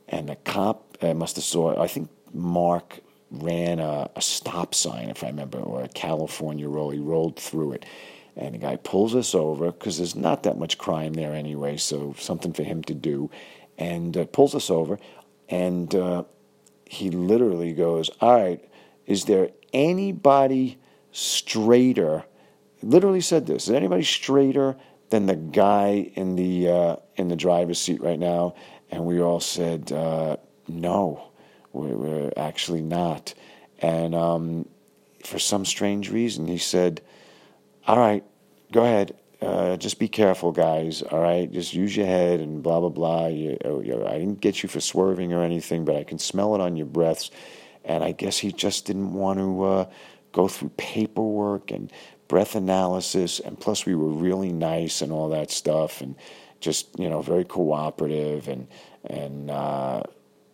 and 0.07 0.29
the 0.29 0.37
cop 0.37 0.99
uh, 1.01 1.15
must 1.15 1.37
have 1.37 1.45
saw. 1.45 1.81
I 1.81 1.89
think 1.89 2.11
Mark 2.33 3.01
ran 3.31 3.81
a, 3.81 4.11
a 4.15 4.21
stop 4.21 4.75
sign, 4.75 5.09
if 5.09 5.25
I 5.25 5.29
remember, 5.29 5.59
or 5.59 5.83
a 5.83 5.89
California 5.89 6.69
roll. 6.69 6.91
He 6.91 7.01
rolled 7.01 7.37
through 7.37 7.73
it 7.73 7.87
and 8.37 8.55
the 8.55 8.59
guy 8.59 8.77
pulls 8.77 9.15
us 9.15 9.35
over 9.35 9.71
because 9.71 9.99
there's 9.99 10.17
not 10.17 10.43
that 10.43 10.59
much 10.59 10.79
crime 10.79 11.15
there 11.15 11.35
anyway, 11.35 11.77
so 11.77 12.15
something 12.19 12.53
for 12.53 12.63
him 12.63 12.83
to 12.85 12.95
do, 12.95 13.31
and 13.79 14.17
uh, 14.17 14.25
pulls 14.27 14.55
us 14.55 14.71
over, 14.71 14.99
and 15.49 15.95
uh, 15.95 16.25
he 16.85 17.11
literally 17.11 17.73
goes, 17.73 18.11
"All 18.21 18.35
right, 18.35 18.65
is 19.07 19.25
there 19.25 19.51
anybody 19.73 20.79
straighter?" 21.13 22.25
Literally 22.83 23.21
said 23.21 23.47
this. 23.47 23.69
Is 23.69 23.75
anybody 23.75 24.05
straighter 24.05 24.77
than 25.11 25.27
the 25.27 25.37
guy 25.37 26.11
in 26.15 26.37
the 26.37 26.69
uh, 26.69 26.97
in 27.17 27.29
the 27.29 27.37
driver's 27.37 27.81
seat 27.81 28.03
right 28.03 28.19
now? 28.19 28.55
And 28.91 29.05
we 29.05 29.21
all 29.21 29.41
said, 29.41 29.93
uh, 29.93 30.37
"No, 30.69 31.31
we're, 31.73 31.97
we're, 31.97 32.33
actually 32.37 32.83
not." 32.83 33.35
And 33.81 34.15
um, 34.15 34.69
for 35.25 35.39
some 35.39 35.65
strange 35.65 36.11
reason, 36.11 36.47
he 36.47 36.59
said 36.59 37.01
all 37.87 37.99
right, 37.99 38.25
go 38.73 38.83
ahead. 38.85 39.17
Uh, 39.43 39.77
just 39.77 39.99
be 39.99 40.09
careful, 40.09 40.53
guys. 40.53 41.03
All 41.03 41.21
right, 41.21 41.51
just 41.51 41.75
use 41.75 41.95
your 41.97 42.07
head 42.07 42.41
and 42.41 42.63
blah 42.63 42.81
blah 42.81 42.89
blah. 42.89 43.27
You, 43.27 43.59
uh, 43.65 43.79
you, 43.81 44.07
I 44.07 44.19
didn't 44.19 44.41
get 44.41 44.63
you 44.63 44.69
for 44.69 44.81
swerving 44.81 45.33
or 45.33 45.43
anything, 45.43 45.85
but 45.85 45.97
I 45.97 46.05
can 46.05 46.19
smell 46.19 46.55
it 46.55 46.61
on 46.61 46.77
your 46.77 46.87
breaths. 46.87 47.31
And 47.85 48.03
I 48.03 48.13
guess 48.13 48.39
he 48.39 48.53
just 48.53 48.87
didn't 48.87 49.13
want 49.13 49.39
to 49.39 49.65
uh, 49.65 49.91
go 50.33 50.49
through 50.49 50.71
paperwork 50.79 51.71
and 51.71 51.93
breath 52.29 52.55
analysis. 52.55 53.39
And 53.39 53.61
plus, 53.61 53.85
we 53.85 53.95
were 53.95 54.09
really 54.09 54.51
nice 54.51 55.03
and 55.03 55.13
all 55.13 55.29
that 55.31 55.51
stuff, 55.51 56.01
and 56.01 56.17
just 56.61 56.99
you 56.99 57.11
know 57.11 57.21
very 57.21 57.45
cooperative. 57.45 58.49
And 58.49 58.67
and 59.05 59.51
uh, 59.51 60.05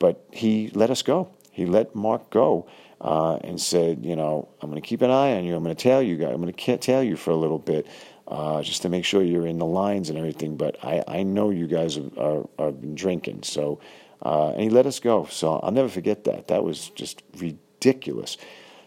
but 0.00 0.24
he 0.32 0.70
let 0.74 0.90
us 0.90 1.02
go. 1.02 1.28
He 1.52 1.64
let 1.66 1.94
Mark 1.94 2.30
go 2.30 2.66
uh, 3.00 3.36
and 3.36 3.60
said, 3.60 4.04
you 4.04 4.16
know, 4.16 4.48
I'm 4.60 4.70
going 4.70 4.80
to 4.80 4.86
keep 4.86 5.02
an 5.02 5.10
eye 5.10 5.36
on 5.36 5.44
you. 5.44 5.56
I'm 5.56 5.62
going 5.62 5.74
to 5.74 5.82
tell 5.82 6.02
you 6.02 6.16
guys. 6.16 6.34
I'm 6.34 6.40
going 6.40 6.52
to 6.52 6.76
tail 6.76 7.02
you 7.02 7.16
for 7.16 7.30
a 7.30 7.36
little 7.36 7.58
bit, 7.58 7.86
uh, 8.28 8.62
just 8.62 8.82
to 8.82 8.88
make 8.88 9.04
sure 9.04 9.22
you're 9.22 9.46
in 9.46 9.58
the 9.58 9.66
lines 9.66 10.10
and 10.10 10.18
everything. 10.18 10.56
But 10.56 10.82
I, 10.84 11.02
I 11.08 11.22
know 11.22 11.50
you 11.50 11.66
guys 11.66 11.98
are, 11.98 12.46
are 12.58 12.72
been 12.72 12.94
drinking. 12.94 13.42
So, 13.44 13.80
uh, 14.22 14.50
and 14.50 14.60
he 14.60 14.70
let 14.70 14.86
us 14.86 15.00
go. 15.00 15.26
So 15.30 15.54
I'll 15.54 15.70
never 15.70 15.88
forget 15.88 16.24
that. 16.24 16.48
That 16.48 16.62
was 16.62 16.90
just 16.90 17.22
ridiculous. 17.38 18.36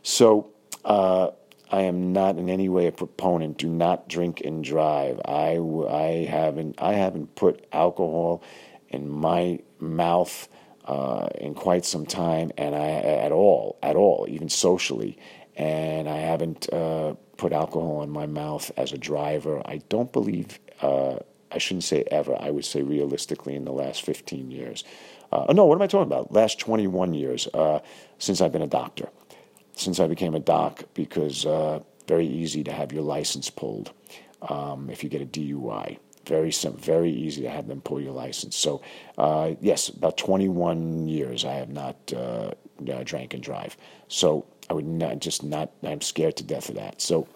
So 0.03 0.51
uh, 0.85 1.31
I 1.71 1.81
am 1.81 2.13
not 2.13 2.37
in 2.37 2.49
any 2.49 2.69
way 2.69 2.85
a 2.85 2.91
proponent. 2.91 3.57
Do 3.57 3.67
not 3.67 4.07
drink 4.07 4.41
and 4.41 4.63
drive. 4.63 5.19
I, 5.25 5.57
I 5.89 6.27
haven't 6.29 6.79
I 6.79 6.93
haven't 6.93 7.35
put 7.35 7.65
alcohol 7.71 8.43
in 8.89 9.09
my 9.09 9.59
mouth 9.79 10.47
uh, 10.85 11.27
in 11.35 11.53
quite 11.53 11.85
some 11.85 12.05
time, 12.05 12.51
and 12.57 12.75
I 12.75 12.87
at 12.89 13.31
all, 13.31 13.77
at 13.81 13.95
all, 13.95 14.25
even 14.29 14.49
socially, 14.49 15.17
and 15.55 16.09
I 16.09 16.17
haven't 16.17 16.71
uh, 16.73 17.15
put 17.37 17.53
alcohol 17.53 18.03
in 18.03 18.09
my 18.09 18.25
mouth 18.25 18.71
as 18.77 18.91
a 18.91 18.97
driver. 18.97 19.61
I 19.65 19.77
don't 19.89 20.11
believe. 20.11 20.59
Uh, 20.81 21.19
I 21.51 21.59
shouldn't 21.59 21.83
say 21.83 22.03
ever. 22.09 22.35
I 22.39 22.49
would 22.49 22.65
say 22.65 22.81
realistically 22.81 23.55
in 23.55 23.63
the 23.63 23.71
last 23.71 24.01
15 24.01 24.49
years. 24.49 24.83
Uh, 25.31 25.51
no, 25.53 25.65
what 25.65 25.75
am 25.75 25.81
I 25.81 25.87
talking 25.87 26.11
about? 26.11 26.31
Last 26.31 26.59
21 26.59 27.13
years 27.13 27.47
uh, 27.53 27.79
since 28.17 28.41
I've 28.41 28.51
been 28.51 28.61
a 28.61 28.67
doctor. 28.67 29.09
Since 29.75 29.99
I 29.99 30.07
became 30.07 30.35
a 30.35 30.39
doc, 30.39 30.83
because 30.93 31.45
uh, 31.45 31.79
very 32.07 32.27
easy 32.27 32.63
to 32.63 32.71
have 32.71 32.91
your 32.91 33.03
license 33.03 33.49
pulled 33.49 33.91
um, 34.41 34.89
if 34.89 35.03
you 35.03 35.09
get 35.09 35.21
a 35.21 35.25
DUI. 35.25 35.97
Very 36.25 36.51
simple, 36.51 36.81
very 36.81 37.11
easy 37.11 37.41
to 37.41 37.49
have 37.49 37.67
them 37.67 37.81
pull 37.81 37.99
your 37.99 38.13
license. 38.13 38.55
So, 38.55 38.81
uh, 39.17 39.53
yes, 39.59 39.89
about 39.89 40.17
21 40.17 41.07
years 41.07 41.43
I 41.43 41.53
have 41.53 41.69
not 41.69 41.95
uh, 42.13 42.51
drank 43.03 43.33
and 43.33 43.43
drive. 43.43 43.75
So 44.07 44.45
I 44.69 44.73
would 44.73 44.85
not 44.85 45.19
just 45.19 45.43
not. 45.43 45.71
I'm 45.83 46.01
scared 46.01 46.37
to 46.37 46.43
death 46.43 46.69
of 46.69 46.75
that. 46.75 47.01
So 47.01 47.27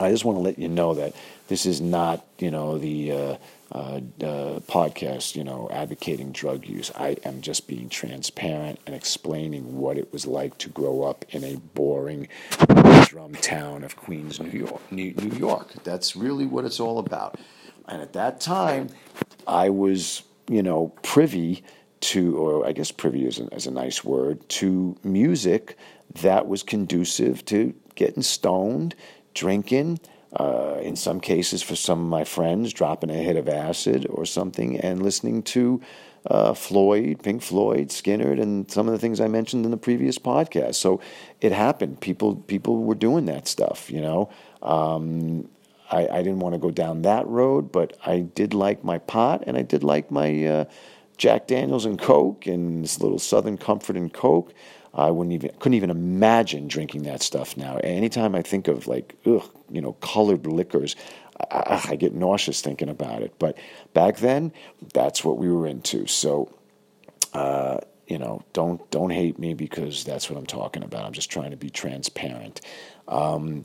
I 0.00 0.10
just 0.10 0.24
want 0.24 0.36
to 0.38 0.42
let 0.42 0.58
you 0.58 0.68
know 0.68 0.94
that 0.94 1.14
this 1.48 1.66
is 1.66 1.80
not, 1.80 2.24
you 2.38 2.50
know, 2.50 2.78
the 2.78 3.12
uh, 3.12 3.36
uh, 3.72 4.00
uh, 4.20 4.60
podcast, 4.60 5.36
you 5.36 5.44
know, 5.44 5.68
advocating 5.70 6.32
drug 6.32 6.66
use. 6.66 6.90
I 6.96 7.16
am 7.24 7.42
just 7.42 7.68
being 7.68 7.88
transparent 7.88 8.80
and 8.86 8.94
explaining 8.94 9.76
what 9.76 9.96
it 9.96 10.12
was 10.12 10.26
like 10.26 10.58
to 10.58 10.68
grow 10.68 11.02
up 11.02 11.24
in 11.30 11.44
a 11.44 11.56
boring 11.56 12.28
drum 13.06 13.34
town 13.34 13.84
of 13.84 13.94
Queens, 13.96 14.40
New 14.40 14.58
York. 14.58 14.92
New 14.92 15.14
York. 15.36 15.72
That's 15.84 16.16
really 16.16 16.46
what 16.46 16.64
it's 16.64 16.80
all 16.80 16.98
about. 16.98 17.38
And 17.88 18.00
at 18.02 18.12
that 18.14 18.40
time, 18.40 18.88
I 19.46 19.70
was, 19.70 20.22
you 20.48 20.62
know, 20.62 20.92
privy 21.02 21.62
to, 22.00 22.36
or 22.36 22.66
I 22.66 22.72
guess 22.72 22.90
privy 22.90 23.26
is 23.26 23.38
a, 23.38 23.46
is 23.54 23.66
a 23.66 23.70
nice 23.70 24.04
word, 24.04 24.46
to 24.50 24.96
music 25.02 25.76
that 26.22 26.46
was 26.46 26.62
conducive 26.62 27.44
to 27.46 27.74
getting 27.94 28.22
stoned, 28.22 28.94
drinking, 29.34 30.00
uh, 30.38 30.78
in 30.82 30.96
some 30.96 31.20
cases, 31.20 31.62
for 31.62 31.76
some 31.76 32.00
of 32.00 32.06
my 32.06 32.24
friends, 32.24 32.72
dropping 32.72 33.10
a 33.10 33.14
hit 33.14 33.36
of 33.36 33.48
acid 33.48 34.06
or 34.10 34.26
something, 34.26 34.78
and 34.80 35.02
listening 35.02 35.42
to 35.42 35.80
uh, 36.26 36.54
Floyd, 36.54 37.22
Pink 37.22 37.42
Floyd, 37.42 37.88
Skynyrd, 37.88 38.40
and 38.40 38.70
some 38.70 38.88
of 38.88 38.92
the 38.92 38.98
things 38.98 39.20
I 39.20 39.28
mentioned 39.28 39.64
in 39.64 39.70
the 39.70 39.76
previous 39.76 40.18
podcast. 40.18 40.76
So 40.76 41.00
it 41.40 41.52
happened. 41.52 42.00
People 42.00 42.36
people 42.36 42.82
were 42.82 42.94
doing 42.94 43.26
that 43.26 43.46
stuff, 43.46 43.90
you 43.90 44.00
know. 44.00 44.30
Um, 44.62 45.48
I, 45.90 46.08
I 46.08 46.22
didn't 46.22 46.40
want 46.40 46.54
to 46.54 46.58
go 46.58 46.70
down 46.70 47.02
that 47.02 47.26
road, 47.26 47.70
but 47.70 47.96
I 48.04 48.20
did 48.20 48.54
like 48.54 48.84
my 48.84 48.98
pot 48.98 49.44
and 49.46 49.56
I 49.56 49.62
did 49.62 49.84
like 49.84 50.10
my 50.10 50.44
uh, 50.46 50.64
Jack 51.16 51.46
Daniels 51.46 51.84
and 51.84 51.98
Coke 51.98 52.46
and 52.46 52.82
this 52.84 53.00
little 53.00 53.18
Southern 53.18 53.58
Comfort 53.58 53.96
and 53.96 54.12
Coke. 54.12 54.52
I 54.94 55.10
wouldn't 55.10 55.34
even 55.34 55.50
couldn't 55.58 55.74
even 55.74 55.90
imagine 55.90 56.68
drinking 56.68 57.02
that 57.02 57.20
stuff 57.20 57.56
now. 57.56 57.78
Anytime 57.78 58.34
I 58.34 58.42
think 58.42 58.68
of 58.68 58.86
like 58.86 59.16
ugh, 59.26 59.42
you 59.70 59.80
know, 59.80 59.94
colored 59.94 60.46
liquors, 60.46 60.94
I, 61.50 61.84
I 61.90 61.96
get 61.96 62.14
nauseous 62.14 62.60
thinking 62.60 62.88
about 62.88 63.22
it. 63.22 63.34
But 63.38 63.58
back 63.92 64.18
then, 64.18 64.52
that's 64.92 65.24
what 65.24 65.36
we 65.36 65.50
were 65.50 65.66
into. 65.66 66.06
So, 66.06 66.54
uh, 67.32 67.78
you 68.06 68.18
know, 68.18 68.44
don't 68.52 68.88
don't 68.90 69.10
hate 69.10 69.38
me 69.38 69.54
because 69.54 70.04
that's 70.04 70.30
what 70.30 70.38
I'm 70.38 70.46
talking 70.46 70.84
about. 70.84 71.04
I'm 71.04 71.12
just 71.12 71.30
trying 71.30 71.50
to 71.50 71.56
be 71.56 71.70
transparent. 71.70 72.60
Um, 73.08 73.64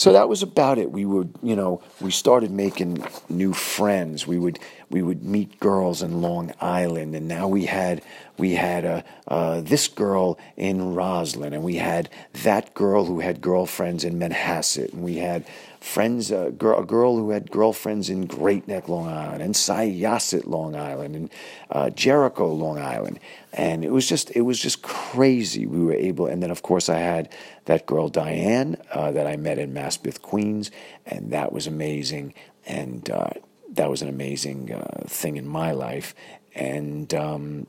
so 0.00 0.14
that 0.14 0.30
was 0.30 0.42
about 0.42 0.78
it. 0.78 0.90
We 0.90 1.04
would, 1.04 1.34
you 1.42 1.54
know, 1.54 1.82
we 2.00 2.10
started 2.10 2.50
making 2.50 3.04
new 3.28 3.52
friends. 3.52 4.26
We 4.26 4.38
would 4.38 4.58
we 4.88 5.02
would 5.02 5.22
meet 5.22 5.60
girls 5.60 6.00
in 6.00 6.22
Long 6.22 6.54
Island, 6.58 7.14
and 7.14 7.28
now 7.28 7.48
we 7.48 7.66
had 7.66 8.00
we 8.38 8.52
had 8.52 8.86
uh, 8.86 9.02
uh, 9.28 9.60
this 9.60 9.88
girl 9.88 10.38
in 10.56 10.94
Roslyn, 10.94 11.52
and 11.52 11.62
we 11.62 11.76
had 11.76 12.08
that 12.44 12.72
girl 12.72 13.04
who 13.04 13.20
had 13.20 13.42
girlfriends 13.42 14.02
in 14.02 14.18
Manhasset, 14.18 14.94
and 14.94 15.02
we 15.02 15.16
had 15.16 15.44
friends, 15.80 16.30
uh, 16.30 16.50
girl, 16.50 16.78
a 16.78 16.84
girl 16.84 17.16
who 17.16 17.30
had 17.30 17.50
girlfriends 17.50 18.10
in 18.10 18.26
Great 18.26 18.68
Neck, 18.68 18.88
Long 18.88 19.08
Island, 19.08 19.42
and 19.42 19.54
Syosset, 19.54 20.46
Long 20.46 20.76
Island, 20.76 21.16
and 21.16 21.30
uh, 21.70 21.90
Jericho, 21.90 22.52
Long 22.52 22.78
Island, 22.78 23.18
and 23.52 23.84
it 23.84 23.90
was 23.90 24.08
just 24.08 24.30
it 24.36 24.42
was 24.42 24.60
just 24.60 24.82
crazy. 24.82 25.66
We 25.66 25.82
were 25.82 25.94
able, 25.94 26.26
and 26.26 26.42
then 26.42 26.50
of 26.50 26.62
course 26.62 26.88
I 26.88 26.98
had 26.98 27.32
that 27.64 27.86
girl 27.86 28.08
Diane 28.08 28.76
uh, 28.92 29.10
that 29.12 29.26
I 29.26 29.36
met 29.36 29.58
in 29.58 29.72
Maspeth, 29.72 30.20
Queens, 30.22 30.70
and 31.06 31.32
that 31.32 31.52
was 31.52 31.66
amazing, 31.66 32.34
and 32.66 33.08
uh, 33.10 33.30
that 33.72 33.90
was 33.90 34.02
an 34.02 34.08
amazing 34.08 34.72
uh, 34.72 35.04
thing 35.06 35.36
in 35.36 35.46
my 35.46 35.72
life, 35.72 36.14
and 36.54 37.12
um, 37.14 37.66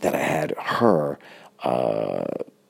that 0.00 0.14
I 0.14 0.22
had 0.22 0.54
her 0.58 1.18
uh, 1.62 2.24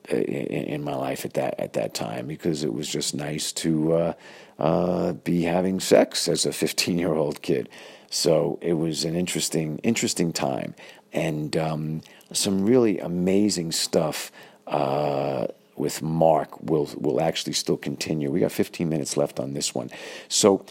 in, 0.09 0.83
my 0.83 0.95
life 0.95 1.25
at 1.25 1.33
that 1.33 1.59
at 1.59 1.73
that 1.73 1.93
time 1.93 2.27
because 2.27 2.63
it 2.63 2.73
was 2.73 2.87
just 2.87 3.13
nice 3.15 3.51
to 3.51 3.93
uh, 3.93 4.13
uh, 4.59 5.13
be 5.13 5.43
having 5.43 5.79
sex 5.79 6.27
as 6.27 6.45
a 6.45 6.53
15 6.53 6.97
year 6.97 7.13
old 7.13 7.41
kid. 7.41 7.69
So 8.09 8.57
it 8.61 8.73
was 8.73 9.05
an 9.05 9.15
interesting 9.15 9.79
interesting 9.79 10.31
time 10.31 10.75
and 11.13 11.55
um, 11.57 12.01
some 12.31 12.65
really 12.65 12.99
amazing 12.99 13.71
stuff. 13.71 14.31
Uh, 14.65 15.47
with 15.75 16.01
Mark 16.01 16.59
will 16.63 16.89
will 16.97 17.21
actually 17.21 17.53
still 17.53 17.77
continue. 17.77 18.31
We 18.31 18.39
got 18.39 18.51
15 18.51 18.89
minutes 18.89 19.15
left 19.15 19.39
on 19.39 19.53
this 19.53 19.75
one, 19.75 19.91
so 20.27 20.65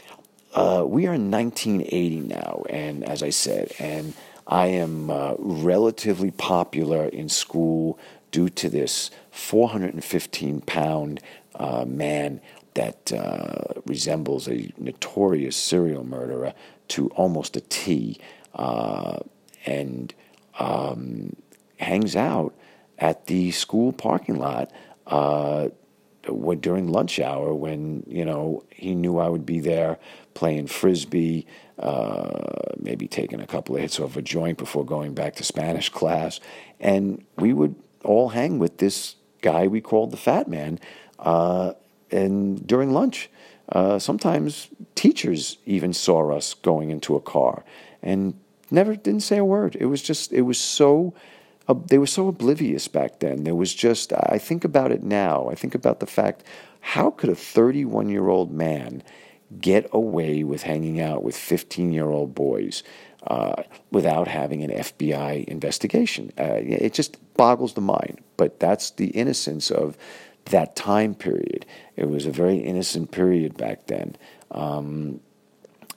uh, 0.52 0.84
we 0.84 1.06
are 1.06 1.14
in 1.14 1.30
1980 1.30 2.20
now, 2.20 2.64
and 2.68 3.04
as 3.04 3.22
I 3.22 3.30
said, 3.30 3.72
and 3.78 4.14
I 4.46 4.66
am 4.66 5.10
uh, 5.10 5.34
relatively 5.38 6.30
popular 6.30 7.04
in 7.04 7.28
school 7.28 7.98
due 8.30 8.48
to 8.50 8.68
this 8.68 9.10
415 9.36 10.62
pound 10.62 11.20
uh, 11.54 11.84
man 11.86 12.40
that 12.74 13.12
uh, 13.12 13.80
resembles 13.86 14.48
a 14.48 14.72
notorious 14.78 15.56
serial 15.56 16.04
murderer 16.04 16.54
to 16.88 17.08
almost 17.10 17.56
a 17.56 17.60
T 17.60 18.18
uh, 18.54 19.18
and 19.66 20.14
um, 20.58 21.36
hangs 21.78 22.16
out 22.16 22.54
at 22.98 23.26
the 23.26 23.50
school 23.50 23.92
parking 23.92 24.38
lot 24.38 24.72
uh, 25.06 25.68
during 26.60 26.88
lunch 26.88 27.20
hour 27.20 27.54
when 27.54 28.04
you 28.08 28.24
know 28.24 28.64
he 28.70 28.94
knew 28.94 29.18
I 29.18 29.28
would 29.28 29.44
be 29.44 29.60
there 29.60 29.98
playing 30.34 30.66
frisbee, 30.66 31.46
uh, 31.78 32.72
maybe 32.78 33.06
taking 33.06 33.40
a 33.40 33.46
couple 33.46 33.76
of 33.76 33.82
hits 33.82 34.00
off 34.00 34.16
a 34.16 34.22
joint 34.22 34.56
before 34.58 34.84
going 34.84 35.14
back 35.14 35.34
to 35.36 35.44
Spanish 35.44 35.90
class, 35.90 36.40
and 36.80 37.24
we 37.36 37.52
would 37.52 37.74
all 38.02 38.30
hang 38.30 38.58
with 38.58 38.78
this 38.78 39.15
guy 39.40 39.66
we 39.66 39.80
called 39.80 40.10
the 40.10 40.16
Fat 40.16 40.48
Man, 40.48 40.78
uh, 41.18 41.72
and 42.10 42.66
during 42.66 42.92
lunch. 42.92 43.30
Uh, 43.68 43.98
sometimes 43.98 44.68
teachers 44.94 45.58
even 45.66 45.92
saw 45.92 46.30
us 46.30 46.54
going 46.54 46.90
into 46.90 47.16
a 47.16 47.20
car 47.20 47.64
and 48.00 48.38
never 48.70 48.94
didn't 48.94 49.22
say 49.22 49.38
a 49.38 49.44
word. 49.44 49.76
It 49.80 49.86
was 49.86 50.02
just 50.02 50.32
it 50.32 50.42
was 50.42 50.58
so 50.58 51.14
uh, 51.68 51.74
they 51.74 51.98
were 51.98 52.06
so 52.06 52.28
oblivious 52.28 52.86
back 52.88 53.18
then. 53.18 53.44
There 53.44 53.54
was 53.54 53.74
just 53.74 54.12
I 54.12 54.38
think 54.38 54.64
about 54.64 54.92
it 54.92 55.02
now. 55.02 55.48
I 55.50 55.54
think 55.54 55.74
about 55.74 56.00
the 56.00 56.06
fact 56.06 56.44
how 56.80 57.10
could 57.10 57.30
a 57.30 57.34
31 57.34 58.08
year 58.08 58.28
old 58.28 58.52
man 58.52 59.02
get 59.60 59.88
away 59.92 60.42
with 60.44 60.62
hanging 60.62 61.00
out 61.00 61.22
with 61.22 61.36
15 61.36 61.92
year 61.92 62.08
old 62.08 62.34
boys 62.34 62.82
uh, 63.26 63.62
without 63.90 64.28
having 64.28 64.62
an 64.62 64.70
FBI 64.70 65.44
investigation? 65.44 66.32
Uh, 66.38 66.60
it 66.60 66.92
just 66.92 67.18
boggles 67.34 67.74
the 67.74 67.80
mind. 67.80 68.20
But 68.36 68.60
that's 68.60 68.90
the 68.90 69.08
innocence 69.08 69.70
of 69.70 69.96
that 70.46 70.76
time 70.76 71.14
period. 71.14 71.66
It 71.96 72.08
was 72.08 72.26
a 72.26 72.30
very 72.30 72.58
innocent 72.58 73.10
period 73.10 73.56
back 73.56 73.86
then. 73.86 74.16
Um, 74.50 75.20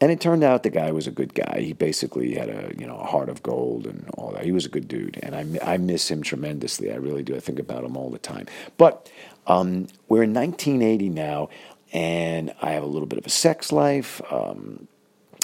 and 0.02 0.12
it 0.12 0.22
turned 0.22 0.44
out 0.44 0.64
the 0.64 0.70
guy 0.70 0.92
was 0.92 1.08
a 1.08 1.12
good 1.12 1.34
guy. 1.34 1.60
He 1.60 1.74
basically 1.74 2.36
had 2.36 2.50
a 2.50 2.74
you 2.78 2.88
know 2.88 2.98
a 2.98 3.06
heart 3.06 3.30
of 3.30 3.44
gold 3.44 3.86
and 3.86 4.10
all 4.18 4.32
that. 4.32 4.46
He 4.46 4.52
was 4.52 4.66
a 4.66 4.70
good 4.70 4.88
dude, 4.88 5.20
and 5.22 5.36
I, 5.36 5.74
I 5.74 5.78
miss 5.78 6.10
him 6.10 6.24
tremendously. 6.24 6.92
I 6.92 6.96
really 6.96 7.24
do. 7.24 7.36
I 7.36 7.40
think 7.40 7.60
about 7.60 7.84
him 7.84 7.98
all 7.98 8.10
the 8.10 8.20
time. 8.20 8.48
But 8.78 9.12
um, 9.48 9.88
we're 10.08 10.24
in 10.24 10.34
1980 10.34 11.10
now, 11.10 11.50
and 11.92 12.54
I 12.62 12.72
have 12.72 12.84
a 12.84 12.88
little 12.88 13.08
bit 13.08 13.20
of 13.20 13.26
a 13.26 13.30
sex 13.30 13.72
life. 13.72 14.22
Um, 14.32 14.88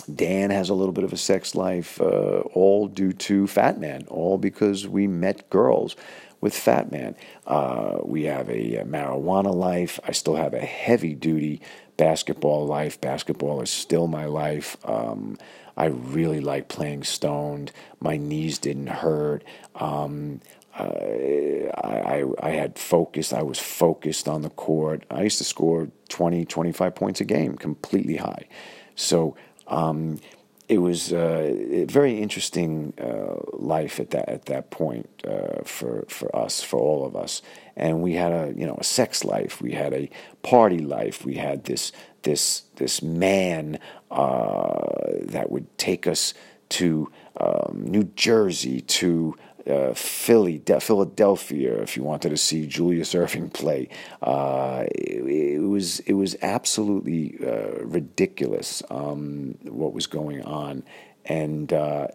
Dan 0.06 0.50
has 0.52 0.70
a 0.70 0.74
little 0.74 0.94
bit 0.94 1.04
of 1.04 1.14
a 1.14 1.18
sex 1.18 1.56
life, 1.56 2.00
uh, 2.00 2.42
all 2.54 2.88
due 2.88 3.14
to 3.14 3.48
Fat 3.48 3.80
Man, 3.80 4.06
all 4.08 4.38
because 4.38 4.88
we 4.88 5.08
met 5.08 5.50
girls 5.50 5.96
with 6.42 6.56
Fat 6.56 6.92
Man. 6.92 7.16
Uh, 7.48 8.00
we 8.04 8.24
have 8.24 8.50
a, 8.50 8.76
a, 8.76 8.86
marijuana 8.86 9.54
life. 9.54 10.00
I 10.08 10.12
still 10.12 10.36
have 10.36 10.54
a 10.54 10.60
heavy 10.60 11.16
duty 11.16 11.62
basketball 11.98 12.66
life. 12.66 13.00
Basketball 13.02 13.62
is 13.62 13.70
still 13.70 14.08
my 14.08 14.26
life. 14.26 14.78
Um, 14.86 15.38
I 15.78 15.86
really 15.86 16.42
like 16.42 16.68
playing 16.68 17.04
stoned. 17.04 17.72
My 18.00 18.18
knees 18.18 18.60
didn't 18.60 18.88
hurt. 18.88 19.44
Um, 19.76 20.42
uh, 20.78 20.84
I, 20.84 22.26
I, 22.42 22.50
had 22.50 22.78
focus. 22.78 23.32
I 23.32 23.42
was 23.42 23.60
focused 23.60 24.28
on 24.28 24.42
the 24.42 24.50
court. 24.50 25.06
I 25.10 25.24
used 25.24 25.38
to 25.38 25.46
score 25.46 25.90
20, 26.10 26.46
25 26.46 26.96
points 26.96 27.22
a 27.22 27.26
game, 27.26 27.56
completely 27.56 28.18
high. 28.18 28.48
So 28.96 29.38
um, 29.68 30.20
it 30.68 30.80
was 30.80 31.14
uh, 31.14 31.54
a 31.72 31.86
very 31.86 32.20
interesting 32.20 32.94
uh, 33.00 33.36
life 33.54 34.00
at 34.00 34.10
that 34.12 34.28
at 34.28 34.46
that 34.46 34.72
point 34.72 35.08
uh, 35.28 35.64
for 35.64 36.06
for 36.08 36.36
us, 36.36 36.64
for 36.64 36.80
all 36.80 37.06
of 37.06 37.16
us. 37.16 37.42
And 37.76 38.02
we 38.02 38.14
had 38.14 38.32
a 38.32 38.54
you 38.56 38.66
know 38.66 38.78
a 38.80 38.84
sex 38.84 39.24
life, 39.24 39.62
we 39.62 39.74
had 39.74 39.94
a 39.94 40.10
party 40.42 40.80
life, 40.80 41.24
we 41.24 41.36
had 41.36 41.66
this 41.66 41.92
this 42.24 42.64
this 42.76 43.02
man 43.04 43.80
uh, 44.10 45.12
that 45.22 45.52
would 45.52 45.78
take 45.78 46.08
us 46.08 46.34
to 46.70 47.12
um, 47.40 47.86
New 47.86 48.06
Jersey 48.16 48.82
to 48.82 49.36
uh, 49.70 49.94
Philly, 49.94 50.60
De- 50.60 50.80
Philadelphia, 50.80 51.82
if 51.82 51.98
you 51.98 52.04
wanted 52.04 52.30
to 52.30 52.38
see 52.38 52.68
Julius 52.68 53.14
Erving 53.14 53.52
play. 53.52 53.90
Uh, 54.22 54.86
it, 54.92 55.26
it, 55.26 55.60
was 55.60 56.00
it 56.02 56.14
was 56.14 56.36
absolutely 56.42 57.38
uh, 57.46 57.84
ridiculous 57.84 58.84
um, 58.90 59.58
what 59.64 59.94
was 59.94 60.08
going 60.08 60.44
on, 60.44 60.84
and. 61.26 61.72
Uh, 61.74 62.08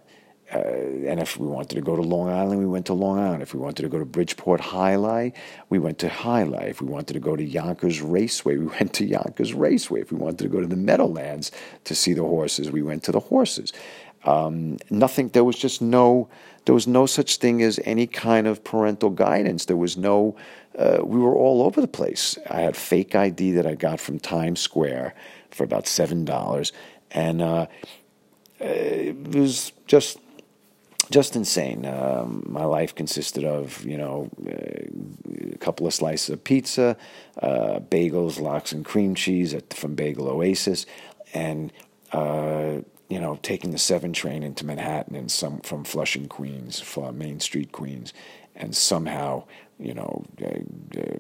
uh, 0.53 0.59
and 0.59 1.21
if 1.21 1.37
we 1.37 1.47
wanted 1.47 1.77
to 1.77 1.81
go 1.81 1.95
to 1.95 2.03
Long 2.03 2.29
Island, 2.29 2.59
we 2.59 2.67
went 2.67 2.87
to 2.87 2.93
Long 2.93 3.21
Island. 3.21 3.41
If 3.41 3.55
we 3.55 3.61
wanted 3.61 3.83
to 3.83 3.89
go 3.89 4.01
to 4.01 4.05
Bridgeport 4.05 4.61
Alai, 4.61 5.33
we 5.69 5.79
went 5.79 5.99
to 6.01 6.09
Alai. 6.09 6.69
If 6.69 6.83
we 6.83 6.89
wanted 6.89 7.13
to 7.13 7.21
go 7.21 7.37
to 7.37 7.45
Yonkers 7.45 8.03
Raceway, 8.03 8.57
we 8.57 8.67
went 8.67 8.93
to 8.95 9.05
Yonkers 9.05 9.55
Raceway. 9.55 10.01
If 10.01 10.11
we 10.11 10.19
wanted 10.19 10.39
to 10.41 10.49
go 10.49 10.61
to 10.61 10.67
the 10.67 10.77
Meadowlands 10.77 11.53
to 11.85 11.95
see 11.95 12.15
the 12.15 12.25
horses, 12.25 12.69
we 12.71 12.83
went 12.83 13.05
to 13.05 13.13
the 13.13 13.21
horses. 13.21 13.73
Um, 14.25 14.79
nothing. 14.91 15.29
There 15.29 15.45
was 15.45 15.57
just 15.57 15.81
no. 15.81 16.29
There 16.65 16.75
was 16.75 16.87
no 16.87 17.07
such 17.07 17.39
thing 17.39 17.63
as 17.63 17.81
any 17.85 18.07
kind 18.07 18.47
of 18.47 18.63
parental 18.63 19.11
guidance. 19.11 19.65
There 19.65 19.77
was 19.77 19.97
no. 19.97 20.37
Uh, 20.79 20.99
we 21.03 21.19
were 21.19 21.35
all 21.35 21.63
over 21.63 21.81
the 21.81 21.89
place. 21.89 22.39
I 22.49 22.61
had 22.61 22.77
fake 22.77 23.15
ID 23.15 23.53
that 23.53 23.67
I 23.67 23.75
got 23.75 24.01
from 24.01 24.19
Times 24.19 24.61
Square 24.61 25.15
for 25.51 25.65
about 25.65 25.87
seven 25.87 26.25
dollars, 26.25 26.73
and 27.11 27.43
uh, 27.43 27.67
it 28.61 29.35
was 29.35 29.73
just 29.87 30.19
just 31.11 31.35
insane. 31.35 31.85
Um, 31.85 32.45
my 32.47 32.65
life 32.65 32.95
consisted 32.95 33.45
of, 33.45 33.85
you 33.85 33.97
know, 33.97 34.31
a 35.53 35.59
couple 35.59 35.87
of 35.87 35.93
slices 35.93 36.31
of 36.31 36.45
pizza, 36.45 36.97
uh, 37.43 37.81
bagels, 37.81 38.41
lox 38.41 38.73
and 38.73 38.85
cream 38.85 39.15
cheese 39.15 39.53
at, 39.53 39.75
from 39.75 39.95
Bagel 39.95 40.29
Oasis, 40.29 40.87
and 41.35 41.73
uh, 42.13 42.79
you 43.11 43.19
know, 43.21 43.39
taking 43.43 43.73
the 43.73 43.79
seven 43.79 44.13
train 44.13 44.43
into 44.45 44.65
Manhattan 44.65 45.17
and 45.17 45.31
some 45.31 45.61
from 45.61 45.83
Flushing, 45.85 46.29
Queens, 46.29 46.83
Main 47.13 47.41
Street, 47.41 47.73
Queens, 47.73 48.15
and 48.55 48.75
somehow, 48.75 49.45
you 49.79 49.93
know, 49.93 50.25
uh, 50.41 51.01
uh, 51.01 51.17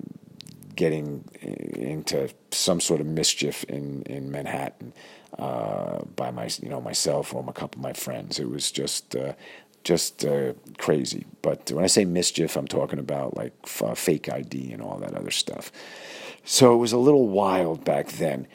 getting 0.77 1.25
into 1.43 2.31
some 2.53 2.81
sort 2.81 3.01
of 3.01 3.07
mischief 3.07 3.65
in 3.65 4.03
in 4.05 4.31
Manhattan 4.31 4.95
uh, 5.39 5.99
by 6.15 6.31
my, 6.31 6.49
you 6.63 6.69
know, 6.69 6.81
myself 6.81 7.35
or 7.35 7.45
a 7.49 7.53
couple 7.53 7.81
of 7.81 7.83
my 7.83 7.93
friends. 7.93 8.39
It 8.39 8.49
was 8.49 8.71
just. 8.71 9.15
Uh, 9.15 9.35
just 9.83 10.27
uh, 10.27 10.53
crazy. 10.77 11.25
But 11.41 11.73
when 11.73 11.83
I 11.83 11.87
say 11.87 12.05
mischief, 12.05 12.55
I'm 12.55 12.69
talking 12.69 12.99
about 12.99 13.35
like 13.35 13.55
f- 13.65 13.97
fake 13.99 14.29
ID 14.29 14.75
and 14.75 14.83
all 14.83 14.99
that 14.99 15.15
other 15.15 15.31
stuff. 15.31 15.73
So 16.45 16.75
it 16.75 16.77
was 16.77 16.93
a 16.93 16.99
little 16.99 17.29
wild 17.29 17.83
back 17.83 18.09
then. 18.09 18.47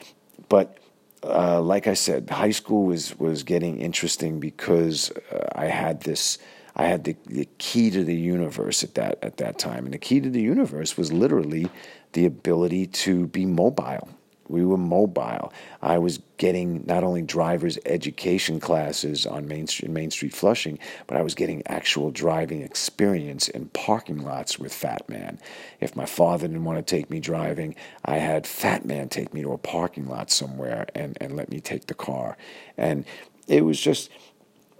But 0.48 0.78
uh, 1.26 1.60
like 1.60 1.86
I 1.86 1.94
said, 1.94 2.30
high 2.30 2.50
school 2.50 2.84
was 2.86 3.18
was 3.18 3.42
getting 3.42 3.80
interesting 3.80 4.40
because 4.40 5.10
uh, 5.32 5.48
I 5.54 5.66
had 5.66 6.02
this 6.02 6.38
I 6.74 6.84
had 6.84 7.04
the, 7.04 7.16
the 7.26 7.48
key 7.58 7.90
to 7.90 8.04
the 8.04 8.14
universe 8.14 8.84
at 8.84 8.94
that 8.94 9.18
at 9.22 9.38
that 9.38 9.58
time, 9.58 9.84
and 9.84 9.94
the 9.94 9.98
key 9.98 10.20
to 10.20 10.30
the 10.30 10.42
universe 10.42 10.96
was 10.96 11.12
literally 11.12 11.68
the 12.12 12.26
ability 12.26 12.86
to 12.86 13.26
be 13.26 13.46
mobile. 13.46 14.08
We 14.48 14.64
were 14.64 14.76
mobile. 14.76 15.52
I 15.82 15.98
was 15.98 16.20
getting 16.36 16.84
not 16.86 17.04
only 17.04 17.22
driver's 17.22 17.78
education 17.86 18.60
classes 18.60 19.26
on 19.26 19.48
Main 19.48 19.66
Street, 19.66 19.90
Main 19.90 20.10
Street 20.10 20.34
Flushing, 20.34 20.78
but 21.06 21.16
I 21.16 21.22
was 21.22 21.34
getting 21.34 21.62
actual 21.66 22.10
driving 22.10 22.62
experience 22.62 23.48
in 23.48 23.66
parking 23.68 24.18
lots 24.18 24.58
with 24.58 24.72
Fat 24.72 25.08
Man. 25.08 25.38
If 25.80 25.96
my 25.96 26.06
father 26.06 26.46
didn't 26.46 26.64
want 26.64 26.78
to 26.78 26.96
take 26.96 27.10
me 27.10 27.20
driving, 27.20 27.74
I 28.04 28.18
had 28.18 28.46
Fat 28.46 28.84
Man 28.84 29.08
take 29.08 29.32
me 29.32 29.42
to 29.42 29.52
a 29.52 29.58
parking 29.58 30.08
lot 30.08 30.30
somewhere 30.30 30.86
and, 30.94 31.16
and 31.20 31.36
let 31.36 31.50
me 31.50 31.60
take 31.60 31.86
the 31.86 31.94
car. 31.94 32.36
And 32.76 33.04
it 33.48 33.64
was 33.64 33.80
just 33.80 34.10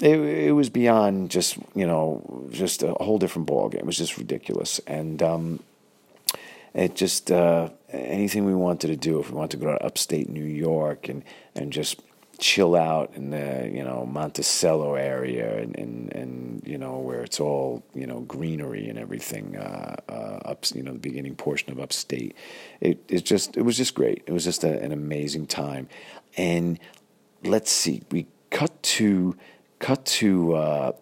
it, 0.00 0.18
it 0.18 0.52
was 0.52 0.68
beyond 0.68 1.30
just 1.30 1.56
you 1.74 1.86
know 1.86 2.48
just 2.50 2.82
a 2.82 2.92
whole 2.94 3.18
different 3.18 3.48
ballgame. 3.48 3.76
It 3.76 3.86
was 3.86 3.96
just 3.96 4.18
ridiculous, 4.18 4.78
and 4.86 5.22
um, 5.22 5.60
it 6.76 6.94
just 6.94 7.32
uh, 7.32 7.70
anything 7.90 8.44
we 8.44 8.54
wanted 8.54 8.88
to 8.88 8.96
do. 8.96 9.18
If 9.18 9.30
we 9.30 9.36
wanted 9.36 9.58
to 9.58 9.64
go 9.64 9.72
to 9.72 9.84
upstate 9.84 10.28
New 10.28 10.44
York 10.44 11.08
and 11.08 11.24
and 11.54 11.72
just 11.72 12.02
chill 12.38 12.76
out 12.76 13.12
in 13.14 13.30
the 13.30 13.70
you 13.72 13.82
know 13.82 14.04
Monticello 14.04 14.94
area 14.94 15.58
and, 15.58 15.74
and, 15.78 16.12
and 16.12 16.62
you 16.66 16.76
know 16.76 16.98
where 16.98 17.22
it's 17.22 17.40
all 17.40 17.82
you 17.94 18.06
know 18.06 18.20
greenery 18.20 18.90
and 18.90 18.98
everything 18.98 19.56
uh, 19.56 19.96
uh, 20.06 20.40
up 20.44 20.66
you 20.74 20.82
know 20.82 20.92
the 20.92 20.98
beginning 20.98 21.34
portion 21.34 21.72
of 21.72 21.80
upstate. 21.80 22.36
It 22.80 23.02
it 23.08 23.24
just 23.24 23.56
it 23.56 23.62
was 23.62 23.78
just 23.78 23.94
great. 23.94 24.22
It 24.26 24.32
was 24.32 24.44
just 24.44 24.62
a, 24.62 24.78
an 24.82 24.92
amazing 24.92 25.46
time, 25.46 25.88
and 26.36 26.78
let's 27.42 27.72
see, 27.72 28.02
we 28.10 28.26
cut 28.50 28.82
to 28.82 29.34
cut 29.78 30.04
to 30.04 30.54
uh, 30.54 30.92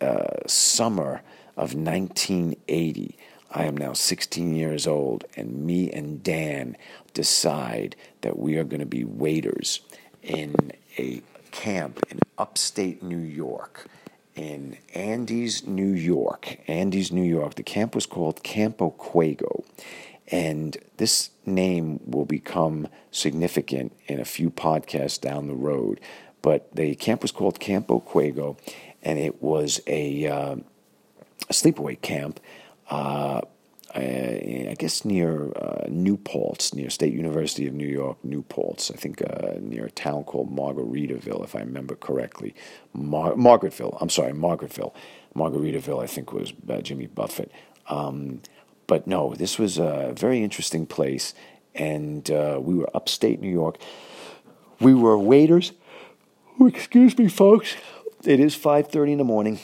uh 0.00 0.46
summer 0.46 1.22
of 1.56 1.74
1980 1.74 3.16
I 3.52 3.64
am 3.64 3.76
now 3.76 3.92
16 3.92 4.54
years 4.54 4.86
old, 4.86 5.24
and 5.36 5.66
me 5.66 5.90
and 5.90 6.22
Dan 6.22 6.76
decide 7.14 7.96
that 8.20 8.38
we 8.38 8.56
are 8.56 8.64
going 8.64 8.80
to 8.80 8.86
be 8.86 9.04
waiters 9.04 9.80
in 10.22 10.72
a 10.98 11.22
camp 11.50 12.00
in 12.08 12.20
upstate 12.38 13.02
New 13.02 13.18
York, 13.18 13.86
in 14.36 14.78
Andes, 14.94 15.66
New 15.66 15.92
York. 15.92 16.58
Andes, 16.68 17.10
New 17.10 17.24
York. 17.24 17.56
The 17.56 17.64
camp 17.64 17.94
was 17.94 18.06
called 18.06 18.42
Campo 18.44 18.94
Cuego. 18.96 19.64
And 20.28 20.76
this 20.98 21.30
name 21.44 21.98
will 22.06 22.24
become 22.24 22.86
significant 23.10 23.92
in 24.06 24.20
a 24.20 24.24
few 24.24 24.50
podcasts 24.50 25.20
down 25.20 25.48
the 25.48 25.54
road. 25.54 26.00
But 26.40 26.74
the 26.74 26.94
camp 26.94 27.22
was 27.22 27.32
called 27.32 27.58
Campo 27.58 27.98
Cuego, 28.00 28.56
and 29.02 29.18
it 29.18 29.42
was 29.42 29.80
a, 29.88 30.26
uh, 30.26 30.56
a 31.48 31.52
sleepaway 31.52 32.00
camp 32.00 32.38
uh, 32.90 33.40
I 33.94 34.76
guess 34.78 35.04
near 35.04 35.50
uh, 35.56 35.86
New 35.88 36.16
Paltz, 36.16 36.74
near 36.74 36.90
State 36.90 37.12
University 37.12 37.66
of 37.66 37.74
New 37.74 37.88
York, 37.88 38.24
New 38.24 38.42
Paltz. 38.42 38.90
I 38.90 38.94
think 38.94 39.20
uh, 39.22 39.54
near 39.58 39.86
a 39.86 39.90
town 39.90 40.24
called 40.24 40.54
Margaritaville, 40.54 41.42
if 41.42 41.56
I 41.56 41.60
remember 41.60 41.96
correctly. 41.96 42.54
Mar- 42.92 43.34
Margaretville. 43.34 43.96
I'm 44.00 44.10
sorry, 44.10 44.32
Margaretville. 44.32 44.92
Margaritaville, 45.34 46.02
I 46.02 46.06
think, 46.06 46.32
was 46.32 46.52
uh, 46.68 46.80
Jimmy 46.80 47.06
Buffett. 47.06 47.50
Um, 47.88 48.42
but 48.86 49.06
no, 49.06 49.34
this 49.34 49.58
was 49.58 49.78
a 49.78 50.12
very 50.16 50.42
interesting 50.42 50.86
place, 50.86 51.34
and 51.74 52.30
uh, 52.30 52.58
we 52.60 52.74
were 52.74 52.88
upstate 52.94 53.40
New 53.40 53.50
York. 53.50 53.76
We 54.80 54.94
were 54.94 55.18
waiters. 55.18 55.72
excuse 56.60 57.18
me, 57.18 57.28
folks. 57.28 57.74
It 58.24 58.38
is 58.38 58.56
5:30 58.56 59.12
in 59.12 59.18
the 59.18 59.24
morning. 59.24 59.58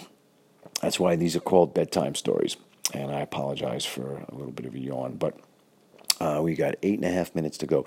That's 0.83 0.99
why 0.99 1.15
these 1.17 1.37
are 1.37 1.41
called 1.41 1.75
bedtime 1.75 2.15
stories 2.15 2.57
and 2.93 3.11
I 3.11 3.21
apologize 3.21 3.85
for 3.85 4.25
a 4.29 4.35
little 4.35 4.53
bit 4.53 4.67
of 4.67 4.75
a 4.75 4.79
yawn, 4.79 5.17
but 5.17 5.39
uh, 6.21 6.41
we 6.43 6.55
got 6.55 6.77
eight 6.83 6.99
and 6.99 7.05
a 7.05 7.13
half 7.13 7.35
minutes 7.35 7.59
to 7.59 7.67
go. 7.67 7.87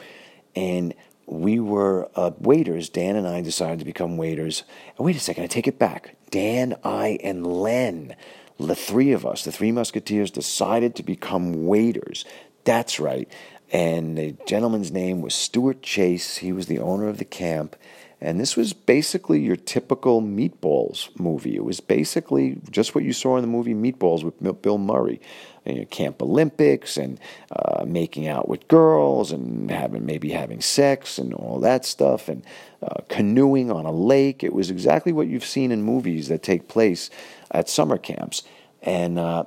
And 0.55 0.93
we 1.25 1.59
were 1.59 2.09
uh, 2.15 2.31
waiters. 2.39 2.89
Dan 2.89 3.15
and 3.15 3.27
I 3.27 3.41
decided 3.41 3.79
to 3.79 3.85
become 3.85 4.17
waiters. 4.17 4.63
Wait 4.97 5.15
a 5.15 5.19
second, 5.19 5.43
I 5.43 5.47
take 5.47 5.67
it 5.67 5.79
back. 5.79 6.15
Dan, 6.31 6.75
I, 6.83 7.19
and 7.23 7.45
Len, 7.45 8.15
the 8.59 8.75
three 8.75 9.11
of 9.11 9.25
us, 9.25 9.43
the 9.43 9.51
three 9.51 9.71
musketeers, 9.71 10.31
decided 10.31 10.95
to 10.95 11.03
become 11.03 11.65
waiters. 11.65 12.25
That's 12.63 12.99
right. 12.99 13.31
And 13.71 14.17
the 14.17 14.35
gentleman's 14.47 14.91
name 14.91 15.21
was 15.21 15.35
Stuart 15.35 15.83
Chase. 15.83 16.37
He 16.37 16.51
was 16.51 16.65
the 16.65 16.79
owner 16.79 17.07
of 17.07 17.19
the 17.19 17.25
camp. 17.25 17.75
And 18.21 18.39
this 18.39 18.57
was 18.57 18.73
basically 18.73 19.39
your 19.39 19.55
typical 19.55 20.21
Meatballs 20.21 21.17
movie. 21.17 21.55
It 21.55 21.63
was 21.63 21.79
basically 21.79 22.57
just 22.69 22.93
what 22.93 23.05
you 23.05 23.13
saw 23.13 23.37
in 23.37 23.41
the 23.41 23.47
movie 23.47 23.73
Meatballs 23.73 24.23
with 24.23 24.61
Bill 24.61 24.77
Murray. 24.77 25.21
You 25.65 25.75
know, 25.75 25.85
Camp 25.85 26.21
Olympics 26.21 26.97
and 26.97 27.19
uh, 27.51 27.85
making 27.85 28.27
out 28.27 28.49
with 28.49 28.67
girls 28.67 29.31
and 29.31 29.69
having 29.69 30.05
maybe 30.05 30.31
having 30.31 30.61
sex 30.61 31.17
and 31.17 31.33
all 31.33 31.59
that 31.59 31.85
stuff 31.85 32.27
and 32.27 32.43
uh, 32.81 33.01
canoeing 33.07 33.71
on 33.71 33.85
a 33.85 33.91
lake. 33.91 34.43
It 34.43 34.53
was 34.53 34.71
exactly 34.71 35.11
what 35.11 35.27
you've 35.27 35.45
seen 35.45 35.71
in 35.71 35.83
movies 35.83 36.27
that 36.29 36.41
take 36.41 36.67
place 36.67 37.09
at 37.51 37.69
summer 37.69 37.97
camps. 37.97 38.43
And 38.81 39.19
uh, 39.19 39.43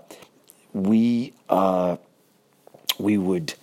we 0.72 1.32
uh, 1.48 1.96
we 2.98 3.18
would 3.18 3.54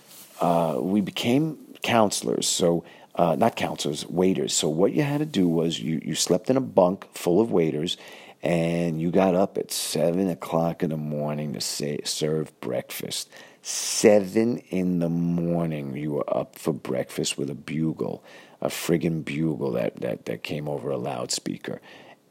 uh, 0.41 0.77
we 0.79 1.01
became 1.01 1.57
counselors. 1.81 2.47
So 2.47 2.83
uh, 3.19 3.35
not 3.35 3.57
counselors, 3.57 4.07
waiters. 4.07 4.53
So 4.53 4.69
what 4.69 4.93
you 4.93 5.03
had 5.03 5.17
to 5.17 5.25
do 5.25 5.45
was 5.45 5.77
you, 5.77 6.01
you 6.05 6.15
slept 6.15 6.49
in 6.49 6.55
a 6.55 6.61
bunk 6.61 7.05
full 7.13 7.41
of 7.41 7.51
waiters, 7.51 7.97
and 8.41 9.01
you 9.01 9.11
got 9.11 9.35
up 9.35 9.57
at 9.57 9.73
seven 9.73 10.29
o'clock 10.29 10.83
in 10.83 10.91
the 10.91 10.95
morning 10.95 11.51
to 11.51 11.59
say, 11.59 11.99
serve 12.05 12.57
breakfast. 12.61 13.29
Seven 13.61 14.59
in 14.69 14.99
the 14.99 15.09
morning, 15.09 15.97
you 15.97 16.13
were 16.13 16.33
up 16.33 16.57
for 16.57 16.71
breakfast 16.71 17.37
with 17.37 17.49
a 17.49 17.55
bugle, 17.55 18.23
a 18.61 18.69
friggin' 18.69 19.25
bugle 19.25 19.73
that, 19.73 19.97
that, 19.97 20.23
that 20.23 20.43
came 20.43 20.69
over 20.69 20.89
a 20.89 20.97
loudspeaker. 20.97 21.81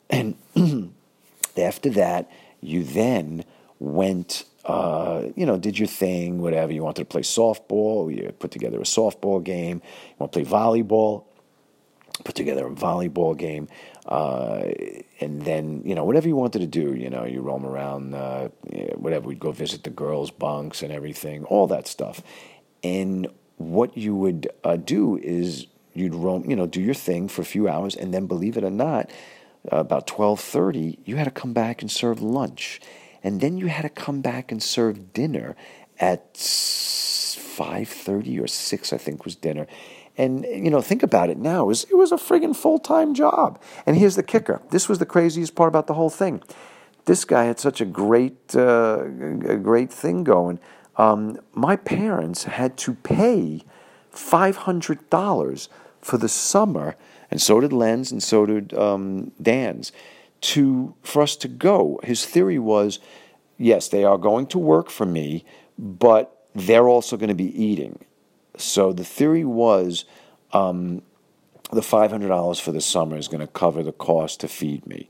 And 0.09 0.37
after 1.59 1.91
that, 1.91 2.31
you 2.63 2.83
then 2.83 3.45
went 3.79 4.45
uh, 4.69 5.23
you 5.35 5.47
know, 5.47 5.59
did 5.59 5.79
your 5.79 5.89
thing, 5.89 6.41
whatever. 6.41 6.73
You 6.73 6.85
wanted 6.85 7.03
to 7.03 7.07
play 7.07 7.23
softball, 7.23 8.15
you 8.15 8.31
put 8.39 8.51
together 8.51 8.79
a 8.79 8.85
softball 8.85 9.43
game. 9.43 9.83
You 9.85 10.17
want 10.19 10.33
to 10.33 10.41
play 10.41 10.49
volleyball, 10.49 11.25
put 12.25 12.35
together 12.35 12.67
a 12.67 12.71
volleyball 12.71 13.37
game. 13.37 13.67
Uh, 14.07 14.71
and 15.21 15.43
then, 15.43 15.83
you 15.85 15.95
know, 15.95 16.05
whatever 16.05 16.29
you 16.29 16.37
wanted 16.37 16.61
to 16.61 16.67
do, 16.67 16.95
you 16.95 17.11
know, 17.11 17.25
you 17.25 17.41
roam 17.41 17.65
around, 17.67 18.15
uh, 18.15 18.49
whatever. 18.95 19.29
We'd 19.29 19.41
go 19.41 19.53
visit 19.53 19.83
the 19.85 19.91
girls' 19.91 20.31
bunks 20.31 20.83
and 20.83 20.93
everything, 20.93 21.45
all 21.45 21.67
that 21.69 21.87
stuff. 21.87 22.23
And 22.83 23.29
what 23.57 23.97
you 23.97 24.15
would 24.15 24.49
uh, 24.65 24.77
do 24.77 25.17
is 25.17 25.67
you'd 25.95 26.15
roam, 26.15 26.49
you 26.49 26.57
know, 26.57 26.67
do 26.67 26.81
your 26.81 26.95
thing 26.95 27.29
for 27.29 27.43
a 27.43 27.45
few 27.45 27.69
hours, 27.69 27.97
and 27.97 28.15
then, 28.15 28.27
believe 28.27 28.57
it 28.57 28.65
or 28.65 28.71
not, 28.71 29.11
about 29.71 30.07
twelve 30.07 30.41
thirty, 30.41 30.99
you 31.05 31.17
had 31.17 31.25
to 31.25 31.31
come 31.31 31.53
back 31.53 31.83
and 31.83 31.91
serve 31.91 32.23
lunch 32.23 32.81
and 33.29 33.41
then 33.43 33.59
you 33.59 33.67
had 33.67 33.83
to 33.83 33.91
come 33.91 34.23
back 34.23 34.51
and 34.51 34.63
serve 34.63 35.13
dinner 35.13 35.55
at 36.01 36.33
5.30 36.33 38.43
or 38.43 38.47
6 38.47 38.93
i 38.95 38.97
think 38.97 39.27
was 39.27 39.37
dinner. 39.37 39.67
And 40.17 40.47
you 40.47 40.71
know 40.71 40.81
think 40.81 41.03
about 41.03 41.29
it 41.29 41.37
now 41.37 41.65
it 41.65 41.67
was, 41.67 41.85
it 41.85 41.95
was 41.95 42.11
a 42.11 42.17
friggin' 42.17 42.57
full-time 42.57 43.13
job. 43.13 43.61
And 43.85 43.99
here's 43.99 44.17
the 44.17 44.23
kicker. 44.23 44.63
This 44.71 44.89
was 44.89 44.99
the 44.99 45.05
craziest 45.05 45.55
part 45.55 45.69
about 45.69 45.89
the 45.89 45.95
whole 45.95 46.09
thing. 46.09 46.43
This 47.05 47.27
guy 47.27 47.45
had 47.45 47.61
such 47.61 47.83
a 47.83 47.85
great 47.85 48.57
uh, 48.57 49.05
a 49.55 49.59
great 49.59 49.93
thing 49.93 50.25
going. 50.25 50.59
Um, 50.97 51.39
my 51.53 51.77
parents 51.77 52.45
had 52.45 52.79
to 52.79 52.95
pay 52.95 53.63
$500 54.11 55.69
for 56.01 56.17
the 56.17 56.29
summer 56.29 56.97
and 57.31 57.43
so 57.43 57.61
did 57.61 57.75
len's 57.75 58.11
and 58.11 58.23
so 58.23 58.47
did 58.47 58.73
um, 58.73 59.33
dan's 59.41 59.93
to 60.41 60.95
for 61.03 61.23
us 61.23 61.37
to 61.37 61.49
go. 61.49 62.01
His 62.03 62.25
theory 62.25 62.59
was, 62.59 62.99
yes, 63.57 63.89
they 63.89 64.05
are 64.05 64.19
going 64.19 64.47
to 64.49 64.59
work 64.59 64.91
for 64.91 65.07
me, 65.07 65.45
but 65.79 66.47
they're 66.55 66.89
also 66.89 67.17
going 67.17 67.29
to 67.29 67.35
be 67.35 67.63
eating. 67.63 67.99
So 68.57 68.93
the 68.93 69.05
theory 69.05 69.45
was, 69.45 70.05
um, 70.53 71.03
the 71.73 71.83
five 71.83 72.11
hundred 72.11 72.29
dollars 72.29 72.61
for 72.61 72.73
the 72.73 72.81
summer 72.81 73.17
is 73.17 73.29
going 73.29 73.47
to 73.47 73.53
cover 73.53 73.83
the 73.83 73.93
cost 73.93 74.41
to 74.41 74.49
feed 74.49 74.87
me, 74.87 75.09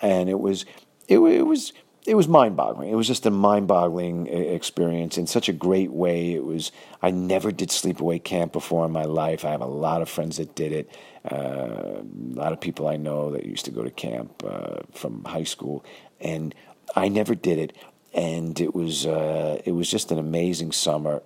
and 0.00 0.28
it 0.28 0.40
was, 0.40 0.64
it, 1.08 1.18
it 1.18 1.42
was. 1.42 1.72
It 2.04 2.16
was 2.16 2.26
mind-boggling. 2.26 2.90
It 2.90 2.96
was 2.96 3.06
just 3.06 3.26
a 3.26 3.30
mind-boggling 3.30 4.26
experience 4.26 5.16
in 5.16 5.28
such 5.28 5.48
a 5.48 5.52
great 5.52 5.92
way. 5.92 6.34
It 6.34 6.44
was. 6.44 6.72
I 7.00 7.12
never 7.12 7.52
did 7.52 7.68
sleepaway 7.68 8.24
camp 8.24 8.52
before 8.52 8.84
in 8.84 8.90
my 8.90 9.04
life. 9.04 9.44
I 9.44 9.52
have 9.52 9.60
a 9.60 9.66
lot 9.66 10.02
of 10.02 10.08
friends 10.08 10.38
that 10.38 10.56
did 10.56 10.72
it 10.72 10.90
a 11.24 12.02
lot 12.34 12.52
of 12.52 12.60
people 12.60 12.88
I 12.88 12.96
know 12.96 13.30
that 13.32 13.46
used 13.46 13.64
to 13.66 13.70
go 13.70 13.82
to 13.82 13.90
camp 13.90 14.42
uh, 14.46 14.80
from 14.92 15.24
high 15.24 15.44
school, 15.44 15.84
and 16.20 16.54
I 16.96 17.08
never 17.08 17.34
did 17.34 17.58
it. 17.58 17.76
And 18.14 18.60
it 18.60 18.74
was 18.74 19.06
uh, 19.06 19.60
it 19.64 19.72
was 19.72 19.90
just 19.90 20.12
an 20.12 20.18
amazing 20.18 20.72
summer, 20.72 21.22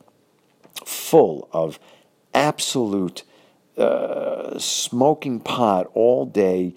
full 0.85 1.49
of 1.53 1.79
absolute 2.35 3.25
smoking 4.59 5.41
pot 5.41 5.91
all 5.95 6.27
day, 6.27 6.75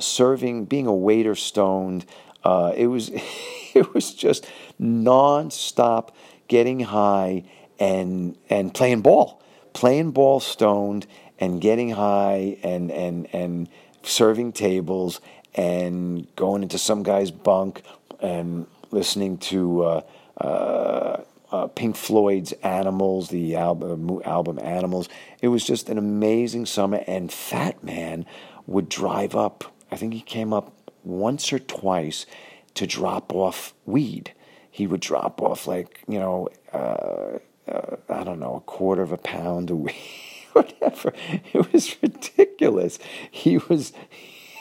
serving, 0.00 0.64
being 0.66 0.86
a 0.86 0.94
waiter 0.94 1.34
stoned, 1.34 2.04
Uh, 2.44 2.72
it 2.76 2.88
was 2.88 3.10
it 3.74 3.94
was 3.94 4.14
just 4.14 4.46
nonstop 4.80 6.10
getting 6.48 6.80
high 6.80 7.44
and 7.78 8.36
and 8.50 8.74
playing 8.74 9.02
ball, 9.02 9.42
playing 9.72 10.12
ball 10.12 10.40
stoned 10.40 11.06
and 11.44 11.60
getting 11.60 11.90
high 11.90 12.56
and 12.62 12.90
and 12.90 13.28
and 13.34 13.68
serving 14.02 14.52
tables 14.52 15.20
and 15.54 16.26
going 16.36 16.62
into 16.62 16.78
some 16.78 17.02
guy's 17.02 17.30
bunk 17.30 17.82
and 18.20 18.66
listening 18.90 19.38
to 19.38 19.82
uh, 19.82 20.00
uh, 20.40 21.22
uh, 21.52 21.66
Pink 21.68 21.96
Floyd's 21.96 22.52
Animals, 22.62 23.28
the 23.28 23.56
album, 23.56 24.20
album 24.24 24.58
Animals. 24.58 25.08
It 25.40 25.48
was 25.48 25.64
just 25.64 25.88
an 25.88 25.98
amazing 25.98 26.66
summer, 26.66 27.04
and 27.06 27.32
Fat 27.32 27.84
Man 27.84 28.26
would 28.66 28.88
drive 28.88 29.36
up. 29.36 29.72
I 29.90 29.96
think 29.96 30.14
he 30.14 30.20
came 30.20 30.52
up 30.52 30.72
once 31.04 31.52
or 31.52 31.58
twice 31.58 32.26
to 32.74 32.86
drop 32.86 33.32
off 33.32 33.74
weed. 33.84 34.32
He 34.70 34.86
would 34.86 35.00
drop 35.00 35.40
off 35.42 35.66
like 35.66 36.02
you 36.08 36.18
know, 36.18 36.48
uh, 36.72 37.38
uh, 37.70 37.96
I 38.08 38.24
don't 38.24 38.40
know, 38.40 38.56
a 38.56 38.60
quarter 38.60 39.02
of 39.02 39.12
a 39.12 39.18
pound 39.18 39.70
a 39.70 39.76
week, 39.76 39.94
whatever. 40.80 41.12
It 41.52 41.72
was 41.72 41.96
ridiculous. 42.02 42.98
He 43.30 43.58
was. 43.58 43.92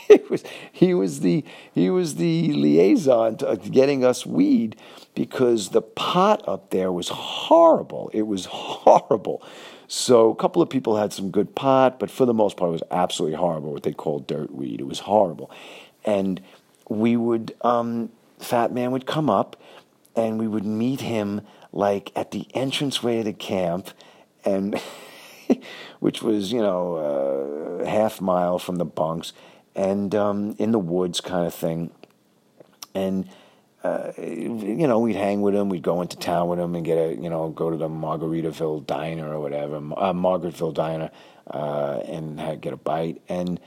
He 0.10 0.20
was 0.30 0.44
he 0.72 0.94
was 0.94 1.22
the 1.22 1.46
he 1.74 1.90
was 1.90 2.16
the 2.16 2.52
liaison 2.52 3.38
to 3.38 3.56
getting 3.56 4.04
us 4.04 4.26
weed 4.26 4.76
because 5.16 5.70
the 5.70 5.82
pot 5.82 6.46
up 6.46 6.72
there 6.72 6.92
was 6.92 7.08
horrible. 7.08 8.12
It 8.14 8.24
was 8.24 8.46
horrible. 8.46 9.42
So 9.88 10.30
a 10.30 10.36
couple 10.36 10.62
of 10.62 10.70
people 10.70 10.98
had 10.98 11.14
some 11.14 11.32
good 11.32 11.56
pot, 11.56 12.00
but 12.00 12.12
for 12.12 12.26
the 12.26 12.34
most 12.34 12.58
part, 12.58 12.70
it 12.70 12.74
was 12.74 12.84
absolutely 12.92 13.38
horrible. 13.38 13.72
What 13.72 13.84
they 13.84 13.94
called 13.94 14.28
dirt 14.28 14.54
weed. 14.54 14.82
It 14.82 14.88
was 14.88 15.00
horrible, 15.00 15.50
and 16.04 16.42
we 16.90 17.16
would 17.16 17.56
um, 17.62 18.10
Fat 18.40 18.74
Man 18.74 18.92
would 18.92 19.06
come 19.06 19.30
up, 19.30 19.56
and 20.16 20.38
we 20.38 20.48
would 20.48 20.66
meet 20.66 21.02
him 21.02 21.42
like 21.72 22.12
at 22.16 22.32
the 22.32 22.46
entranceway 22.54 23.20
of 23.20 23.26
the 23.26 23.34
camp, 23.34 23.90
and 24.44 24.82
which 26.00 26.22
was 26.22 26.52
you 26.52 26.62
know 26.62 27.82
uh, 27.82 27.86
half 27.86 28.22
mile 28.22 28.60
from 28.60 28.78
the 28.78 28.86
bunks, 28.86 29.34
and 29.76 30.14
um, 30.16 30.56
in 30.58 30.72
the 30.72 30.80
woods 30.80 31.22
kind 31.22 31.48
of 31.48 31.54
thing, 31.54 31.92
and. 32.94 33.28
Uh, 33.86 34.14
you 34.18 34.88
know, 34.88 34.98
we'd 34.98 35.18
hang 35.18 35.42
with 35.42 35.54
him. 35.54 35.68
We'd 35.68 35.82
go 35.82 36.02
into 36.02 36.16
town 36.16 36.48
with 36.48 36.58
him 36.58 36.74
and 36.74 36.86
get 36.86 36.98
a, 36.98 37.16
you 37.16 37.30
know, 37.30 37.50
go 37.50 37.70
to 37.70 37.76
the 37.76 37.90
Margaritaville 37.90 38.88
diner 38.88 39.34
or 39.34 39.42
whatever, 39.42 39.76
uh, 39.76 40.14
Margaretville 40.14 40.74
diner, 40.74 41.12
uh, 41.48 42.00
and 42.08 42.62
get 42.62 42.72
a 42.72 42.78
bite. 42.78 43.22
And 43.28 43.60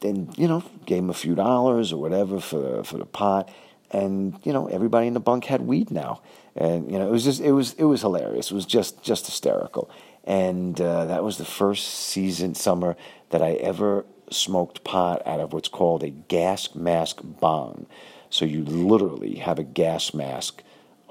then, 0.00 0.28
you 0.36 0.46
know, 0.46 0.62
gave 0.84 0.98
him 0.98 1.08
a 1.08 1.14
few 1.14 1.34
dollars 1.34 1.90
or 1.90 1.98
whatever 2.02 2.38
for 2.38 2.84
for 2.84 2.98
the 2.98 3.06
pot 3.06 3.48
and 3.92 4.38
you 4.42 4.52
know 4.52 4.66
everybody 4.66 5.06
in 5.06 5.14
the 5.14 5.20
bunk 5.20 5.44
had 5.44 5.62
weed 5.62 5.90
now, 5.90 6.22
and 6.56 6.90
you 6.90 6.98
know 6.98 7.06
it 7.06 7.10
was 7.10 7.24
just 7.24 7.40
it 7.40 7.52
was 7.52 7.74
it 7.74 7.84
was 7.84 8.00
hilarious. 8.00 8.50
It 8.50 8.54
was 8.54 8.66
just 8.66 9.02
just 9.02 9.26
hysterical, 9.26 9.90
and 10.24 10.80
uh, 10.80 11.06
that 11.06 11.24
was 11.24 11.38
the 11.38 11.44
first 11.44 11.86
season 11.86 12.54
summer 12.54 12.96
that 13.30 13.42
I 13.42 13.52
ever 13.54 14.04
smoked 14.30 14.84
pot 14.84 15.22
out 15.26 15.40
of 15.40 15.52
what's 15.52 15.68
called 15.68 16.02
a 16.02 16.10
gas 16.10 16.74
mask 16.74 17.20
bong. 17.22 17.86
So 18.30 18.44
you 18.44 18.64
literally 18.64 19.36
have 19.36 19.58
a 19.58 19.64
gas 19.64 20.14
mask 20.14 20.62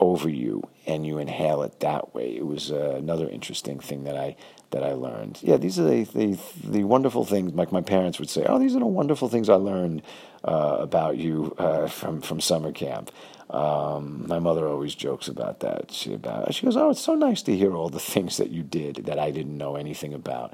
over 0.02 0.28
you 0.28 0.64
and 0.88 1.06
you 1.06 1.20
inhale 1.20 1.62
it 1.62 1.80
that 1.80 2.14
way. 2.14 2.36
It 2.36 2.46
was 2.46 2.72
uh, 2.72 2.96
another 2.98 3.30
interesting 3.30 3.80
thing 3.80 4.04
that 4.04 4.18
I 4.18 4.36
that 4.72 4.84
I 4.84 4.94
learned. 4.94 5.38
Yeah, 5.42 5.58
these 5.58 5.80
are 5.80 5.84
the, 5.84 6.04
the, 6.06 6.40
the 6.64 6.84
wonderful 6.86 7.24
things. 7.26 7.54
Like 7.54 7.72
my 7.72 7.82
parents 7.82 8.20
would 8.20 8.30
say, 8.30 8.46
"Oh, 8.48 8.58
these 8.58 8.76
are 8.76 8.80
the 8.80 8.86
wonderful 8.86 9.30
things 9.30 9.48
I 9.48 9.56
learned 9.56 10.02
uh, 10.44 10.78
about 10.80 11.18
you 11.18 11.56
uh, 11.58 11.88
from 11.88 12.22
from 12.22 12.42
summer 12.42 12.72
camp." 12.72 13.12
Um, 13.52 14.26
my 14.28 14.40
mother 14.40 14.68
always 14.68 14.96
jokes 14.96 15.28
about 15.28 15.60
that. 15.60 15.92
She 15.92 16.14
about 16.14 16.54
she 16.54 16.66
goes, 16.66 16.76
"Oh, 16.76 16.90
it's 16.90 17.02
so 17.02 17.14
nice 17.14 17.44
to 17.44 17.56
hear 17.56 17.74
all 17.74 17.90
the 17.90 18.00
things 18.14 18.38
that 18.38 18.50
you 18.50 18.64
did 18.64 19.06
that 19.06 19.20
I 19.20 19.30
didn't 19.30 19.58
know 19.58 19.76
anything 19.76 20.14
about." 20.14 20.54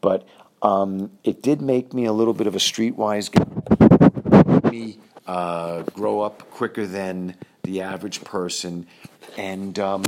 But 0.00 0.26
um, 0.62 1.10
it 1.24 1.42
did 1.42 1.60
make 1.60 1.92
me 1.92 2.04
a 2.04 2.12
little 2.12 2.34
bit 2.34 2.46
of 2.46 2.54
a 2.54 2.58
streetwise 2.58 3.28
guy. 3.32 4.70
Me 4.70 4.98
uh, 5.26 5.82
grow 5.82 6.20
up 6.20 6.50
quicker 6.50 6.86
than 6.86 7.34
the 7.64 7.82
average 7.82 8.22
person, 8.24 8.86
and 9.36 9.78
um, 9.78 10.02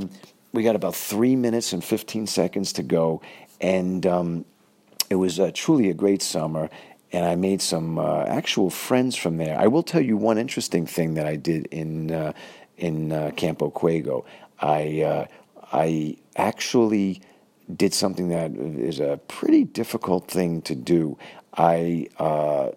we 0.53 0.63
got 0.63 0.75
about 0.75 0.95
three 0.95 1.35
minutes 1.35 1.73
and 1.73 1.83
fifteen 1.83 2.27
seconds 2.27 2.73
to 2.73 2.83
go, 2.83 3.21
and 3.59 4.05
um, 4.05 4.45
it 5.09 5.15
was 5.15 5.39
uh, 5.39 5.51
truly 5.53 5.89
a 5.89 5.93
great 5.93 6.21
summer. 6.21 6.69
And 7.13 7.25
I 7.25 7.35
made 7.35 7.61
some 7.61 7.97
uh, 7.97 8.25
actual 8.25 8.69
friends 8.69 9.15
from 9.15 9.37
there. 9.37 9.57
I 9.57 9.67
will 9.67 9.83
tell 9.83 10.01
you 10.01 10.17
one 10.17 10.37
interesting 10.37 10.85
thing 10.85 11.13
that 11.13 11.25
I 11.25 11.37
did 11.37 11.67
in 11.67 12.11
uh, 12.11 12.33
in 12.77 13.11
uh, 13.13 13.31
Campo 13.35 13.69
Cuego. 13.69 14.25
I 14.59 15.01
uh, 15.03 15.25
I 15.71 16.17
actually 16.35 17.21
did 17.73 17.93
something 17.93 18.29
that 18.29 18.51
is 18.55 18.99
a 18.99 19.19
pretty 19.27 19.63
difficult 19.63 20.29
thing 20.29 20.61
to 20.63 20.75
do. 20.75 21.17
I 21.53 22.07
uh, 22.19 22.71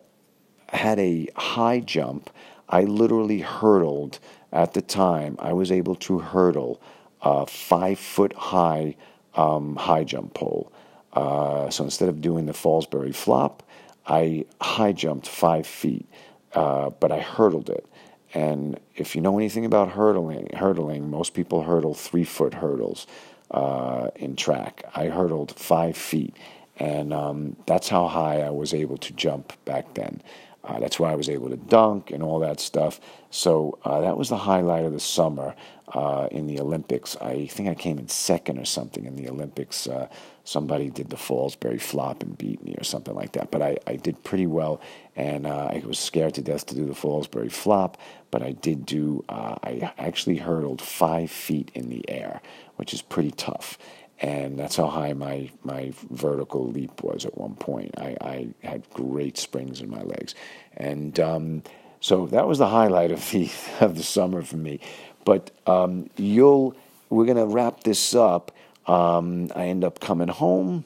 had 0.68 0.98
a 1.00 1.28
high 1.36 1.80
jump. 1.80 2.30
I 2.68 2.84
literally 2.84 3.40
hurdled 3.40 4.20
at 4.52 4.74
the 4.74 4.82
time. 4.82 5.36
I 5.38 5.52
was 5.52 5.70
able 5.70 5.94
to 5.96 6.18
hurdle 6.18 6.80
a 7.22 7.46
five 7.46 7.98
foot 7.98 8.32
high 8.34 8.96
um, 9.34 9.76
high 9.76 10.04
jump 10.04 10.34
pole. 10.34 10.72
Uh, 11.12 11.70
so 11.70 11.84
instead 11.84 12.08
of 12.08 12.20
doing 12.20 12.46
the 12.46 12.52
Fosbury 12.52 13.14
flop, 13.14 13.62
I 14.06 14.46
high 14.60 14.92
jumped 14.92 15.28
five 15.28 15.66
feet, 15.66 16.08
uh, 16.54 16.90
but 16.90 17.12
I 17.12 17.20
hurdled 17.20 17.70
it. 17.70 17.86
And 18.32 18.78
if 18.94 19.16
you 19.16 19.22
know 19.22 19.38
anything 19.38 19.64
about 19.64 19.90
hurdling, 19.90 20.50
hurdling, 20.54 21.10
most 21.10 21.34
people 21.34 21.64
hurdle 21.64 21.94
three 21.94 22.24
foot 22.24 22.54
hurdles 22.54 23.06
uh, 23.50 24.10
in 24.16 24.36
track. 24.36 24.84
I 24.94 25.06
hurdled 25.06 25.52
five 25.56 25.96
feet, 25.96 26.36
and 26.76 27.12
um, 27.12 27.56
that's 27.66 27.88
how 27.88 28.06
high 28.06 28.40
I 28.40 28.50
was 28.50 28.72
able 28.72 28.98
to 28.98 29.12
jump 29.12 29.52
back 29.64 29.94
then. 29.94 30.22
Uh, 30.62 30.78
that's 30.78 30.98
why 30.98 31.10
I 31.12 31.16
was 31.16 31.28
able 31.28 31.48
to 31.50 31.56
dunk 31.56 32.10
and 32.10 32.22
all 32.22 32.38
that 32.40 32.60
stuff. 32.60 33.00
So 33.30 33.78
uh, 33.84 34.00
that 34.00 34.18
was 34.18 34.28
the 34.28 34.36
highlight 34.36 34.84
of 34.84 34.92
the 34.92 35.00
summer 35.00 35.54
uh, 35.88 36.28
in 36.30 36.46
the 36.46 36.60
Olympics. 36.60 37.16
I 37.16 37.46
think 37.46 37.68
I 37.68 37.74
came 37.74 37.98
in 37.98 38.08
second 38.08 38.58
or 38.58 38.64
something 38.64 39.06
in 39.06 39.16
the 39.16 39.28
Olympics. 39.28 39.86
Uh, 39.86 40.08
somebody 40.44 40.90
did 40.90 41.10
the 41.10 41.16
Fosbury 41.16 41.80
flop 41.80 42.22
and 42.22 42.36
beat 42.36 42.62
me 42.62 42.74
or 42.76 42.84
something 42.84 43.14
like 43.14 43.32
that. 43.32 43.50
But 43.50 43.62
I, 43.62 43.78
I 43.86 43.96
did 43.96 44.22
pretty 44.22 44.46
well, 44.46 44.80
and 45.16 45.46
uh, 45.46 45.70
I 45.72 45.82
was 45.86 45.98
scared 45.98 46.34
to 46.34 46.42
death 46.42 46.66
to 46.66 46.74
do 46.74 46.86
the 46.86 46.94
Fosbury 46.94 47.50
flop. 47.50 47.96
But 48.30 48.42
I 48.42 48.52
did 48.52 48.86
do. 48.86 49.24
Uh, 49.28 49.56
I 49.62 49.92
actually 49.98 50.36
hurdled 50.36 50.82
five 50.82 51.30
feet 51.30 51.70
in 51.74 51.88
the 51.88 52.08
air, 52.08 52.42
which 52.76 52.92
is 52.92 53.02
pretty 53.02 53.30
tough 53.32 53.78
and 54.20 54.58
that's 54.58 54.76
how 54.76 54.86
high 54.86 55.14
my 55.14 55.50
my 55.64 55.92
vertical 56.10 56.68
leap 56.68 57.02
was 57.02 57.24
at 57.24 57.38
one 57.38 57.54
point. 57.54 57.94
I, 57.98 58.16
I 58.20 58.48
had 58.62 58.88
great 58.90 59.38
springs 59.38 59.80
in 59.80 59.88
my 59.90 60.02
legs, 60.02 60.34
and 60.76 61.18
um, 61.18 61.62
so 62.00 62.26
that 62.26 62.46
was 62.46 62.58
the 62.58 62.68
highlight 62.68 63.12
of 63.12 63.30
the 63.30 63.50
of 63.80 63.96
the 63.96 64.02
summer 64.02 64.42
for 64.42 64.58
me. 64.58 64.80
But 65.24 65.50
um, 65.66 66.10
you'll 66.16 66.76
we're 67.08 67.24
gonna 67.26 67.46
wrap 67.46 67.82
this 67.82 68.14
up. 68.14 68.52
Um, 68.86 69.50
I 69.54 69.66
end 69.66 69.84
up 69.84 70.00
coming 70.00 70.28
home. 70.28 70.84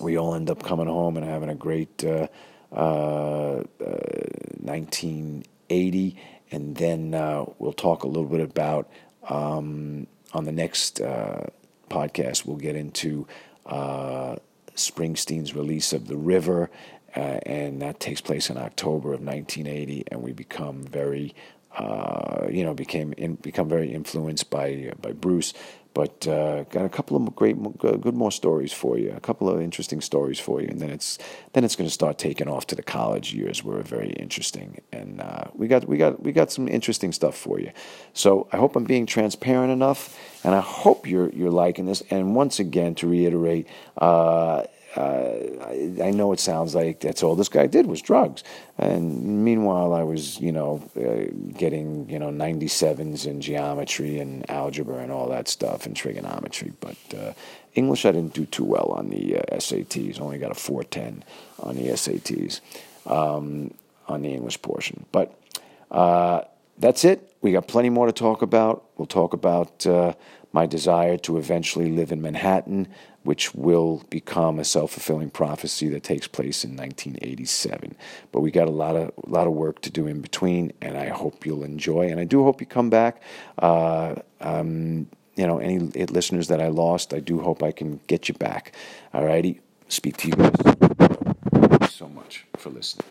We 0.00 0.16
all 0.16 0.34
end 0.34 0.50
up 0.50 0.62
coming 0.62 0.86
home 0.86 1.16
and 1.16 1.26
having 1.26 1.48
a 1.50 1.54
great 1.54 2.04
uh, 2.04 2.28
uh, 2.72 3.62
1980, 3.78 6.16
and 6.50 6.76
then 6.76 7.14
uh, 7.14 7.44
we'll 7.58 7.72
talk 7.72 8.02
a 8.02 8.08
little 8.08 8.28
bit 8.28 8.40
about 8.40 8.90
um, 9.28 10.06
on 10.32 10.44
the 10.44 10.52
next 10.52 11.00
uh, 11.00 11.46
podcast, 11.94 12.44
we'll 12.44 12.56
get 12.56 12.74
into 12.74 13.26
uh, 13.66 14.36
Springsteen's 14.74 15.54
release 15.54 15.92
of 15.92 16.08
The 16.08 16.16
River, 16.16 16.70
uh, 17.14 17.38
and 17.46 17.80
that 17.80 18.00
takes 18.00 18.20
place 18.20 18.50
in 18.50 18.56
October 18.56 19.14
of 19.14 19.20
1980, 19.20 20.04
and 20.10 20.20
we 20.20 20.32
become 20.32 20.82
very, 20.82 21.34
uh, 21.78 22.48
you 22.50 22.64
know, 22.64 22.74
became 22.74 23.12
in, 23.12 23.36
become 23.36 23.68
very 23.68 23.92
influenced 23.92 24.50
by 24.50 24.92
by 25.00 25.12
Bruce. 25.12 25.54
But 25.94 26.26
uh, 26.26 26.64
got 26.64 26.84
a 26.84 26.88
couple 26.88 27.16
of 27.16 27.36
great, 27.36 27.56
good 27.78 28.14
more 28.14 28.32
stories 28.32 28.72
for 28.72 28.98
you. 28.98 29.12
A 29.16 29.20
couple 29.20 29.48
of 29.48 29.60
interesting 29.60 30.00
stories 30.00 30.40
for 30.40 30.60
you, 30.60 30.66
and 30.68 30.80
then 30.80 30.90
it's 30.90 31.18
then 31.52 31.64
it's 31.64 31.76
going 31.76 31.86
to 31.88 31.94
start 31.94 32.18
taking 32.18 32.48
off 32.48 32.66
to 32.66 32.74
the 32.74 32.82
college 32.82 33.32
years, 33.32 33.62
where 33.62 33.80
very 33.82 34.10
interesting, 34.10 34.80
and 34.92 35.20
uh, 35.20 35.44
we 35.54 35.68
got 35.68 35.86
we 35.88 35.96
got 35.96 36.20
we 36.20 36.32
got 36.32 36.50
some 36.50 36.66
interesting 36.66 37.12
stuff 37.12 37.36
for 37.36 37.60
you. 37.60 37.70
So 38.12 38.48
I 38.52 38.56
hope 38.56 38.74
I'm 38.74 38.84
being 38.84 39.06
transparent 39.06 39.72
enough, 39.72 40.18
and 40.42 40.52
I 40.54 40.60
hope 40.60 41.06
you're 41.06 41.30
you're 41.30 41.50
liking 41.50 41.86
this. 41.86 42.02
And 42.10 42.34
once 42.34 42.58
again, 42.58 42.96
to 42.96 43.06
reiterate. 43.06 43.68
Uh, 43.96 44.64
uh, 44.96 45.34
I, 45.66 45.92
I, 46.04 46.10
know 46.12 46.32
it 46.32 46.38
sounds 46.38 46.74
like 46.74 47.00
that's 47.00 47.22
all 47.22 47.34
this 47.34 47.48
guy 47.48 47.66
did 47.66 47.86
was 47.86 48.00
drugs. 48.00 48.44
And 48.78 49.44
meanwhile, 49.44 49.92
I 49.92 50.04
was, 50.04 50.38
you 50.40 50.52
know, 50.52 50.88
uh, 50.96 51.32
getting, 51.58 52.08
you 52.08 52.18
know, 52.18 52.30
97s 52.30 53.26
in 53.26 53.40
geometry 53.40 54.20
and 54.20 54.48
algebra 54.48 54.98
and 54.98 55.10
all 55.10 55.28
that 55.30 55.48
stuff 55.48 55.86
and 55.86 55.96
trigonometry. 55.96 56.72
But 56.80 56.96
uh, 57.16 57.32
English, 57.74 58.04
I 58.04 58.12
didn't 58.12 58.34
do 58.34 58.46
too 58.46 58.64
well 58.64 58.94
on 58.96 59.10
the 59.10 59.38
uh, 59.38 59.56
SATs. 59.56 60.20
Only 60.20 60.38
got 60.38 60.52
a 60.52 60.54
410 60.54 61.24
on 61.60 61.74
the 61.74 61.88
SATs, 61.88 62.60
um, 63.06 63.74
on 64.06 64.22
the 64.22 64.32
English 64.32 64.62
portion. 64.62 65.06
But 65.10 65.36
uh, 65.90 66.42
that's 66.78 67.04
it. 67.04 67.34
We 67.40 67.52
got 67.52 67.66
plenty 67.66 67.90
more 67.90 68.06
to 68.06 68.12
talk 68.12 68.42
about. 68.42 68.84
We'll 68.96 69.06
talk 69.06 69.32
about 69.32 69.86
uh, 69.86 70.14
my 70.52 70.66
desire 70.66 71.18
to 71.18 71.36
eventually 71.36 71.90
live 71.90 72.12
in 72.12 72.22
Manhattan, 72.22 72.86
which 73.24 73.54
will 73.54 74.04
become 74.10 74.58
a 74.58 74.64
self-fulfilling 74.64 75.30
prophecy 75.30 75.88
that 75.88 76.04
takes 76.04 76.28
place 76.28 76.64
in 76.64 76.76
1987. 76.76 77.96
But 78.30 78.40
we 78.40 78.50
got 78.50 78.68
a 78.68 78.70
lot 78.70 78.94
of 78.96 79.12
a 79.24 79.28
lot 79.28 79.46
of 79.46 79.54
work 79.54 79.80
to 79.82 79.90
do 79.90 80.06
in 80.06 80.20
between, 80.20 80.72
and 80.80 80.96
I 80.96 81.08
hope 81.08 81.44
you'll 81.44 81.64
enjoy. 81.64 82.10
And 82.10 82.20
I 82.20 82.24
do 82.24 82.44
hope 82.44 82.60
you 82.60 82.66
come 82.66 82.90
back. 82.90 83.20
Uh, 83.58 84.14
um, 84.40 85.08
you 85.36 85.46
know, 85.46 85.58
any 85.58 85.78
listeners 85.78 86.48
that 86.48 86.60
I 86.60 86.68
lost, 86.68 87.12
I 87.12 87.20
do 87.20 87.40
hope 87.40 87.62
I 87.62 87.72
can 87.72 88.00
get 88.06 88.28
you 88.28 88.34
back. 88.34 88.72
All 89.12 89.24
righty. 89.24 89.60
Speak 89.88 90.16
to 90.18 90.28
you 90.28 90.34
guys. 90.34 90.52
Thank 90.54 91.82
you 91.82 91.88
so 91.88 92.08
much 92.08 92.46
for 92.56 92.70
listening. 92.70 93.06